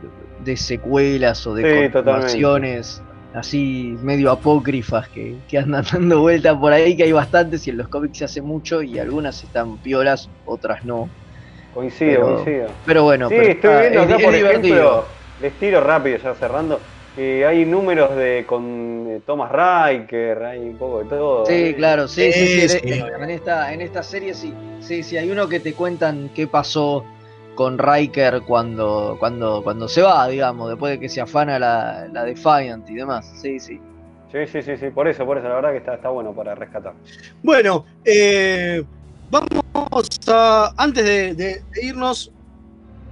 de 0.44 0.56
secuelas 0.56 1.46
o 1.46 1.54
de 1.54 1.62
Sí, 1.86 1.92
continuaciones 1.92 3.02
así 3.34 3.96
medio 4.02 4.30
apócrifas 4.30 5.08
que, 5.08 5.34
que 5.48 5.58
andan 5.58 5.84
dando 5.92 6.20
vuelta 6.20 6.58
por 6.58 6.72
ahí, 6.72 6.96
que 6.96 7.02
hay 7.04 7.12
bastantes 7.12 7.66
y 7.66 7.70
en 7.70 7.78
los 7.78 7.88
cómics 7.88 8.18
se 8.18 8.24
hace 8.26 8.40
mucho 8.40 8.80
y 8.82 8.98
algunas 8.98 9.42
están 9.42 9.78
piolas, 9.78 10.30
otras 10.46 10.84
no. 10.84 11.08
Coincido, 11.74 12.12
Pero- 12.12 12.34
coincido. 12.34 12.66
Pero 12.86 13.02
bueno, 13.02 13.28
sí, 13.28 13.34
pero 13.36 13.48
estoy 13.50 13.70
está- 13.70 13.80
viendo 13.80 14.00
es- 14.00 14.06
acá, 14.06 14.16
es 14.16 14.24
por 14.24 14.34
divertido. 14.34 14.74
ejemplo, 14.76 15.04
les 15.42 15.52
tiro 15.54 15.80
rápido 15.80 16.18
ya 16.18 16.34
cerrando, 16.34 16.80
que 17.16 17.44
hay 17.44 17.64
números 17.64 18.14
de 18.16 18.44
con 18.46 19.06
eh, 19.08 19.20
Thomas 19.26 19.50
Riker, 19.50 20.42
hay 20.44 20.60
un 20.60 20.76
poco 20.78 21.00
de 21.00 21.04
todo. 21.06 21.46
Sí, 21.46 21.52
¿eh? 21.52 21.74
claro, 21.76 22.06
sí, 22.06 22.30
sí, 22.32 22.46
sí, 22.46 22.68
Sí, 22.68 22.78
en- 22.84 22.92
sí. 22.94 23.02
En, 23.20 23.30
esta, 23.30 23.72
en 23.72 23.80
esta 23.80 24.02
serie 24.04 24.34
sí. 24.34 24.54
Sí, 24.80 25.02
sí, 25.02 25.16
hay 25.16 25.28
uno 25.30 25.48
que 25.48 25.58
te 25.58 25.72
cuentan 25.72 26.30
qué 26.34 26.46
pasó 26.46 27.04
con 27.54 27.78
Riker 27.78 28.42
cuando, 28.42 29.16
cuando, 29.18 29.62
cuando 29.62 29.88
se 29.88 30.02
va, 30.02 30.26
digamos, 30.28 30.68
después 30.70 30.92
de 30.94 31.00
que 31.00 31.08
se 31.08 31.20
afana 31.20 31.58
la, 31.58 32.08
la 32.12 32.24
Defiant 32.24 32.88
y 32.90 32.94
demás. 32.94 33.30
Sí, 33.40 33.58
sí. 33.60 33.80
Sí, 34.32 34.38
sí, 34.50 34.62
sí, 34.62 34.76
sí, 34.76 34.90
por 34.90 35.06
eso, 35.06 35.24
por 35.24 35.38
eso, 35.38 35.48
la 35.48 35.54
verdad 35.54 35.70
que 35.70 35.76
está, 35.78 35.94
está 35.94 36.08
bueno 36.08 36.32
para 36.32 36.56
rescatar. 36.56 36.92
Bueno, 37.42 37.84
eh, 38.04 38.82
vamos 39.30 40.08
a. 40.26 40.72
Antes 40.76 41.04
de, 41.04 41.34
de- 41.34 41.62
de 41.72 41.84
irnos, 41.86 42.32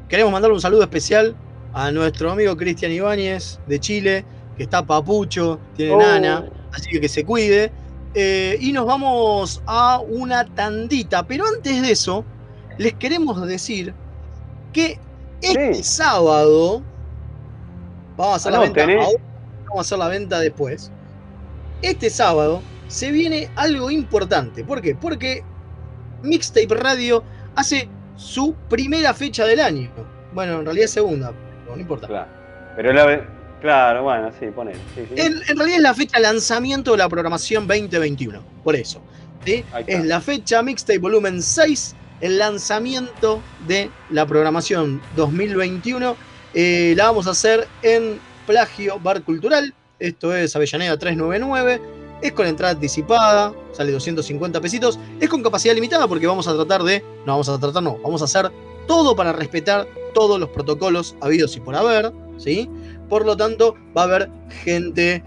queremos 0.08 0.32
mandarle 0.32 0.54
un 0.56 0.60
saludo 0.60 0.82
especial 0.82 1.36
a 1.72 1.92
nuestro 1.92 2.32
amigo 2.32 2.56
Cristian 2.56 2.90
Ibáñez 2.90 3.60
de 3.68 3.78
Chile, 3.78 4.24
que 4.56 4.64
está 4.64 4.84
papucho, 4.84 5.60
tiene 5.76 5.94
Oh. 5.94 5.98
nana, 5.98 6.44
así 6.72 6.90
que 6.90 7.00
que 7.00 7.08
se 7.08 7.24
cuide. 7.24 7.70
Eh, 8.14 8.58
y 8.60 8.72
nos 8.72 8.84
vamos 8.84 9.62
a 9.66 10.00
una 10.00 10.44
tandita, 10.44 11.22
pero 11.26 11.44
antes 11.46 11.80
de 11.80 11.92
eso, 11.92 12.24
les 12.78 12.94
queremos 12.94 13.40
decir 13.46 13.94
que 14.72 14.98
este 15.40 15.74
Sí. 15.74 15.82
sábado 15.82 16.82
vamos 18.16 18.32
a 18.32 18.36
hacer 18.36 18.52
la 18.52 18.60
venta 18.60 18.82
ahora, 18.82 18.96
vamos 19.68 19.78
a 19.78 19.80
hacer 19.80 19.98
la 19.98 20.08
venta 20.08 20.40
después. 20.40 20.90
Este 21.82 22.10
sábado 22.10 22.62
se 22.88 23.10
viene 23.10 23.48
algo 23.56 23.90
importante. 23.90 24.64
¿Por 24.64 24.80
qué? 24.80 24.94
Porque 24.94 25.42
Mixtape 26.22 26.74
Radio 26.74 27.24
hace 27.56 27.88
su 28.16 28.54
primera 28.68 29.14
fecha 29.14 29.44
del 29.44 29.60
año. 29.60 29.90
Bueno, 30.32 30.60
en 30.60 30.64
realidad 30.64 30.84
es 30.84 30.92
segunda, 30.92 31.32
pero 31.64 31.74
no 31.76 31.82
importa. 31.82 32.06
Claro. 32.06 32.28
Pero 32.76 32.92
la, 32.92 33.26
claro, 33.60 34.04
bueno, 34.04 34.30
sí, 34.38 34.46
ponele. 34.54 34.78
Sí, 34.94 35.06
sí. 35.08 35.14
En, 35.20 35.32
en 35.48 35.56
realidad 35.56 35.76
es 35.76 35.82
la 35.82 35.94
fecha 35.94 36.18
de 36.18 36.22
lanzamiento 36.22 36.92
de 36.92 36.98
la 36.98 37.08
programación 37.08 37.66
2021. 37.66 38.40
Por 38.62 38.76
eso. 38.76 39.02
Es 39.44 40.04
la 40.04 40.20
fecha 40.20 40.62
Mixtape 40.62 40.98
Volumen 41.00 41.42
6, 41.42 41.96
el 42.22 42.38
lanzamiento 42.38 43.42
de 43.66 43.90
la 44.08 44.26
programación 44.26 45.02
2021. 45.16 46.16
Eh, 46.54 46.94
la 46.96 47.06
vamos 47.06 47.26
a 47.26 47.30
hacer 47.32 47.66
en 47.82 48.18
Plagio 48.46 48.98
Bar 49.00 49.22
Cultural. 49.22 49.74
Esto 49.98 50.34
es 50.34 50.56
Avellaneda 50.56 50.96
399. 50.96 51.82
Es 52.22 52.32
con 52.32 52.46
entrada 52.46 52.74
anticipada, 52.74 53.52
sale 53.72 53.90
250 53.90 54.60
pesitos. 54.60 54.98
Es 55.20 55.28
con 55.28 55.42
capacidad 55.42 55.74
limitada 55.74 56.06
porque 56.06 56.26
vamos 56.26 56.46
a 56.46 56.54
tratar 56.54 56.84
de. 56.84 57.00
No 57.26 57.32
vamos 57.32 57.48
a 57.48 57.58
tratar, 57.58 57.82
no. 57.82 57.98
Vamos 57.98 58.22
a 58.22 58.26
hacer 58.26 58.50
todo 58.86 59.16
para 59.16 59.32
respetar 59.32 59.88
todos 60.14 60.38
los 60.38 60.48
protocolos 60.50 61.16
habidos 61.20 61.56
y 61.56 61.60
por 61.60 61.74
haber. 61.74 62.12
¿sí? 62.38 62.70
Por 63.08 63.26
lo 63.26 63.36
tanto, 63.36 63.74
va 63.96 64.02
a 64.02 64.04
haber 64.04 64.30
gente, 64.64 65.24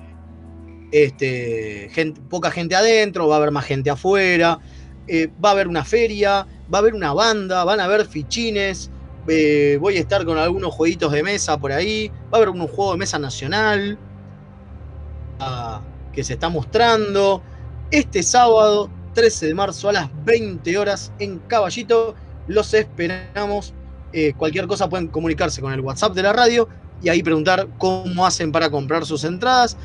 este, 0.93 1.91
poca 2.29 2.51
gente 2.51 2.73
adentro, 2.73 3.27
va 3.27 3.35
a 3.35 3.37
haber 3.39 3.51
más 3.51 3.65
gente 3.65 3.89
afuera, 3.89 4.59
eh, 5.07 5.29
va 5.43 5.49
a 5.49 5.51
haber 5.51 5.67
una 5.67 5.83
feria, 5.83 6.47
va 6.73 6.77
a 6.77 6.81
haber 6.81 6.93
una 6.93 7.13
banda, 7.13 7.63
van 7.63 7.79
a 7.79 7.85
haber 7.85 8.05
fichines, 8.05 8.89
eh, 9.27 9.77
voy 9.79 9.97
a 9.97 9.99
estar 9.99 10.25
con 10.25 10.37
algunos 10.37 10.73
jueguitos 10.73 11.11
de 11.11 11.23
mesa 11.23 11.57
por 11.57 11.71
ahí, 11.71 12.09
va 12.25 12.33
a 12.33 12.35
haber 12.37 12.49
un 12.49 12.67
juego 12.67 12.91
de 12.93 12.97
mesa 12.97 13.19
nacional 13.19 13.97
ah, 15.39 15.81
que 16.13 16.23
se 16.23 16.33
está 16.33 16.49
mostrando 16.49 17.41
este 17.91 18.23
sábado 18.23 18.89
13 19.13 19.47
de 19.47 19.53
marzo 19.55 19.89
a 19.89 19.93
las 19.93 20.25
20 20.25 20.77
horas 20.77 21.11
en 21.19 21.39
Caballito. 21.39 22.13
Los 22.47 22.73
esperamos. 22.73 23.73
Eh, 24.13 24.33
cualquier 24.37 24.67
cosa 24.67 24.87
pueden 24.87 25.07
comunicarse 25.07 25.61
con 25.61 25.73
el 25.73 25.81
WhatsApp 25.81 26.13
de 26.13 26.23
la 26.23 26.31
radio 26.31 26.69
y 27.01 27.09
ahí 27.09 27.23
preguntar 27.23 27.67
cómo 27.77 28.25
hacen 28.25 28.51
para 28.51 28.69
comprar 28.69 29.05
sus 29.05 29.23
entradas. 29.23 29.77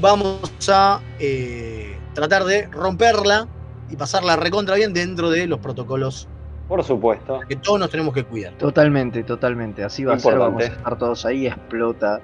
Vamos 0.00 0.40
a 0.68 1.00
eh, 1.18 1.96
tratar 2.14 2.44
de 2.44 2.66
romperla 2.66 3.48
y 3.90 3.96
pasarla 3.96 4.36
recontra 4.36 4.74
bien 4.76 4.92
dentro 4.92 5.30
de 5.30 5.46
los 5.46 5.58
protocolos 5.60 6.28
Por 6.68 6.82
supuesto. 6.84 7.40
que 7.48 7.56
todos 7.56 7.78
nos 7.78 7.90
tenemos 7.90 8.14
que 8.14 8.24
cuidar. 8.24 8.54
Totalmente, 8.54 9.22
totalmente. 9.22 9.84
Así 9.84 10.04
va 10.04 10.14
a 10.14 10.18
ser. 10.18 10.38
Vamos 10.38 10.62
a 10.62 10.66
estar 10.66 10.98
todos 10.98 11.24
ahí. 11.26 11.46
Explota 11.46 12.20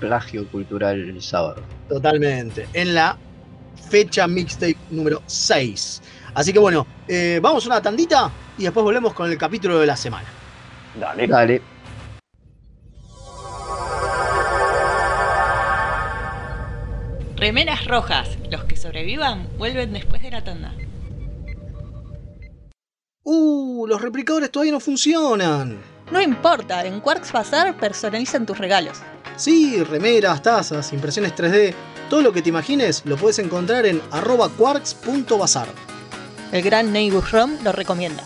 plagio 0.00 0.46
cultural 0.48 0.98
el 1.00 1.22
sábado. 1.22 1.62
Totalmente. 1.88 2.66
En 2.72 2.94
la 2.94 3.16
fecha 3.88 4.26
mixtape 4.26 4.76
número 4.90 5.22
6. 5.26 6.02
Así 6.34 6.52
que 6.52 6.58
bueno, 6.58 6.86
eh, 7.08 7.40
vamos 7.42 7.64
a 7.64 7.68
una 7.68 7.82
tandita 7.82 8.30
y 8.56 8.64
después 8.64 8.84
volvemos 8.84 9.12
con 9.14 9.30
el 9.30 9.36
capítulo 9.36 9.78
de 9.78 9.86
la 9.86 9.96
semana. 9.96 10.28
Dale. 10.98 11.26
Dale. 11.26 11.62
Remeras 17.36 17.86
rojas. 17.86 18.38
Los 18.50 18.64
que 18.64 18.76
sobrevivan 18.76 19.48
vuelven 19.58 19.92
después 19.92 20.22
de 20.22 20.30
la 20.30 20.44
tanda. 20.44 20.72
Uh, 23.24 23.86
los 23.86 24.00
replicadores 24.00 24.50
todavía 24.50 24.72
no 24.72 24.80
funcionan. 24.80 25.78
No 26.10 26.20
importa, 26.20 26.84
en 26.84 27.00
Quarks 27.00 27.32
Bazar 27.32 27.76
personalizan 27.76 28.44
tus 28.46 28.58
regalos. 28.58 28.98
Sí, 29.36 29.82
remeras, 29.84 30.42
tazas, 30.42 30.92
impresiones 30.92 31.34
3D, 31.34 31.72
todo 32.10 32.20
lo 32.20 32.32
que 32.32 32.42
te 32.42 32.48
imagines 32.48 33.02
lo 33.06 33.16
puedes 33.16 33.38
encontrar 33.38 33.86
en 33.86 34.02
arroba 34.10 34.48
quarks.bazar. 34.50 35.68
El 36.50 36.62
gran 36.62 36.92
Neighbor 36.92 37.24
Rom 37.30 37.52
lo 37.62 37.72
recomienda. 37.72 38.24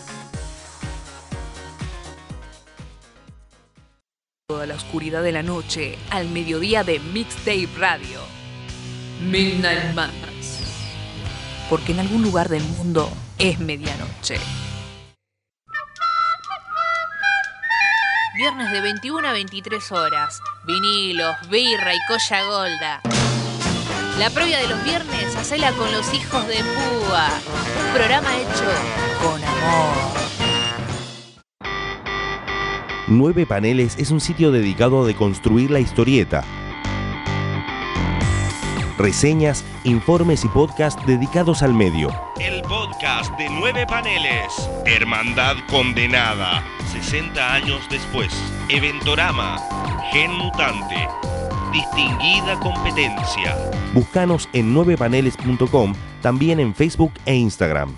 Toda 4.47 4.65
la 4.65 4.75
oscuridad 4.75 5.23
de 5.23 5.31
la 5.31 5.43
noche 5.43 5.97
al 6.09 6.27
mediodía 6.27 6.83
de 6.83 6.99
Mixtape 6.99 7.69
Radio. 7.77 8.19
Midnight 9.21 9.93
Madness. 9.93 10.59
Porque 11.69 11.91
en 11.91 11.99
algún 11.99 12.23
lugar 12.23 12.49
del 12.49 12.63
mundo 12.63 13.09
es 13.37 13.59
medianoche. 13.59 14.37
Viernes 18.57 18.73
de 18.73 18.81
21 18.81 19.27
a 19.27 19.33
23 19.33 19.91
horas. 19.91 20.41
Vinilos, 20.65 21.35
birra 21.47 21.93
y 21.93 21.99
colla 22.07 22.43
golda. 22.43 23.01
La 24.17 24.31
previa 24.31 24.57
de 24.57 24.67
los 24.67 24.83
viernes, 24.83 25.35
hacela 25.35 25.71
con 25.73 25.91
los 25.91 26.11
hijos 26.11 26.47
de 26.47 26.55
Púa. 26.55 27.29
Un 27.85 27.93
programa 27.93 28.35
hecho 28.35 28.65
con 29.21 29.43
amor. 29.43 29.95
Nueve 33.07 33.45
Paneles 33.45 33.95
es 33.99 34.09
un 34.09 34.19
sitio 34.19 34.51
dedicado 34.51 35.03
a 35.03 35.05
deconstruir 35.05 35.69
la 35.69 35.79
historieta. 35.79 36.43
Reseñas, 38.97 39.63
informes 39.83 40.43
y 40.45 40.47
podcast 40.47 40.99
dedicados 41.05 41.61
al 41.61 41.75
medio. 41.75 42.09
El 42.39 42.63
de 43.37 43.49
nueve 43.49 43.85
paneles. 43.87 44.69
Hermandad 44.85 45.55
condenada. 45.69 46.63
60 46.91 47.53
años 47.53 47.87
después. 47.89 48.33
Eventorama. 48.69 49.59
Gen 50.11 50.31
mutante. 50.31 51.07
Distinguida 51.71 52.59
competencia. 52.59 53.55
Búscanos 53.93 54.47
en 54.53 54.73
9paneles.com, 54.73 55.93
también 56.21 56.59
en 56.59 56.73
Facebook 56.73 57.11
e 57.25 57.35
Instagram. 57.35 57.93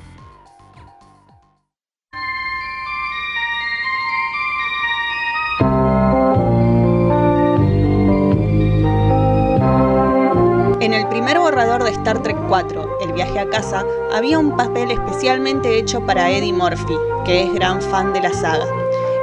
En 10.81 10.93
el 10.93 11.07
primer 11.09 11.37
borrador 11.39 11.83
de 11.83 11.91
Star. 11.91 12.18
4, 12.49 12.97
El 13.01 13.13
viaje 13.13 13.39
a 13.39 13.47
casa, 13.47 13.85
había 14.11 14.39
un 14.39 14.57
papel 14.57 14.89
especialmente 14.89 15.77
hecho 15.77 16.01
para 16.01 16.31
Eddie 16.31 16.51
Murphy, 16.51 16.97
que 17.23 17.43
es 17.43 17.53
gran 17.53 17.79
fan 17.79 18.11
de 18.11 18.21
la 18.21 18.33
saga. 18.33 18.65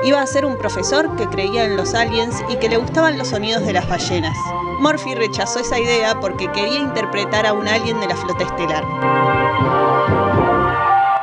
Iba 0.05 0.23
a 0.23 0.27
ser 0.29 0.47
un 0.47 0.57
profesor 0.57 1.17
que 1.17 1.27
creía 1.27 1.65
en 1.65 1.77
los 1.77 1.93
aliens 1.95 2.41
y 2.49 2.57
que 2.57 2.69
le 2.69 2.77
gustaban 2.77 3.19
los 3.19 3.29
sonidos 3.29 3.67
de 3.67 3.73
las 3.73 3.89
ballenas. 3.89 4.37
Murphy 4.79 5.17
rechazó 5.17 5.59
esa 5.59 5.77
idea 5.77 6.21
porque 6.21 6.47
quería 6.53 6.79
interpretar 6.79 7.47
a 7.47 7.53
un 7.53 7.67
alien 7.67 7.99
de 7.99 8.07
la 8.07 8.17
flota 8.17 8.45
estelar. 8.45 8.85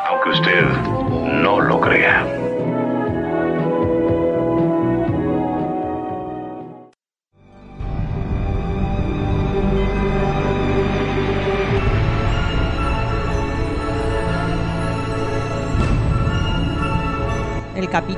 Aunque 0.10 0.30
usted 0.32 0.64
no 1.42 1.62
lo 1.62 1.80
crea. 1.80 2.43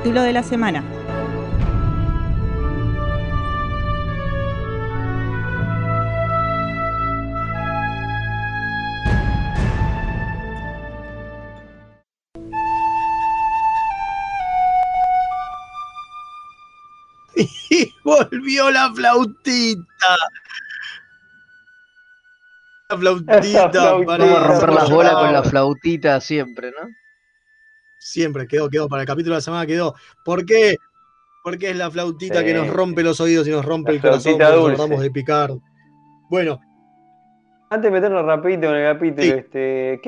El 0.06 0.12
capítulo 0.12 0.22
de 0.24 0.32
la 0.34 0.42
semana. 0.44 0.84
Y 17.70 17.92
volvió 18.04 18.70
la 18.70 18.92
flautita. 18.94 19.82
La 22.88 22.96
flautita. 22.98 23.42
Flautita. 23.42 23.72
para- 24.06 24.24
Vamos 24.24 24.38
a 24.38 24.46
romper 24.46 24.72
las 24.72 24.90
bolas 24.90 25.14
con 25.14 25.32
la 25.32 25.42
flautita 25.42 26.20
siempre, 26.20 26.70
¿no? 26.70 26.88
Siempre 28.06 28.46
quedó, 28.46 28.70
quedó. 28.70 28.88
Para 28.88 29.02
el 29.02 29.08
capítulo 29.08 29.34
de 29.34 29.38
la 29.38 29.42
semana 29.42 29.66
quedó. 29.66 29.94
¿Por 30.24 30.46
qué? 30.46 30.78
Porque 31.42 31.70
es 31.70 31.76
la 31.76 31.90
flautita 31.90 32.44
que 32.44 32.54
nos 32.54 32.68
rompe 32.68 33.02
los 33.02 33.20
oídos 33.20 33.48
y 33.48 33.50
nos 33.50 33.64
rompe 33.64 33.90
La 33.90 33.96
el 33.96 34.00
corazón 34.00 34.34
cuando 34.34 34.66
tratamos 34.66 35.00
de 35.00 35.10
picar. 35.10 35.50
Bueno, 36.30 36.60
Antes 37.68 37.90
de 37.90 37.90
meternos 37.90 38.24
rapidito 38.24 38.68
en 38.68 38.74
el 38.76 38.92
capítulo, 38.94 39.22
Sí. 39.24 39.30
este, 39.30 40.00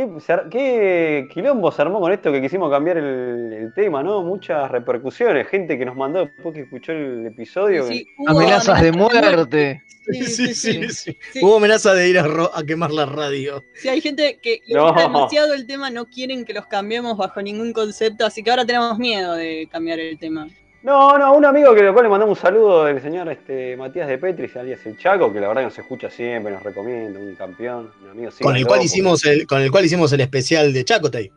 ¿qué, 0.49 1.27
quilombo 1.35 1.73
se 1.73 1.83
armó 1.83 1.99
con 2.01 2.13
esto 2.13 2.31
que 2.31 2.41
quisimos 2.41 2.71
cambiar 2.71 2.99
el, 2.99 3.53
el 3.53 3.75
tema, 3.75 4.01
¿no? 4.01 4.23
Muchas 4.23 4.71
repercusiones, 4.71 5.49
gente 5.49 5.77
que 5.77 5.85
nos 5.85 5.97
mandó 5.97 6.21
después 6.25 6.55
que 6.55 6.61
escuchó 6.61 6.93
el 6.93 7.27
episodio. 7.27 7.83
Sí, 7.89 8.05
que- 8.05 8.11
Amenazas 8.29 8.81
de 8.81 8.89
amenazas 8.91 9.13
muerte. 9.13 9.83
sí, 10.07 10.25
sí, 10.25 10.55
sí, 10.55 10.89
sí. 10.89 11.19
Sí. 11.33 11.41
Hubo 11.43 11.57
amenaza 11.57 11.95
de 11.95 12.09
ir 12.09 12.19
a, 12.21 12.23
ro- 12.29 12.51
a 12.55 12.63
quemar 12.63 12.93
la 12.93 13.07
radio. 13.07 13.65
Si 13.75 13.89
hay 13.89 14.01
gente 14.01 14.39
que 14.41 14.61
le 14.69 14.77
No. 14.77 14.93
demasiado 14.93 15.53
el 15.53 15.67
tema, 15.67 15.91
no 15.91 16.07
quieren 16.07 16.45
que 16.45 16.53
los 16.55 16.67
cambiemos 16.67 17.17
bajo 17.17 17.43
ningún 17.43 17.73
concepto, 17.73 18.25
así 18.25 18.45
que 18.45 18.51
ahora 18.51 18.65
tenemos 18.65 18.97
miedo 19.01 19.35
de 19.35 19.69
cambiar 19.73 19.99
el 19.99 20.17
tema. 20.17 20.47
No, 20.83 21.19
no, 21.19 21.35
un 21.35 21.45
amigo 21.45 21.75
que 21.75 21.83
después 21.83 22.05
le 22.05 22.09
mandamos 22.09 22.39
un 22.39 22.43
saludo 22.43 22.85
del 22.85 23.03
señor 23.03 23.29
este, 23.31 23.77
Matías 23.77 24.07
de 24.07 24.17
Petris, 24.17 24.57
alias 24.57 24.87
el 24.87 24.97
Chaco, 24.97 25.33
que 25.33 25.41
la 25.41 25.49
verdad 25.49 25.63
que 25.63 25.67
nos 25.67 25.79
escucha 25.79 26.09
siempre, 26.09 26.53
nos 26.53 26.63
recomienda, 26.63 27.19
un 27.19 27.35
campeón, 27.35 27.91
un 28.05 28.11
amigo. 28.11 28.31
Con 28.41 28.57
el, 28.57 28.65
cual 28.65 28.83
hicimos 28.83 29.25
el, 29.27 29.47
con 29.47 29.61
el 29.61 29.73
cual 29.73 29.85
hicimos 29.85 30.13
el 30.13 30.21
especial 30.21 30.73
de 30.73 30.85
Chacotay. 30.85 31.33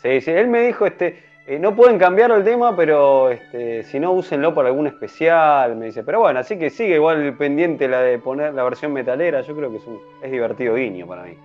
Sí, 0.00 0.20
sí, 0.20 0.30
él 0.30 0.46
me 0.46 0.62
dijo, 0.62 0.86
este, 0.86 1.18
eh, 1.48 1.58
no 1.58 1.74
pueden 1.74 1.98
cambiar 1.98 2.30
el 2.30 2.44
tema, 2.44 2.76
pero 2.76 3.30
este, 3.30 3.82
si 3.82 3.98
no, 3.98 4.12
úsenlo 4.12 4.54
para 4.54 4.68
algún 4.68 4.86
especial, 4.86 5.74
me 5.74 5.86
dice. 5.86 6.04
Pero 6.04 6.20
bueno, 6.20 6.38
así 6.38 6.56
que 6.56 6.70
sigue 6.70 6.94
igual 6.94 7.36
pendiente 7.36 7.88
la 7.88 8.00
de 8.02 8.18
poner 8.20 8.54
la 8.54 8.62
versión 8.62 8.92
metalera, 8.92 9.40
yo 9.40 9.56
creo 9.56 9.72
que 9.72 9.78
es, 9.78 9.86
un, 9.86 9.98
es 10.22 10.30
divertido 10.30 10.76
guiño 10.76 11.04
para 11.06 11.24
mí. 11.24 11.36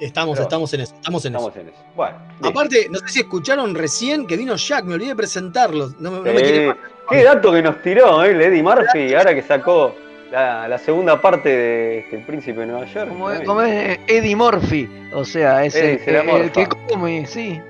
Estamos, 0.00 0.34
Pero- 0.36 0.42
estamos 0.44 0.72
en 0.74 0.80
eso, 0.82 0.94
estamos 0.94 1.24
en 1.24 1.32
Estamos 1.34 1.52
eso. 1.52 1.60
en 1.60 1.68
eso. 1.68 1.78
Bueno. 1.96 2.16
Aparte, 2.42 2.86
no 2.90 2.98
sé 3.00 3.08
si 3.08 3.20
escucharon 3.20 3.74
recién 3.74 4.26
que 4.26 4.36
vino 4.36 4.54
Jack, 4.56 4.84
me 4.84 4.94
olvidé 4.94 5.10
de 5.10 5.16
presentarlo. 5.16 5.92
No, 5.98 6.10
me- 6.12 6.16
no 6.18 6.22
me 6.24 6.38
Sí, 6.38 6.44
quiere- 6.44 6.76
qué 7.10 7.24
dato 7.24 7.52
que 7.52 7.62
nos 7.62 7.82
tiró 7.82 8.24
¿eh? 8.24 8.30
el 8.30 8.40
Eddie 8.40 8.62
Murphy, 8.62 9.14
ahora 9.14 9.34
que 9.34 9.42
sacó 9.42 9.94
la, 10.30 10.68
la 10.68 10.78
segunda 10.78 11.20
parte 11.20 11.48
de 11.48 11.98
este, 12.00 12.16
El 12.16 12.22
Príncipe 12.26 12.60
de 12.60 12.66
Nueva 12.66 12.84
York. 12.86 13.08
Como, 13.08 13.26
Tremendo. 13.28 13.48
como 13.50 13.62
es 13.62 13.98
Eddie 14.06 14.36
Murphy. 14.36 14.88
O 15.12 15.24
sea, 15.24 15.64
es 15.64 15.74
el, 15.74 15.98
el 16.06 16.52
que 16.52 16.66
come, 16.88 17.26
sí. 17.26 17.60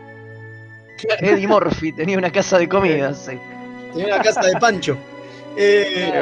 Eddie 1.20 1.46
Murphy 1.46 1.92
tenía 1.92 2.18
una 2.18 2.30
casa 2.32 2.58
de 2.58 2.68
comida, 2.68 3.14
sí. 3.14 3.38
Tenía 3.94 4.14
una 4.16 4.22
casa 4.22 4.40
de 4.42 4.52
Pancho. 4.60 4.96
Eh. 5.60 6.12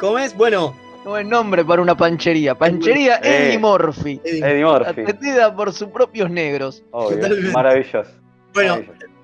¿Cómo 0.00 0.18
es? 0.18 0.34
Bueno, 0.34 0.74
Buen 1.04 1.28
nombre 1.28 1.64
para 1.64 1.82
una 1.82 1.96
panchería. 1.96 2.54
Panchería 2.54 3.16
Eh, 3.22 3.48
Eddie 3.48 3.58
Murphy. 3.58 4.20
Eddie- 4.24 4.44
Eddie 4.44 4.64
Murphy, 4.64 5.00
Atendida 5.02 5.54
por 5.54 5.72
sus 5.72 5.88
propios 5.88 6.30
negros. 6.30 6.82
obvio, 6.92 7.52
maravilloso. 7.52 8.10
Bueno, 8.54 8.76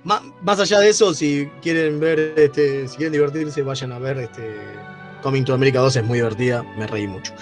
maravilloso. 0.04 0.34
más 0.42 0.60
allá 0.60 0.80
de 0.80 0.88
eso, 0.90 1.14
si 1.14 1.48
quieren 1.62 1.98
ver, 2.00 2.34
este, 2.36 2.86
si 2.88 2.96
quieren 2.96 3.12
divertirse, 3.12 3.62
vayan 3.62 3.92
a 3.92 3.98
ver 3.98 4.18
este 4.18 4.56
Coming 5.22 5.44
to 5.44 5.54
America 5.54 5.78
2, 5.80 5.96
es 5.96 6.04
muy 6.04 6.18
divertida, 6.18 6.62
me 6.78 6.86
reí 6.86 7.06
mucho. 7.06 7.32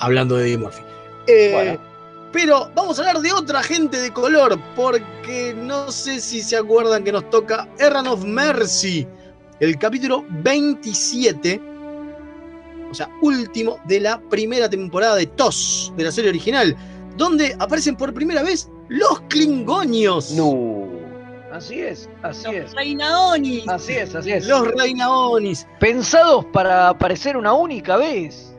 Hablando 0.00 0.36
de 0.36 0.46
Eddie 0.46 0.58
Murphy. 0.58 0.82
Eh, 1.26 1.50
Bueno. 1.52 1.88
Pero 2.30 2.70
vamos 2.74 2.98
a 2.98 3.08
hablar 3.08 3.22
de 3.22 3.32
otra 3.32 3.62
gente 3.62 3.98
de 3.98 4.12
color, 4.12 4.58
porque 4.76 5.54
no 5.56 5.90
sé 5.90 6.20
si 6.20 6.42
se 6.42 6.56
acuerdan 6.58 7.02
que 7.02 7.10
nos 7.10 7.28
toca 7.30 7.66
Errand 7.78 8.06
of 8.08 8.22
Mercy, 8.24 9.06
el 9.60 9.78
capítulo 9.78 10.24
27, 10.28 11.58
o 12.90 12.94
sea, 12.94 13.08
último 13.22 13.78
de 13.84 14.00
la 14.00 14.20
primera 14.20 14.68
temporada 14.68 15.16
de 15.16 15.26
TOS, 15.26 15.92
de 15.96 16.04
la 16.04 16.12
serie 16.12 16.30
original, 16.30 16.76
donde 17.16 17.54
aparecen 17.58 17.96
por 17.96 18.14
primera 18.14 18.42
vez 18.42 18.70
los 18.88 19.20
Klingonios. 19.28 20.32
No. 20.32 20.86
Así 21.52 21.80
es, 21.80 22.08
así 22.22 22.54
es. 22.54 22.72
Reinaoni. 22.74 23.64
Así 23.66 23.94
es, 23.94 24.14
así 24.14 24.32
es. 24.32 24.46
Los 24.46 24.68
Reinaonis. 24.68 25.66
Pensados 25.80 26.44
para 26.46 26.90
aparecer 26.90 27.36
una 27.36 27.52
única 27.52 27.96
vez. 27.96 28.54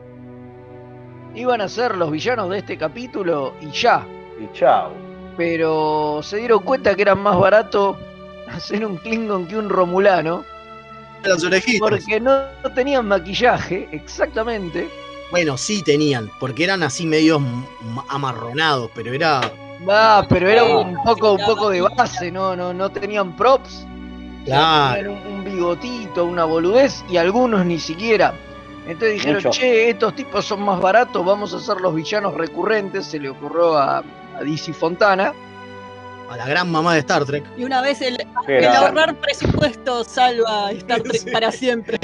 Iban 1.34 1.60
a 1.60 1.68
ser 1.68 1.96
los 1.96 2.10
villanos 2.10 2.50
de 2.50 2.58
este 2.58 2.76
capítulo 2.76 3.54
y 3.60 3.70
ya. 3.70 4.06
Y 4.40 4.52
chao. 4.52 4.90
Pero 5.36 6.20
se 6.22 6.38
dieron 6.38 6.62
cuenta 6.62 6.94
que 6.94 7.02
era 7.02 7.14
más 7.14 7.38
barato 7.38 7.96
hacer 8.48 8.84
un 8.84 8.96
Klingon 8.98 9.46
que 9.46 9.56
un 9.56 9.68
Romulano. 9.68 10.44
Las 11.24 11.44
orejitas. 11.44 11.78
Porque 11.80 12.20
no, 12.20 12.42
tenían 12.74 13.06
maquillaje, 13.06 13.88
exactamente. 13.92 14.88
Bueno, 15.30 15.56
sí 15.56 15.82
tenían, 15.82 16.30
porque 16.40 16.64
eran 16.64 16.82
así 16.82 17.06
medios 17.06 17.40
amarronados, 18.08 18.90
pero 18.94 19.12
era. 19.12 19.40
Ah, 19.88 20.24
pero 20.28 20.48
era 20.48 20.62
Ah, 20.62 20.78
un 20.78 20.96
poco, 21.04 21.32
un 21.32 21.44
poco 21.44 21.70
de 21.70 21.80
base, 21.82 22.30
no, 22.30 22.56
no, 22.56 22.72
no 22.74 22.90
tenían 22.90 23.34
props. 23.36 23.86
Claro. 24.44 25.12
Tenían 25.12 25.26
un, 25.26 25.32
un 25.34 25.44
bigotito, 25.44 26.24
una 26.24 26.44
boludez, 26.44 27.04
y 27.08 27.16
algunos 27.16 27.64
ni 27.64 27.78
siquiera. 27.78 28.34
Entonces 28.86 29.14
dijeron, 29.14 29.42
Mucho. 29.44 29.50
che, 29.50 29.90
estos 29.90 30.14
tipos 30.16 30.44
son 30.46 30.62
más 30.62 30.80
baratos, 30.80 31.24
vamos 31.24 31.52
a 31.54 31.58
hacer 31.58 31.80
los 31.80 31.94
villanos 31.94 32.34
recurrentes. 32.34 33.06
Se 33.06 33.18
le 33.20 33.28
ocurrió 33.28 33.76
a, 33.76 33.98
a 33.98 34.42
DC 34.42 34.72
Fontana. 34.72 35.32
A 36.30 36.36
la 36.36 36.46
gran 36.46 36.70
mamá 36.70 36.94
de 36.94 37.00
Star 37.00 37.24
Trek. 37.24 37.44
Y 37.58 37.64
una 37.64 37.82
vez 37.82 38.00
el, 38.00 38.16
ahorrar 38.66 39.14
presupuesto 39.20 40.04
salva 40.04 40.68
a 40.68 40.72
Star 40.72 41.02
Trek 41.02 41.20
Sí. 41.24 41.30
para 41.30 41.50
siempre. 41.52 41.98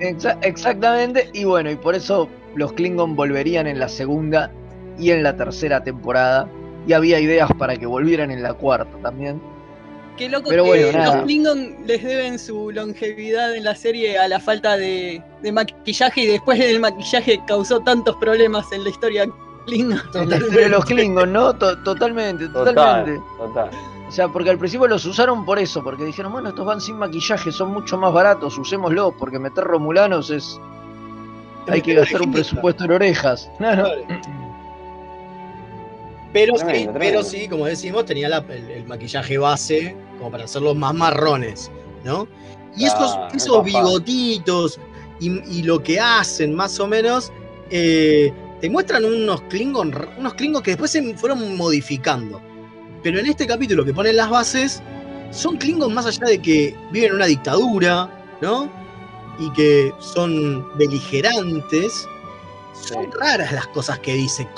Exa- 0.00 0.38
exactamente, 0.42 1.28
y 1.32 1.44
bueno, 1.44 1.70
y 1.70 1.76
por 1.76 1.94
eso 1.94 2.28
los 2.54 2.72
Klingon 2.74 3.16
volverían 3.16 3.66
en 3.66 3.78
la 3.78 3.88
segunda 3.88 4.50
y 4.98 5.10
en 5.10 5.22
la 5.22 5.36
tercera 5.36 5.82
temporada. 5.82 6.48
Y 6.86 6.92
había 6.92 7.18
ideas 7.18 7.50
para 7.58 7.76
que 7.76 7.86
volvieran 7.86 8.30
en 8.30 8.42
la 8.42 8.54
cuarta 8.54 8.96
también. 9.02 9.42
Qué 10.16 10.28
loco 10.28 10.48
Pero 10.48 10.62
que 10.62 10.68
bueno, 10.68 10.92
nada. 10.98 11.16
los 11.16 11.24
Klingon 11.24 11.76
les 11.86 12.02
deben 12.04 12.38
su 12.38 12.70
longevidad 12.70 13.54
en 13.54 13.64
la 13.64 13.74
serie 13.74 14.16
a 14.18 14.28
la 14.28 14.38
falta 14.38 14.76
de, 14.76 15.20
de 15.42 15.52
maquillaje 15.52 16.20
y 16.22 16.26
después 16.28 16.60
el 16.60 16.78
maquillaje 16.80 17.40
causó 17.46 17.80
tantos 17.80 18.14
problemas 18.16 18.70
en 18.72 18.84
la 18.84 18.90
historia 18.90 19.26
De 19.66 20.68
los 20.68 20.84
Klingon, 20.84 21.32
¿no? 21.32 21.54
To- 21.54 21.78
totalmente, 21.78 22.48
Total, 22.48 22.74
totalmente. 22.74 23.22
total. 23.38 23.70
O 24.08 24.12
sea, 24.12 24.28
porque 24.28 24.50
al 24.50 24.58
principio 24.58 24.86
los 24.86 25.04
usaron 25.04 25.44
por 25.44 25.58
eso, 25.58 25.82
porque 25.82 26.04
dijeron, 26.04 26.30
bueno, 26.32 26.50
estos 26.50 26.64
van 26.64 26.80
sin 26.80 26.96
maquillaje, 26.96 27.50
son 27.50 27.72
mucho 27.72 27.98
más 27.98 28.12
baratos, 28.12 28.56
usémoslo, 28.56 29.12
porque 29.18 29.38
meter 29.38 29.64
romulanos 29.64 30.30
es. 30.30 30.60
Hay 31.68 31.82
que 31.82 31.94
gastar 31.94 32.22
un 32.22 32.32
presupuesto 32.32 32.84
en 32.84 32.92
orejas. 32.92 33.50
Claro. 33.58 33.88
Pero 36.32 36.54
sí, 36.56 36.64
Tremendo, 36.64 36.92
pero 36.98 37.22
sí, 37.22 37.48
como 37.48 37.64
decimos, 37.66 38.04
tenía 38.04 38.28
la- 38.28 38.44
el, 38.48 38.70
el 38.70 38.84
maquillaje 38.86 39.38
base, 39.38 39.96
como 40.18 40.30
para 40.30 40.44
hacerlos 40.44 40.76
más 40.76 40.94
marrones, 40.94 41.70
¿no? 42.04 42.28
Y 42.76 42.84
estos, 42.84 43.14
Claro, 43.14 43.28
esos 43.34 43.64
bigotitos 43.64 44.78
y, 45.18 45.58
y 45.58 45.62
lo 45.62 45.82
que 45.82 45.98
hacen, 45.98 46.54
más 46.54 46.78
o 46.78 46.86
menos, 46.86 47.32
eh, 47.70 48.32
te 48.66 48.70
muestran 48.70 49.04
unos 49.04 49.42
Klingon, 49.42 49.94
unos 50.18 50.34
Klingon 50.34 50.60
que 50.60 50.72
después 50.72 50.90
se 50.90 51.14
fueron 51.14 51.56
modificando. 51.56 52.42
Pero 53.00 53.20
en 53.20 53.26
este 53.26 53.46
capítulo 53.46 53.84
que 53.84 53.94
ponen 53.94 54.16
las 54.16 54.28
bases, 54.28 54.82
son 55.30 55.56
Klingon 55.56 55.94
más 55.94 56.04
allá 56.06 56.26
de 56.26 56.42
que 56.42 56.74
viven 56.90 57.10
en 57.10 57.14
una 57.14 57.26
dictadura, 57.26 58.10
¿no? 58.40 58.68
Y 59.38 59.52
que 59.52 59.92
son 60.00 60.66
beligerantes. 60.76 62.08
Son 62.74 63.06
raras 63.12 63.52
las 63.52 63.68
cosas 63.68 64.00
que 64.00 64.14
dice 64.14 64.48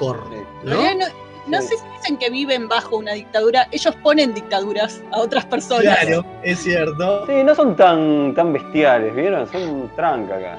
realidad 0.64 0.94
no- 1.10 1.58
no 1.58 1.62
sé 1.62 1.76
si 1.76 1.84
dicen 1.98 2.16
que 2.16 2.30
viven 2.30 2.66
bajo 2.66 2.96
una 2.96 3.12
dictadura, 3.12 3.68
ellos 3.72 3.94
ponen 4.02 4.32
dictaduras 4.32 5.02
a 5.12 5.18
otras 5.20 5.44
personas. 5.44 5.98
Claro, 5.98 6.24
es 6.42 6.60
cierto. 6.60 7.26
Sí, 7.26 7.44
no 7.44 7.54
son 7.54 7.76
tan, 7.76 8.34
tan 8.34 8.54
bestiales, 8.54 9.14
¿vieron? 9.14 9.46
Son 9.52 9.90
tranca 9.96 10.36
acá. 10.36 10.58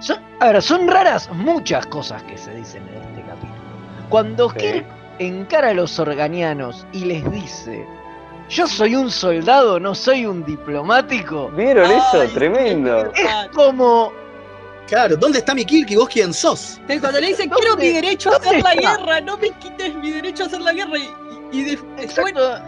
Son, 0.00 0.18
a 0.40 0.52
ver, 0.52 0.62
son 0.62 0.86
raras 0.88 1.28
muchas 1.32 1.86
cosas 1.86 2.22
que 2.24 2.36
se 2.36 2.54
dicen 2.54 2.82
en 2.88 3.02
este 3.02 3.22
capítulo. 3.22 3.52
Cuando 4.08 4.50
Sí. 4.50 4.56
Kirk 4.58 4.86
encara 5.18 5.70
a 5.70 5.74
los 5.74 5.98
organianos 5.98 6.86
y 6.92 7.04
les 7.06 7.28
dice, 7.30 7.86
yo 8.48 8.66
soy 8.66 8.94
un 8.94 9.10
soldado, 9.10 9.80
no 9.80 9.94
soy 9.94 10.26
un 10.26 10.44
diplomático. 10.44 11.48
¿Vieron 11.50 11.90
eso? 11.90 12.24
Tremendo. 12.34 13.12
Es 13.14 13.48
como... 13.54 14.12
Claro, 14.86 15.16
¿dónde 15.16 15.38
está 15.38 15.52
mi 15.52 15.64
Kirk 15.64 15.90
y 15.90 15.96
vos 15.96 16.08
quién 16.08 16.32
sos? 16.32 16.80
Cuando 17.00 17.18
le 17.20 17.28
dicen, 17.28 17.50
quiero 17.50 17.76
mi 17.76 17.88
derecho 17.88 18.32
a 18.32 18.36
hacer 18.36 18.62
la 18.62 18.72
está? 18.72 18.96
guerra, 18.98 19.20
no 19.20 19.36
me 19.36 19.50
quites 19.50 19.94
mi 19.96 20.12
derecho 20.12 20.44
a 20.44 20.46
hacer 20.46 20.60
la 20.60 20.72
guerra. 20.72 20.96
Y, 20.96 21.10
y 21.58 21.62
de- 21.64 21.70
después, 21.70 22.04
Exacto. 22.04 22.60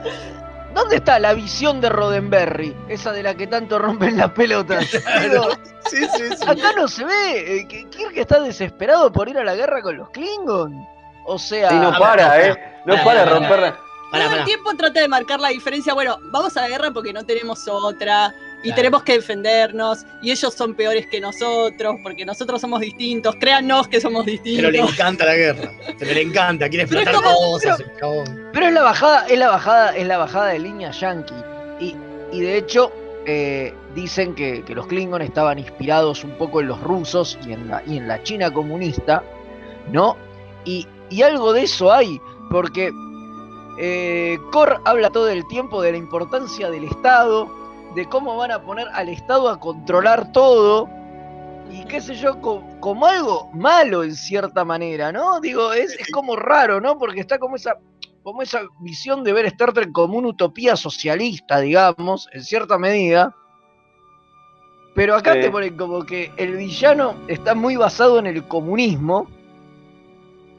¿Dónde 0.74 0.96
está 0.96 1.18
la 1.18 1.34
visión 1.34 1.80
de 1.80 1.88
Roddenberry? 1.88 2.76
Esa 2.88 3.12
de 3.12 3.22
la 3.22 3.34
que 3.34 3.46
tanto 3.46 3.78
rompen 3.78 4.16
las 4.16 4.30
pelotas. 4.32 4.86
Digo, 5.22 5.48
Sí, 5.90 6.04
sí, 6.16 6.24
sí. 6.36 6.42
acá 6.46 6.72
no 6.76 6.86
se 6.86 7.04
ve. 7.04 7.58
eh, 7.60 7.68
que 7.68 7.88
Kirk 7.88 8.16
está 8.16 8.40
desesperado 8.40 9.10
por 9.10 9.28
ir 9.28 9.38
a 9.38 9.44
la 9.44 9.54
guerra 9.54 9.80
con 9.82 9.96
los 9.96 10.10
Klingon. 10.10 10.86
O 11.24 11.38
sea... 11.38 11.72
Y 11.72 11.78
no 11.78 11.88
a 11.88 11.98
para, 11.98 12.28
ver, 12.36 12.50
¿eh? 12.58 12.80
No 12.84 12.94
para 13.04 13.20
de 13.20 13.26
pará, 13.26 13.38
romper 13.38 13.58
la... 13.60 13.78
Pará, 14.10 14.24
todo 14.26 14.36
el 14.36 14.44
tiempo 14.44 14.74
trata 14.74 15.00
de 15.00 15.08
marcar 15.08 15.40
la 15.40 15.48
diferencia. 15.48 15.92
Bueno, 15.94 16.18
vamos 16.32 16.56
a 16.56 16.62
la 16.62 16.68
guerra 16.68 16.90
porque 16.90 17.12
no 17.12 17.24
tenemos 17.24 17.66
otra. 17.68 18.34
Y 18.60 18.62
Claro. 18.68 18.76
tenemos 18.76 19.02
que 19.04 19.12
defendernos. 19.14 20.04
Y 20.20 20.30
ellos 20.32 20.52
son 20.52 20.74
peores 20.74 21.06
que 21.06 21.20
nosotros 21.20 21.96
porque 22.02 22.24
nosotros 22.26 22.60
somos 22.60 22.80
distintos. 22.80 23.36
Créannos 23.38 23.86
que 23.88 24.00
somos 24.00 24.26
distintos. 24.26 24.70
Pero 24.70 24.84
le 24.86 24.90
encanta 24.92 25.24
la 25.24 25.34
guerra. 25.36 25.70
Pero 25.98 26.12
le 26.12 26.22
encanta, 26.22 26.68
quiere 26.68 26.86
Pero 26.86 27.00
explotar 27.02 27.32
como- 27.32 27.52
cosas. 27.52 27.82
Pero 28.52 28.66
es 28.66 28.72
la 28.72 28.82
bajada, 28.82 29.26
es 29.28 29.38
la 29.38 29.48
bajada, 29.48 29.96
es 29.96 30.06
la 30.06 30.18
bajada 30.18 30.46
de 30.48 30.58
línea 30.58 30.90
yankee. 30.90 31.34
Y, 31.80 31.94
y 32.32 32.40
de 32.40 32.56
hecho, 32.58 32.90
eh, 33.26 33.72
dicen 33.94 34.34
que, 34.34 34.64
que 34.64 34.74
los 34.74 34.86
Klingon 34.88 35.22
estaban 35.22 35.58
inspirados 35.60 36.24
un 36.24 36.32
poco 36.38 36.60
en 36.60 36.66
los 36.68 36.80
rusos 36.80 37.38
y 37.46 37.52
en 37.52 37.68
la, 37.68 37.82
y 37.86 37.96
en 37.98 38.08
la 38.08 38.22
China 38.24 38.50
comunista, 38.52 39.22
¿no? 39.92 40.16
Y, 40.64 40.86
y 41.10 41.22
algo 41.22 41.52
de 41.52 41.62
eso 41.62 41.92
hay, 41.92 42.20
porque 42.50 42.90
eh, 43.80 44.38
Kor 44.50 44.80
habla 44.84 45.10
todo 45.10 45.28
el 45.28 45.46
tiempo 45.46 45.80
de 45.82 45.92
la 45.92 45.98
importancia 45.98 46.70
del 46.70 46.84
Estado, 46.84 47.48
de 47.94 48.06
cómo 48.08 48.36
van 48.36 48.50
a 48.52 48.62
poner 48.62 48.88
al 48.92 49.08
Estado 49.08 49.48
a 49.48 49.58
controlar 49.60 50.32
todo. 50.32 50.88
Y 51.70 51.84
qué 51.84 52.00
sé 52.00 52.14
yo, 52.14 52.40
co- 52.40 52.64
como, 52.80 53.06
algo 53.06 53.50
malo 53.52 54.02
en 54.02 54.14
cierta 54.14 54.64
manera, 54.64 55.12
¿no? 55.12 55.40
Digo, 55.40 55.72
es, 55.72 55.92
es 55.98 56.10
como 56.10 56.34
raro, 56.36 56.80
¿no? 56.80 56.96
Porque 56.98 57.20
está 57.20 57.38
como 57.38 57.56
esa, 57.56 57.76
como 58.22 58.40
esa 58.42 58.62
visión 58.80 59.22
de 59.22 59.32
ver 59.34 59.44
Star 59.46 59.72
Trek 59.74 59.92
como 59.92 60.16
una 60.16 60.28
utopía 60.28 60.76
socialista, 60.76 61.60
digamos, 61.60 62.28
en 62.32 62.42
cierta 62.42 62.78
medida. 62.78 63.34
Pero 64.94 65.14
acá 65.14 65.34
Sí. 65.34 65.40
te 65.42 65.50
ponen 65.50 65.76
como 65.76 66.04
que 66.04 66.32
el 66.38 66.56
villano 66.56 67.14
está 67.28 67.54
muy 67.54 67.76
basado 67.76 68.18
en 68.18 68.26
el 68.26 68.48
comunismo 68.48 69.28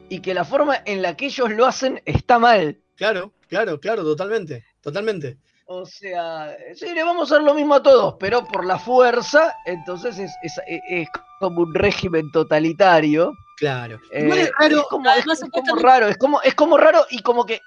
y 0.10 0.20
que 0.22 0.34
la 0.34 0.46
forma 0.46 0.76
en 0.86 1.02
la 1.02 1.18
que 1.18 1.26
ellos 1.26 1.50
lo 1.52 1.66
hacen 1.66 2.02
está 2.06 2.40
mal. 2.40 2.78
Claro, 2.96 3.34
claro, 3.48 3.80
claro, 3.80 4.04
totalmente. 4.04 4.64
Totalmente. 4.82 5.38
O 5.72 5.86
sea, 5.86 6.58
sí, 6.74 6.88
le 6.96 7.04
vamos 7.04 7.32
a 7.32 7.36
hacer 7.36 7.46
lo 7.46 7.54
mismo 7.54 7.76
a 7.76 7.84
todos, 7.84 8.16
pero 8.20 8.44
por 8.44 8.66
la 8.66 8.80
fuerza, 8.80 9.54
entonces 9.68 10.18
es, 10.18 10.32
es- 10.42 10.60
es- 10.66 10.82
es 10.90 11.08
como 11.40 11.62
un 11.62 11.76
régimen 11.76 12.32
totalitario. 12.32 13.34
Claro. 13.58 14.00
Eh, 14.12 14.28
es 14.32 14.52
raro. 14.60 14.78
es 14.82 14.88
como, 14.90 15.06
es- 15.06 15.12
Además, 15.18 15.38
es 15.44 15.50
como 15.52 15.62
supuestamente- 15.68 15.84
raro, 15.88 16.08
es 16.08 16.18
como, 16.18 16.42
es 16.42 16.56
como 16.56 16.76
raro 16.78 17.06
y 17.12 17.22
como 17.22 17.46
que, 17.46 17.62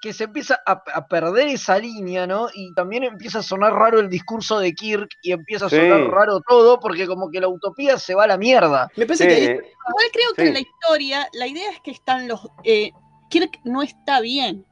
que- 0.00 0.12
se 0.12 0.24
empieza 0.24 0.60
a, 0.66 0.82
a 0.94 1.06
perder 1.08 1.48
esa 1.48 1.78
línea, 1.78 2.26
¿no? 2.28 2.48
Y 2.54 2.72
también 2.74 3.02
empieza 3.04 3.38
a 3.38 3.42
sonar 3.42 3.72
raro 3.72 3.98
el 4.00 4.08
discurso 4.08 4.58
de 4.60 4.72
Kirk 4.74 5.08
y 5.22 5.30
empieza 5.32 5.66
a 5.66 5.68
Sí. 5.70 5.76
sonar 5.76 6.00
raro 6.10 6.40
todo 6.48 6.78
porque 6.80 7.06
como 7.08 7.28
que 7.30 7.40
la 7.40 7.46
utopía 7.48 7.98
se 7.98 8.14
va 8.14 8.24
a 8.24 8.26
la 8.28 8.36
mierda. 8.36 8.88
Me 8.96 9.06
parece 9.06 9.24
Sí, 9.24 9.30
que 9.30 9.42
Igual 9.52 10.06
creo 10.12 10.34
que 10.36 10.46
en 10.48 10.54
la 10.54 10.60
historia, 10.60 11.28
la 11.32 11.46
idea 11.48 11.70
es 11.70 11.80
que 11.80 11.90
están 11.92 12.26
los. 12.28 12.40
eh, 12.64 12.90
Kirk 13.30 13.60
no 13.64 13.82
está 13.82 14.20
bien. 14.20 14.64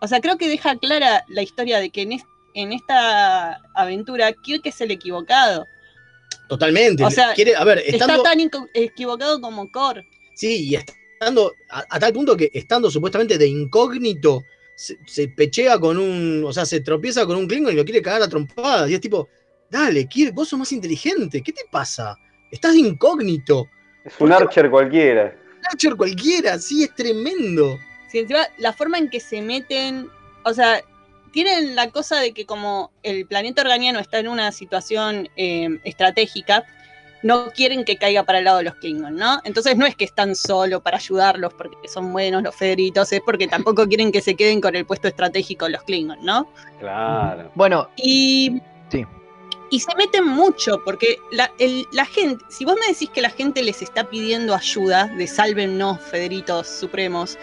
O 0.00 0.06
sea, 0.08 0.20
creo 0.20 0.38
que 0.38 0.48
deja 0.48 0.76
clara 0.76 1.24
la 1.28 1.42
historia 1.42 1.78
de 1.80 1.90
que 1.90 2.02
en, 2.02 2.12
es- 2.12 2.24
en 2.54 2.72
esta 2.72 3.60
aventura 3.74 4.32
Kirk 4.32 4.62
es 4.66 4.80
el 4.80 4.90
equivocado. 4.90 5.64
totalmente. 6.48 7.04
O 7.04 7.10
sea, 7.10 7.34
quiere, 7.34 7.54
a 7.56 7.64
ver, 7.64 7.82
estando, 7.86 8.14
Está 8.16 8.30
tan 8.30 8.40
equivocado 8.74 9.40
como 9.40 9.70
Kor. 9.70 10.02
sí, 10.34 10.68
y 10.70 10.74
estando 10.76 11.52
a, 11.70 11.84
a 11.90 11.98
tal 11.98 12.12
punto 12.12 12.36
que 12.36 12.50
estando 12.52 12.90
supuestamente 12.90 13.36
de 13.38 13.46
incógnito, 13.48 14.42
se, 14.76 14.96
se 15.06 15.28
pechea 15.28 15.78
con 15.78 15.98
un, 15.98 16.44
o 16.46 16.52
sea, 16.52 16.64
se 16.64 16.80
tropieza 16.80 17.26
con 17.26 17.36
un 17.36 17.48
Klingon 17.48 17.72
y 17.72 17.76
lo 17.76 17.84
quiere 17.84 18.00
cagar 18.02 18.22
a 18.22 18.28
trompadas. 18.28 18.88
Y 18.90 18.94
es 18.94 19.00
tipo, 19.00 19.28
dale, 19.70 20.06
Kirk, 20.06 20.32
vos 20.34 20.48
sos 20.48 20.58
más 20.58 20.72
inteligente, 20.72 21.42
¿qué 21.42 21.52
te 21.52 21.62
pasa? 21.70 22.16
Estás 22.50 22.72
de 22.74 22.78
incógnito. 22.80 23.66
es 24.04 24.14
un 24.20 24.32
Archer 24.32 24.70
cualquiera. 24.70 25.36
Archer 25.70 25.96
cualquiera, 25.96 26.58
sí, 26.58 26.84
es 26.84 26.94
tremendo. 26.94 27.76
Si 28.10 28.18
encima 28.18 28.40
la 28.58 28.72
forma 28.72 28.98
en 28.98 29.10
que 29.10 29.20
se 29.20 29.42
meten, 29.42 30.08
o 30.44 30.52
sea, 30.54 30.80
tienen 31.32 31.76
la 31.76 31.90
cosa 31.90 32.16
de 32.20 32.32
que 32.32 32.46
como 32.46 32.90
el 33.02 33.26
planeta 33.26 33.62
organiano 33.62 33.98
está 34.00 34.18
en 34.18 34.28
una 34.28 34.50
situación 34.52 35.28
eh, 35.36 35.78
estratégica, 35.84 36.64
no 37.22 37.50
quieren 37.50 37.84
que 37.84 37.96
caiga 37.96 38.22
para 38.22 38.38
el 38.38 38.44
lado 38.44 38.58
de 38.58 38.64
los 38.64 38.76
Klingon, 38.76 39.16
¿no? 39.16 39.40
Entonces 39.44 39.76
no 39.76 39.84
es 39.86 39.96
que 39.96 40.04
están 40.04 40.36
solo 40.36 40.80
para 40.82 40.98
ayudarlos 40.98 41.52
porque 41.52 41.88
son 41.88 42.12
buenos 42.12 42.42
los 42.44 42.54
Federitos, 42.54 43.12
es 43.12 43.20
porque 43.20 43.48
tampoco 43.48 43.86
quieren 43.88 44.12
que 44.12 44.20
se 44.20 44.36
queden 44.36 44.60
con 44.60 44.76
el 44.76 44.86
puesto 44.86 45.08
estratégico 45.08 45.68
los 45.68 45.82
Klingon, 45.82 46.24
¿no? 46.24 46.48
Claro. 46.78 47.50
Bueno, 47.56 47.88
Y, 47.96 48.60
Sí. 48.90 49.04
y 49.70 49.80
se 49.80 49.94
meten 49.96 50.26
mucho, 50.28 50.80
porque 50.84 51.18
la, 51.32 51.50
el- 51.58 51.86
la 51.92 52.06
gente, 52.06 52.42
si 52.48 52.64
vos 52.64 52.76
me 52.80 52.86
decís 52.86 53.10
que 53.10 53.20
la 53.20 53.30
gente 53.30 53.62
les 53.64 53.82
está 53.82 54.08
pidiendo 54.08 54.54
ayuda, 54.54 55.08
de 55.08 55.26
sálvennos, 55.26 56.00
Federitos 56.00 56.68
Supremos, 56.68 57.36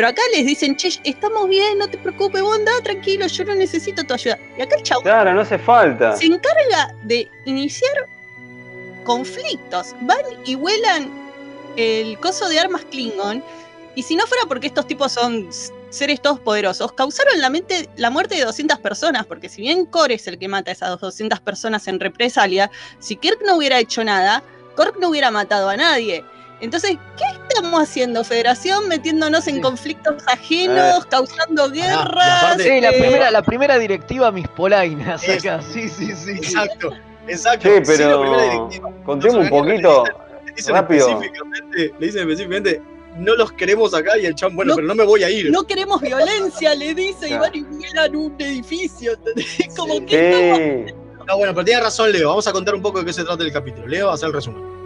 pero 0.00 0.12
acá 0.12 0.22
les 0.32 0.46
dicen, 0.46 0.76
che, 0.76 0.88
estamos 1.04 1.46
bien, 1.46 1.76
no 1.76 1.86
te 1.86 1.98
preocupes, 1.98 2.40
vos 2.40 2.56
andá 2.56 2.72
tranquilo, 2.82 3.26
yo 3.26 3.44
no 3.44 3.54
necesito 3.54 4.02
tu 4.02 4.14
ayuda. 4.14 4.38
Y 4.56 4.62
acá 4.62 4.76
el 4.76 4.82
chavo 4.82 5.02
Claro, 5.02 5.34
no 5.34 5.42
hace 5.42 5.58
falta. 5.58 6.16
se 6.16 6.24
encarga 6.24 6.94
de 7.02 7.30
iniciar 7.44 8.08
conflictos. 9.04 9.94
Van 10.00 10.24
y 10.46 10.54
vuelan 10.54 11.10
el 11.76 12.18
coso 12.18 12.48
de 12.48 12.58
armas 12.58 12.86
Klingon. 12.90 13.44
Y 13.94 14.02
si 14.02 14.16
no 14.16 14.26
fuera 14.26 14.44
porque 14.48 14.68
estos 14.68 14.86
tipos 14.86 15.12
son 15.12 15.50
seres 15.90 16.22
todos 16.22 16.40
poderosos, 16.40 16.92
causaron 16.92 17.38
la, 17.38 17.50
mente, 17.50 17.90
la 17.96 18.08
muerte 18.08 18.36
de 18.36 18.46
200 18.46 18.78
personas. 18.78 19.26
Porque 19.26 19.50
si 19.50 19.60
bien 19.60 19.84
Kor 19.84 20.12
es 20.12 20.26
el 20.28 20.38
que 20.38 20.48
mata 20.48 20.70
a 20.70 20.72
esas 20.72 20.98
200 20.98 21.40
personas 21.40 21.86
en 21.88 22.00
represalia, 22.00 22.70
si 23.00 23.16
Kirk 23.16 23.42
no 23.44 23.58
hubiera 23.58 23.78
hecho 23.78 24.02
nada, 24.02 24.42
Kirk 24.78 24.96
no 24.98 25.10
hubiera 25.10 25.30
matado 25.30 25.68
a 25.68 25.76
nadie. 25.76 26.24
Entonces, 26.60 26.98
¿qué 27.16 27.24
estamos 27.48 27.80
haciendo, 27.80 28.22
Federación? 28.24 28.86
Metiéndonos 28.88 29.46
en 29.48 29.56
Sí. 29.56 29.60
conflictos 29.62 30.22
ajenos, 30.26 31.06
causando 31.06 31.70
guerras. 31.70 32.42
aparte- 32.42 32.62
sí, 32.64 32.80
la 32.80 32.90
eh, 32.90 33.00
primera, 33.00 33.30
la 33.30 33.42
primera 33.42 33.78
directiva 33.78 34.30
mis 34.30 34.46
polainas 34.48 35.22
acá, 35.28 35.62
sí, 35.62 35.88
sí, 35.88 36.06
sí. 36.06 36.14
sí. 36.14 36.30
Exacto, 36.32 36.92
exacto. 37.26 37.68
Sí, 37.68 37.82
pero 37.86 38.40
directiva. 38.68 38.90
contemos 39.04 39.36
un 39.36 39.48
poquito 39.48 40.04
Le 40.44 40.52
dicen 40.54 40.74
rápido. 40.74 41.08
específicamente, 41.08 41.94
le 41.98 42.06
dicen 42.06 42.20
específicamente, 42.22 42.82
no 43.16 43.34
los 43.36 43.52
queremos 43.52 43.94
acá 43.94 44.16
y 44.18 44.26
el 44.26 44.34
chabón, 44.34 44.56
bueno, 44.56 44.68
No- 44.70 44.76
pero 44.76 44.88
no 44.88 44.94
me 44.94 45.04
voy 45.04 45.24
a 45.24 45.30
ir. 45.30 45.50
No 45.50 45.64
queremos 45.64 46.00
violencia, 46.00 46.74
le 46.74 46.94
dice, 46.94 47.28
y 47.30 47.34
van 47.38 47.54
y 47.54 47.62
vuelan 47.62 48.14
un 48.16 48.34
edificio. 48.38 49.12
Como 49.76 50.04
que 50.06 50.86
Sí. 50.88 50.94
No, 51.26 51.36
bueno, 51.36 51.54
pero 51.54 51.64
tiene 51.64 51.80
razón 51.80 52.10
Leo, 52.12 52.28
vamos 52.28 52.46
a 52.48 52.52
contar 52.52 52.74
un 52.74 52.82
poco 52.82 52.98
de 53.00 53.04
qué 53.06 53.12
se 53.12 53.24
trata 53.24 53.42
el 53.44 53.52
capítulo. 53.52 53.86
Leo, 53.86 54.10
hace 54.10 54.26
el 54.26 54.32
resumen. 54.32 54.79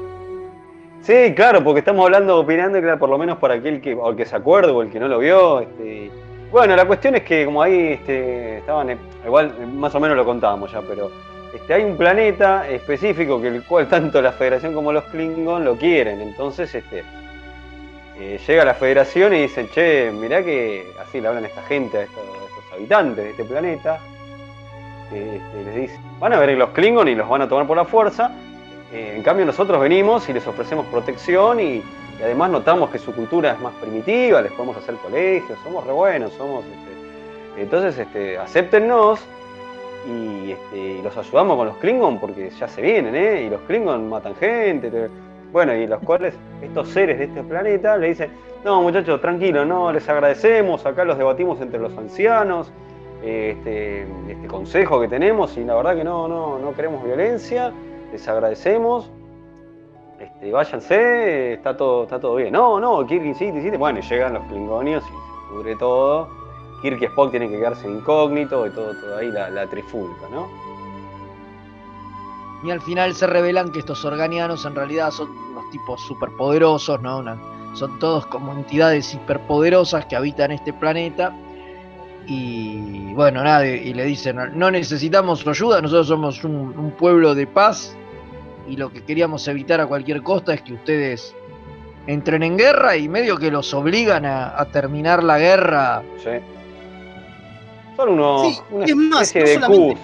Sí, 1.04 1.34
claro, 1.34 1.62
porque 1.62 1.80
estamos 1.80 2.02
hablando, 2.06 2.38
opinando, 2.38 2.80
claro, 2.80 2.98
por 2.98 3.10
lo 3.10 3.18
menos 3.18 3.36
para 3.36 3.54
aquel 3.54 3.82
que, 3.82 3.94
que 4.16 4.24
se 4.24 4.36
acuerde 4.36 4.72
o 4.72 4.80
el 4.80 4.90
que 4.90 4.98
no 4.98 5.06
lo 5.06 5.18
vio. 5.18 5.60
Este, 5.60 6.10
bueno, 6.50 6.74
la 6.74 6.86
cuestión 6.86 7.14
es 7.14 7.24
que 7.24 7.44
como 7.44 7.60
ahí 7.60 7.88
este, 7.88 8.58
estaban, 8.58 8.88
eh, 8.88 8.96
igual 9.22 9.52
eh, 9.60 9.66
más 9.66 9.94
o 9.94 10.00
menos 10.00 10.16
lo 10.16 10.24
contábamos 10.24 10.72
ya, 10.72 10.80
pero 10.80 11.10
este, 11.54 11.74
hay 11.74 11.84
un 11.84 11.98
planeta 11.98 12.66
específico 12.70 13.38
que 13.38 13.48
el 13.48 13.62
cual 13.64 13.86
tanto 13.90 14.22
la 14.22 14.32
Federación 14.32 14.72
como 14.72 14.94
los 14.94 15.04
Klingon 15.04 15.62
lo 15.62 15.76
quieren. 15.76 16.22
Entonces, 16.22 16.74
eh, 16.74 18.40
llega 18.46 18.64
la 18.64 18.72
Federación 18.72 19.34
y 19.34 19.42
dicen, 19.42 19.68
che, 19.68 20.10
mirá 20.10 20.42
que 20.42 20.86
así 21.02 21.20
le 21.20 21.28
hablan 21.28 21.44
a 21.44 21.48
esta 21.48 21.62
gente, 21.64 21.98
a 21.98 22.02
estos, 22.04 22.24
habitantes 22.72 23.24
de 23.24 23.30
este 23.30 23.44
planeta. 23.44 24.00
que, 25.10 25.38
les 25.66 25.74
dice, 25.74 26.00
van 26.18 26.32
a 26.32 26.38
ver 26.38 26.56
los 26.56 26.70
Klingon 26.70 27.08
y 27.08 27.14
los 27.14 27.28
van 27.28 27.42
a 27.42 27.48
tomar 27.48 27.66
por 27.66 27.76
la 27.76 27.84
fuerza. 27.84 28.32
Eh, 28.94 29.14
en 29.16 29.22
cambio 29.22 29.44
nosotros 29.44 29.80
venimos 29.80 30.28
y 30.28 30.32
les 30.32 30.46
ofrecemos 30.46 30.86
protección 30.86 31.58
y, 31.60 31.82
además 32.22 32.50
notamos 32.50 32.90
que 32.90 32.98
su 32.98 33.12
cultura 33.12 33.52
es 33.52 33.60
más 33.60 33.72
primitiva, 33.74 34.40
les 34.40 34.52
podemos 34.52 34.76
hacer 34.76 34.94
colegios, 34.96 35.58
somos 35.64 35.84
re 35.84 35.92
buenos, 35.92 36.32
somos 36.34 36.64
este, 36.64 37.60
entonces 37.62 37.98
este, 37.98 38.38
acéptennos 38.38 39.20
y, 40.06 40.52
este, 40.52 40.78
y 40.78 41.02
los 41.02 41.16
ayudamos 41.16 41.56
con 41.56 41.66
los 41.66 41.76
Klingon 41.78 42.20
porque 42.20 42.50
ya 42.50 42.68
se 42.68 42.82
vienen, 42.82 43.14
¿eh? 43.16 43.42
Y 43.46 43.50
los 43.50 43.60
Klingon 43.62 44.08
matan 44.08 44.34
gente. 44.36 44.90
te- 44.90 45.08
Bueno, 45.52 45.74
y 45.74 45.86
los 45.86 46.00
cuales 46.00 46.34
estos 46.62 46.88
seres 46.90 47.18
de 47.18 47.24
este 47.24 47.42
planeta 47.42 47.96
le 47.96 48.08
dicen, 48.08 48.30
no 48.64 48.80
muchachos, 48.82 49.20
tranquilo, 49.20 49.64
no, 49.64 49.92
les 49.92 50.08
agradecemos, 50.08 50.84
acá 50.86 51.04
los 51.04 51.16
debatimos 51.18 51.60
entre 51.60 51.78
los 51.80 51.96
ancianos, 51.98 52.70
este, 53.24 54.02
este 54.28 54.46
consejo 54.46 55.00
que 55.00 55.08
tenemos, 55.08 55.56
y 55.56 55.64
la 55.64 55.74
verdad 55.74 55.96
que 55.96 56.04
no, 56.04 56.28
no, 56.28 56.58
no 56.58 56.72
queremos 56.74 57.02
violencia, 57.04 57.72
les 58.14 58.28
agradecemos, 58.28 59.10
este, 60.20 60.52
váyanse, 60.52 61.54
está 61.54 61.76
todo, 61.76 62.04
está 62.04 62.20
todo 62.20 62.36
bien. 62.36 62.52
No, 62.52 62.78
no, 62.78 63.04
Kirk 63.04 63.24
insiste, 63.24 63.56
insiste. 63.56 63.76
Bueno, 63.76 64.00
llegan 64.00 64.34
los 64.34 64.44
klingonios 64.44 65.02
y 65.02 65.08
se 65.08 65.52
pudre 65.52 65.76
todo. 65.76 66.28
Kirk 66.80 67.02
y 67.02 67.06
Spock 67.06 67.30
tienen 67.30 67.50
que 67.50 67.56
quedarse 67.56 67.90
incógnito 67.90 68.66
y 68.66 68.70
todo, 68.70 68.94
todo 68.94 69.16
ahí 69.16 69.32
la, 69.32 69.50
la 69.50 69.66
trifulca, 69.66 70.28
¿no? 70.30 70.46
Y 72.62 72.70
al 72.70 72.80
final 72.80 73.14
se 73.14 73.26
revelan 73.26 73.72
que 73.72 73.80
estos 73.80 74.04
organianos 74.04 74.64
en 74.64 74.76
realidad 74.76 75.10
son 75.10 75.30
unos 75.30 75.68
tipos 75.70 76.00
superpoderosos, 76.02 77.02
¿no? 77.02 77.22
Son 77.74 77.98
todos 77.98 78.26
como 78.26 78.52
entidades 78.52 79.12
hiperpoderosas 79.12 80.06
que 80.06 80.14
habitan 80.14 80.52
este 80.52 80.72
planeta. 80.72 81.34
Y 82.26 83.12
bueno, 83.12 83.42
nada, 83.42 83.66
y 83.66 83.92
le 83.92 84.04
dicen, 84.04 84.38
no 84.54 84.70
necesitamos 84.70 85.40
su 85.40 85.50
ayuda, 85.50 85.82
nosotros 85.82 86.06
somos 86.06 86.42
un 86.44 86.94
pueblo 86.96 87.34
de 87.34 87.46
paz 87.46 87.94
y 88.68 88.76
lo 88.76 88.92
que 88.92 89.02
queríamos 89.04 89.46
evitar 89.48 89.80
a 89.80 89.86
cualquier 89.86 90.22
costa 90.22 90.54
es 90.54 90.62
que 90.62 90.72
ustedes 90.74 91.34
entren 92.06 92.42
en 92.42 92.56
guerra 92.58 92.96
y 92.96 93.08
medio 93.08 93.36
que 93.38 93.50
los 93.50 93.72
obligan 93.74 94.24
a, 94.26 94.58
a 94.60 94.64
terminar 94.66 95.22
la 95.24 95.38
guerra. 95.38 96.02
Sí. 96.22 96.30
Son 97.96 98.08
unos, 98.10 98.42
Sí, 98.56 98.60
una 98.70 98.84
es 98.86 98.96
más, 98.96 99.22
especie 99.36 99.58
no 99.60 99.68
de. 99.68 99.76
Como 99.76 99.98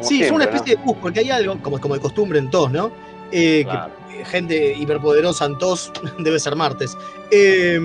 Sí, 0.00 0.22
es 0.22 0.30
una 0.30 0.44
siempre, 0.44 0.56
especie 0.58 0.76
de 0.76 0.82
bus, 0.82 0.96
porque 1.00 1.20
hay 1.20 1.30
algo, 1.30 1.56
como, 1.62 1.80
como 1.80 1.94
de 1.94 2.00
costumbre 2.00 2.38
en 2.38 2.50
TOS, 2.50 2.70
¿no? 2.70 2.90
Eh, 3.32 3.62
Claro. 3.64 3.92
eh, 4.12 4.24
gente 4.26 4.74
hiperpoderosa 4.74 5.46
en 5.46 5.56
TOS 5.58 5.90
debe 6.18 6.38
ser 6.38 6.54
martes. 6.54 6.96
Eh, 7.30 7.78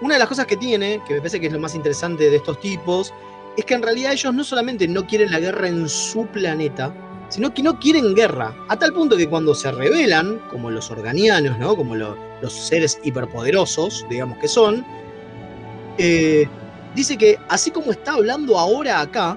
una 0.00 0.14
de 0.14 0.18
las 0.18 0.28
cosas 0.28 0.46
que 0.46 0.56
tiene, 0.56 1.00
que 1.06 1.14
me 1.14 1.20
parece 1.20 1.40
que 1.40 1.48
es 1.48 1.52
lo 1.52 1.58
más 1.58 1.74
interesante 1.74 2.30
de 2.30 2.36
estos 2.36 2.58
tipos, 2.60 3.12
es 3.56 3.64
que 3.64 3.74
en 3.74 3.82
realidad 3.82 4.12
ellos 4.12 4.32
no 4.32 4.44
solamente 4.44 4.86
no 4.88 5.06
quieren 5.06 5.30
la 5.30 5.40
guerra 5.40 5.68
en 5.68 5.88
su 5.88 6.24
planeta, 6.26 6.92
sino 7.28 7.52
que 7.52 7.62
no 7.62 7.78
quieren 7.78 8.14
guerra. 8.14 8.54
A 8.68 8.76
tal 8.78 8.92
punto 8.92 9.16
que 9.16 9.28
cuando 9.28 9.54
se 9.54 9.70
rebelan, 9.70 10.38
como 10.50 10.70
los 10.70 10.90
organianos, 10.90 11.58
¿no? 11.58 11.76
Como 11.76 11.94
lo- 11.94 12.16
los 12.40 12.52
seres 12.52 12.98
hiperpoderosos, 13.02 14.06
digamos 14.08 14.38
que 14.38 14.48
son, 14.48 14.84
eh, 15.98 16.48
dice 16.94 17.16
que 17.16 17.38
así 17.48 17.70
como 17.70 17.90
está 17.90 18.12
hablando 18.14 18.58
ahora 18.58 19.00
acá, 19.00 19.36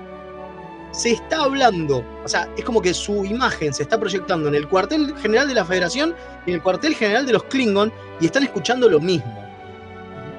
se 0.91 1.11
está 1.11 1.43
hablando, 1.43 2.03
o 2.23 2.27
sea, 2.27 2.49
es 2.57 2.65
como 2.65 2.81
que 2.81 2.93
su 2.93 3.23
imagen 3.23 3.73
se 3.73 3.83
está 3.83 3.97
proyectando 3.97 4.49
en 4.49 4.55
el 4.55 4.67
cuartel 4.67 5.15
general 5.17 5.47
de 5.47 5.53
la 5.53 5.63
Federación 5.63 6.13
y 6.45 6.49
en 6.49 6.55
el 6.57 6.61
cuartel 6.61 6.93
general 6.95 7.25
de 7.25 7.33
los 7.33 7.43
Klingon 7.45 7.91
y 8.19 8.25
están 8.25 8.43
escuchando 8.43 8.89
lo 8.89 8.99
mismo. 8.99 9.33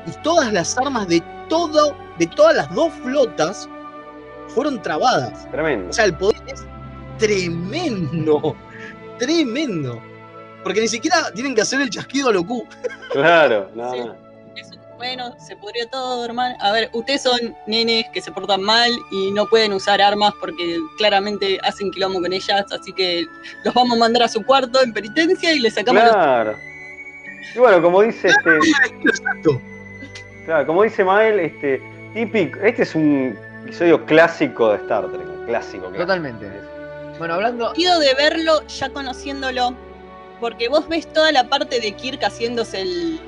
Y 0.06 0.10
todas 0.22 0.52
las 0.52 0.76
armas 0.76 1.08
de 1.08 1.22
todo, 1.48 1.96
de 2.18 2.26
todas 2.26 2.54
las 2.54 2.74
dos 2.74 2.92
flotas 3.02 3.66
fueron 4.48 4.82
trabadas. 4.82 5.50
Tremendo. 5.50 5.88
O 5.88 5.92
sea, 5.92 6.04
el 6.04 6.14
poder 6.16 6.36
es 6.46 6.66
tremendo, 7.18 8.56
tremendo. 9.18 10.00
Porque 10.62 10.80
ni 10.80 10.88
siquiera 10.88 11.30
tienen 11.34 11.54
que 11.54 11.62
hacer 11.62 11.80
el 11.80 11.90
chasquido 11.90 12.28
a 12.28 12.32
lo 12.32 12.44
Q. 12.46 12.66
Claro, 13.12 13.68
no, 13.74 13.92
Sí. 13.92 14.00
no. 14.00 14.22
Bueno, 14.96 15.34
se 15.40 15.56
pudrió 15.56 15.88
todo, 15.88 16.24
hermano. 16.24 16.54
A 16.60 16.70
ver, 16.70 16.88
ustedes 16.92 17.22
son 17.22 17.56
nenes 17.66 18.04
que 18.12 18.20
se 18.20 18.30
portan 18.30 18.62
mal 18.62 18.88
y 19.10 19.32
no 19.32 19.46
pueden 19.46 19.72
usar 19.72 20.00
armas 20.00 20.32
porque 20.38 20.76
claramente 20.96 21.58
hacen 21.64 21.90
quilombo 21.90 22.20
con 22.20 22.32
ellas, 22.32 22.64
así 22.70 22.92
que 22.92 23.26
los 23.64 23.74
vamos 23.74 23.96
a 23.96 23.98
mandar 23.98 24.22
a 24.22 24.28
su 24.28 24.44
cuarto 24.44 24.80
en 24.80 24.92
penitencia 24.92 25.52
y 25.52 25.58
les 25.58 25.74
sacamos 25.74 26.04
los... 26.04 26.12
Claro. 26.12 26.56
Y 27.52 27.58
bueno, 27.58 27.82
como 27.82 28.02
dice 28.02 28.28
este. 28.28 28.56
Exacto. 29.04 29.60
Claro, 30.44 30.66
como 30.68 30.84
dice 30.84 31.02
Mael, 31.04 31.40
este. 31.40 31.82
Típico. 32.14 32.60
Este 32.60 32.82
es 32.84 32.94
un 32.94 33.36
episodio 33.64 34.04
clásico 34.06 34.70
de 34.70 34.76
Star 34.76 35.08
Trek. 35.10 35.22
Clásico, 35.46 35.86
clásico. 35.86 35.90
Totalmente. 35.98 36.46
Bueno, 37.22 37.36
hablando. 37.36 37.72
de 37.72 38.14
verlo 38.14 38.66
ya 38.66 38.88
conociéndolo, 38.88 39.76
porque 40.40 40.68
vos 40.68 40.88
ves 40.88 41.06
toda 41.12 41.30
la 41.30 41.48
parte 41.48 41.78
de 41.78 41.92
Kirk 41.92 42.20
haciéndose 42.20 42.80
el 42.80 43.20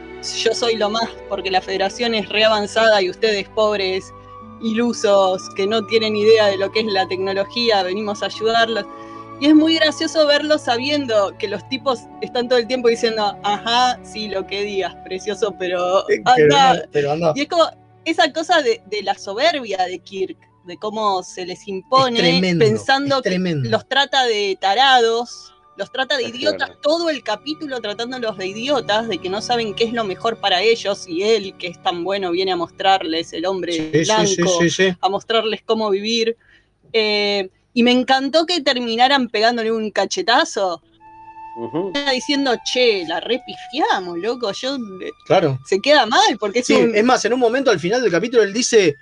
yo 0.42 0.52
soy 0.52 0.74
lo 0.74 0.90
más, 0.90 1.08
porque 1.28 1.48
la 1.48 1.60
federación 1.60 2.12
es 2.12 2.28
re 2.28 2.42
avanzada 2.42 3.00
y 3.00 3.08
ustedes 3.08 3.48
pobres 3.50 4.12
ilusos 4.60 5.48
que 5.54 5.68
no 5.68 5.86
tienen 5.86 6.16
idea 6.16 6.46
de 6.46 6.56
lo 6.56 6.72
que 6.72 6.80
es 6.80 6.86
la 6.86 7.06
tecnología, 7.06 7.84
venimos 7.84 8.20
a 8.24 8.26
ayudarlos. 8.26 8.84
Y 9.38 9.46
es 9.46 9.54
muy 9.54 9.76
gracioso 9.76 10.26
verlo 10.26 10.58
sabiendo 10.58 11.32
que 11.38 11.46
los 11.46 11.62
tipos 11.68 12.00
están 12.20 12.48
todo 12.48 12.58
el 12.58 12.66
tiempo 12.66 12.88
diciendo, 12.88 13.38
ajá, 13.44 14.00
sí, 14.02 14.26
lo 14.26 14.44
que 14.44 14.64
digas, 14.64 14.92
precioso, 15.04 15.54
pero 15.56 16.04
anda. 16.24 16.84
pero 16.90 17.12
anda. 17.12 17.32
Y 17.36 17.42
es 17.42 17.48
como 17.48 17.70
esa 18.04 18.32
cosa 18.32 18.60
de, 18.60 18.82
de 18.86 19.04
la 19.04 19.14
soberbia 19.14 19.84
de 19.84 20.00
Kirk, 20.00 20.36
de 20.64 20.76
cómo 20.78 21.22
se 21.22 21.46
les 21.46 21.66
impone, 21.68 22.18
tremendo, 22.18 22.64
pensando 22.64 23.22
que 23.22 23.38
los 23.38 23.88
trata 23.88 24.24
de 24.24 24.56
tarados, 24.60 25.52
los 25.76 25.90
trata 25.90 26.16
de 26.16 26.24
Es 26.24 26.34
idiotas, 26.34 26.70
todo 26.82 27.10
el 27.10 27.22
capítulo 27.22 27.80
tratándolos 27.80 28.36
de 28.38 28.46
idiotas, 28.46 29.08
de 29.08 29.18
que 29.18 29.28
no 29.28 29.40
saben 29.42 29.74
qué 29.74 29.84
es 29.84 29.92
lo 29.92 30.04
mejor 30.04 30.38
para 30.40 30.62
ellos, 30.62 31.06
y 31.08 31.22
él, 31.22 31.54
que 31.58 31.66
es 31.68 31.82
tan 31.82 32.04
bueno, 32.04 32.30
viene 32.30 32.52
a 32.52 32.56
mostrarles, 32.56 33.32
el 33.32 33.44
hombre 33.46 33.72
Sí, 33.72 33.90
sí, 33.92 34.04
blanco, 34.04 34.26
sí, 34.60 34.70
sí, 34.70 34.70
sí. 34.70 34.96
a 35.00 35.08
mostrarles 35.08 35.62
cómo 35.64 35.90
vivir. 35.90 36.36
Eh, 36.92 37.50
y 37.72 37.82
me 37.82 37.90
encantó 37.90 38.46
que 38.46 38.60
terminaran 38.60 39.28
pegándole 39.28 39.72
un 39.72 39.90
cachetazo. 39.90 40.80
Diciendo, 42.12 42.52
che, 42.64 43.04
la 43.06 43.20
repifiamos, 43.20 44.18
loco. 44.18 44.50
Yo 44.52 44.74
eh, 44.74 45.10
Claro. 45.26 45.60
se 45.64 45.78
queda 45.80 46.04
mal 46.04 46.36
porque 46.40 46.60
es 46.60 46.66
Sí, 46.66 46.74
un. 46.74 46.94
es 46.96 47.04
más, 47.04 47.24
en 47.24 47.32
un 47.32 47.38
momento 47.38 47.70
al 47.70 47.78
final 47.78 48.02
del 48.02 48.10
capítulo 48.10 48.42
él 48.42 48.52
dice, 48.52 48.96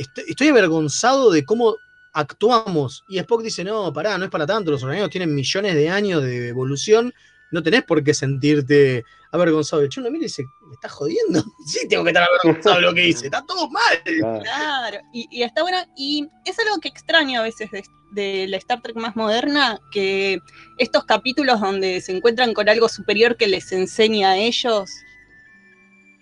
estoy, 0.00 0.24
estoy 0.28 0.48
avergonzado 0.48 1.30
de 1.30 1.44
cómo 1.44 1.76
actuamos. 2.12 3.04
Y 3.08 3.18
Spock 3.18 3.42
dice, 3.42 3.64
no, 3.64 3.92
pará, 3.92 4.18
no 4.18 4.24
es 4.24 4.30
para 4.30 4.46
tanto, 4.46 4.70
los 4.70 4.82
organismos 4.82 5.10
tienen 5.10 5.34
millones 5.34 5.74
de 5.74 5.88
años 5.88 6.22
de 6.22 6.48
evolución, 6.48 7.12
no 7.52 7.62
tenés 7.62 7.82
por 7.84 8.02
qué 8.02 8.14
sentirte 8.14 9.04
avergonzado. 9.32 9.82
El 9.82 9.88
chuno 9.88 10.10
mira 10.10 10.22
y 10.22 10.26
dice, 10.26 10.44
¿me 10.66 10.74
estás 10.74 10.92
jodiendo? 10.92 11.44
sí, 11.66 11.86
tengo 11.88 12.04
que 12.04 12.10
estar 12.10 12.26
avergonzado 12.28 12.76
de 12.76 12.82
lo 12.82 12.94
que 12.94 13.08
hice, 13.08 13.26
está 13.26 13.44
todo 13.46 13.68
mal. 13.70 14.02
Claro. 14.04 14.42
Claro, 14.42 14.98
y, 15.12 15.28
y 15.30 15.42
está 15.42 15.62
bueno. 15.62 15.78
Y 15.96 16.28
es 16.44 16.58
algo 16.58 16.80
que 16.80 16.88
extraño 16.88 17.40
a 17.40 17.44
veces 17.44 17.70
de, 17.70 17.82
de 18.12 18.46
la 18.48 18.56
Star 18.56 18.80
Trek 18.82 18.96
más 18.96 19.16
moderna, 19.16 19.78
que 19.92 20.40
estos 20.78 21.04
capítulos 21.04 21.60
donde 21.60 22.00
se 22.00 22.16
encuentran 22.16 22.54
con 22.54 22.68
algo 22.68 22.88
superior 22.88 23.36
que 23.36 23.48
les 23.48 23.70
enseña 23.72 24.30
a 24.30 24.36
ellos. 24.36 24.90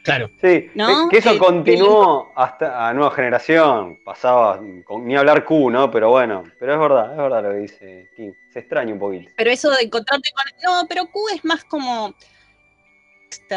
Claro. 0.09 0.31
Sí, 0.41 0.71
¿No? 0.75 1.09
que- 1.09 1.19
eso 1.19 1.33
Eh, 1.33 1.39
continuó 1.39 2.33
hasta 2.37 2.89
a 2.89 2.93
nueva 2.95 3.11
generación. 3.13 3.99
Pasaba 4.05 4.61
con, 4.85 5.07
ni 5.07 5.17
hablar 5.17 5.45
Q, 5.45 5.71
¿no? 5.71 5.91
Pero 5.91 6.11
bueno, 6.11 6.45
pero 6.59 6.75
es 6.75 6.79
verdad, 6.81 7.11
es 7.13 7.17
verdad 7.19 7.43
lo 7.43 7.51
que 7.51 7.57
dice 7.57 8.11
King. 8.17 8.33
Se 8.53 8.59
extraña 8.61 8.93
un 8.93 8.99
poquito. 8.99 9.31
Pero 9.37 9.51
eso 9.51 9.71
de 9.71 9.83
encontrarte 9.83 10.31
con. 10.33 10.45
No, 10.65 10.87
pero 10.89 11.07
Q 11.07 11.21
es 11.35 11.45
más 11.45 11.65
como. 11.65 12.15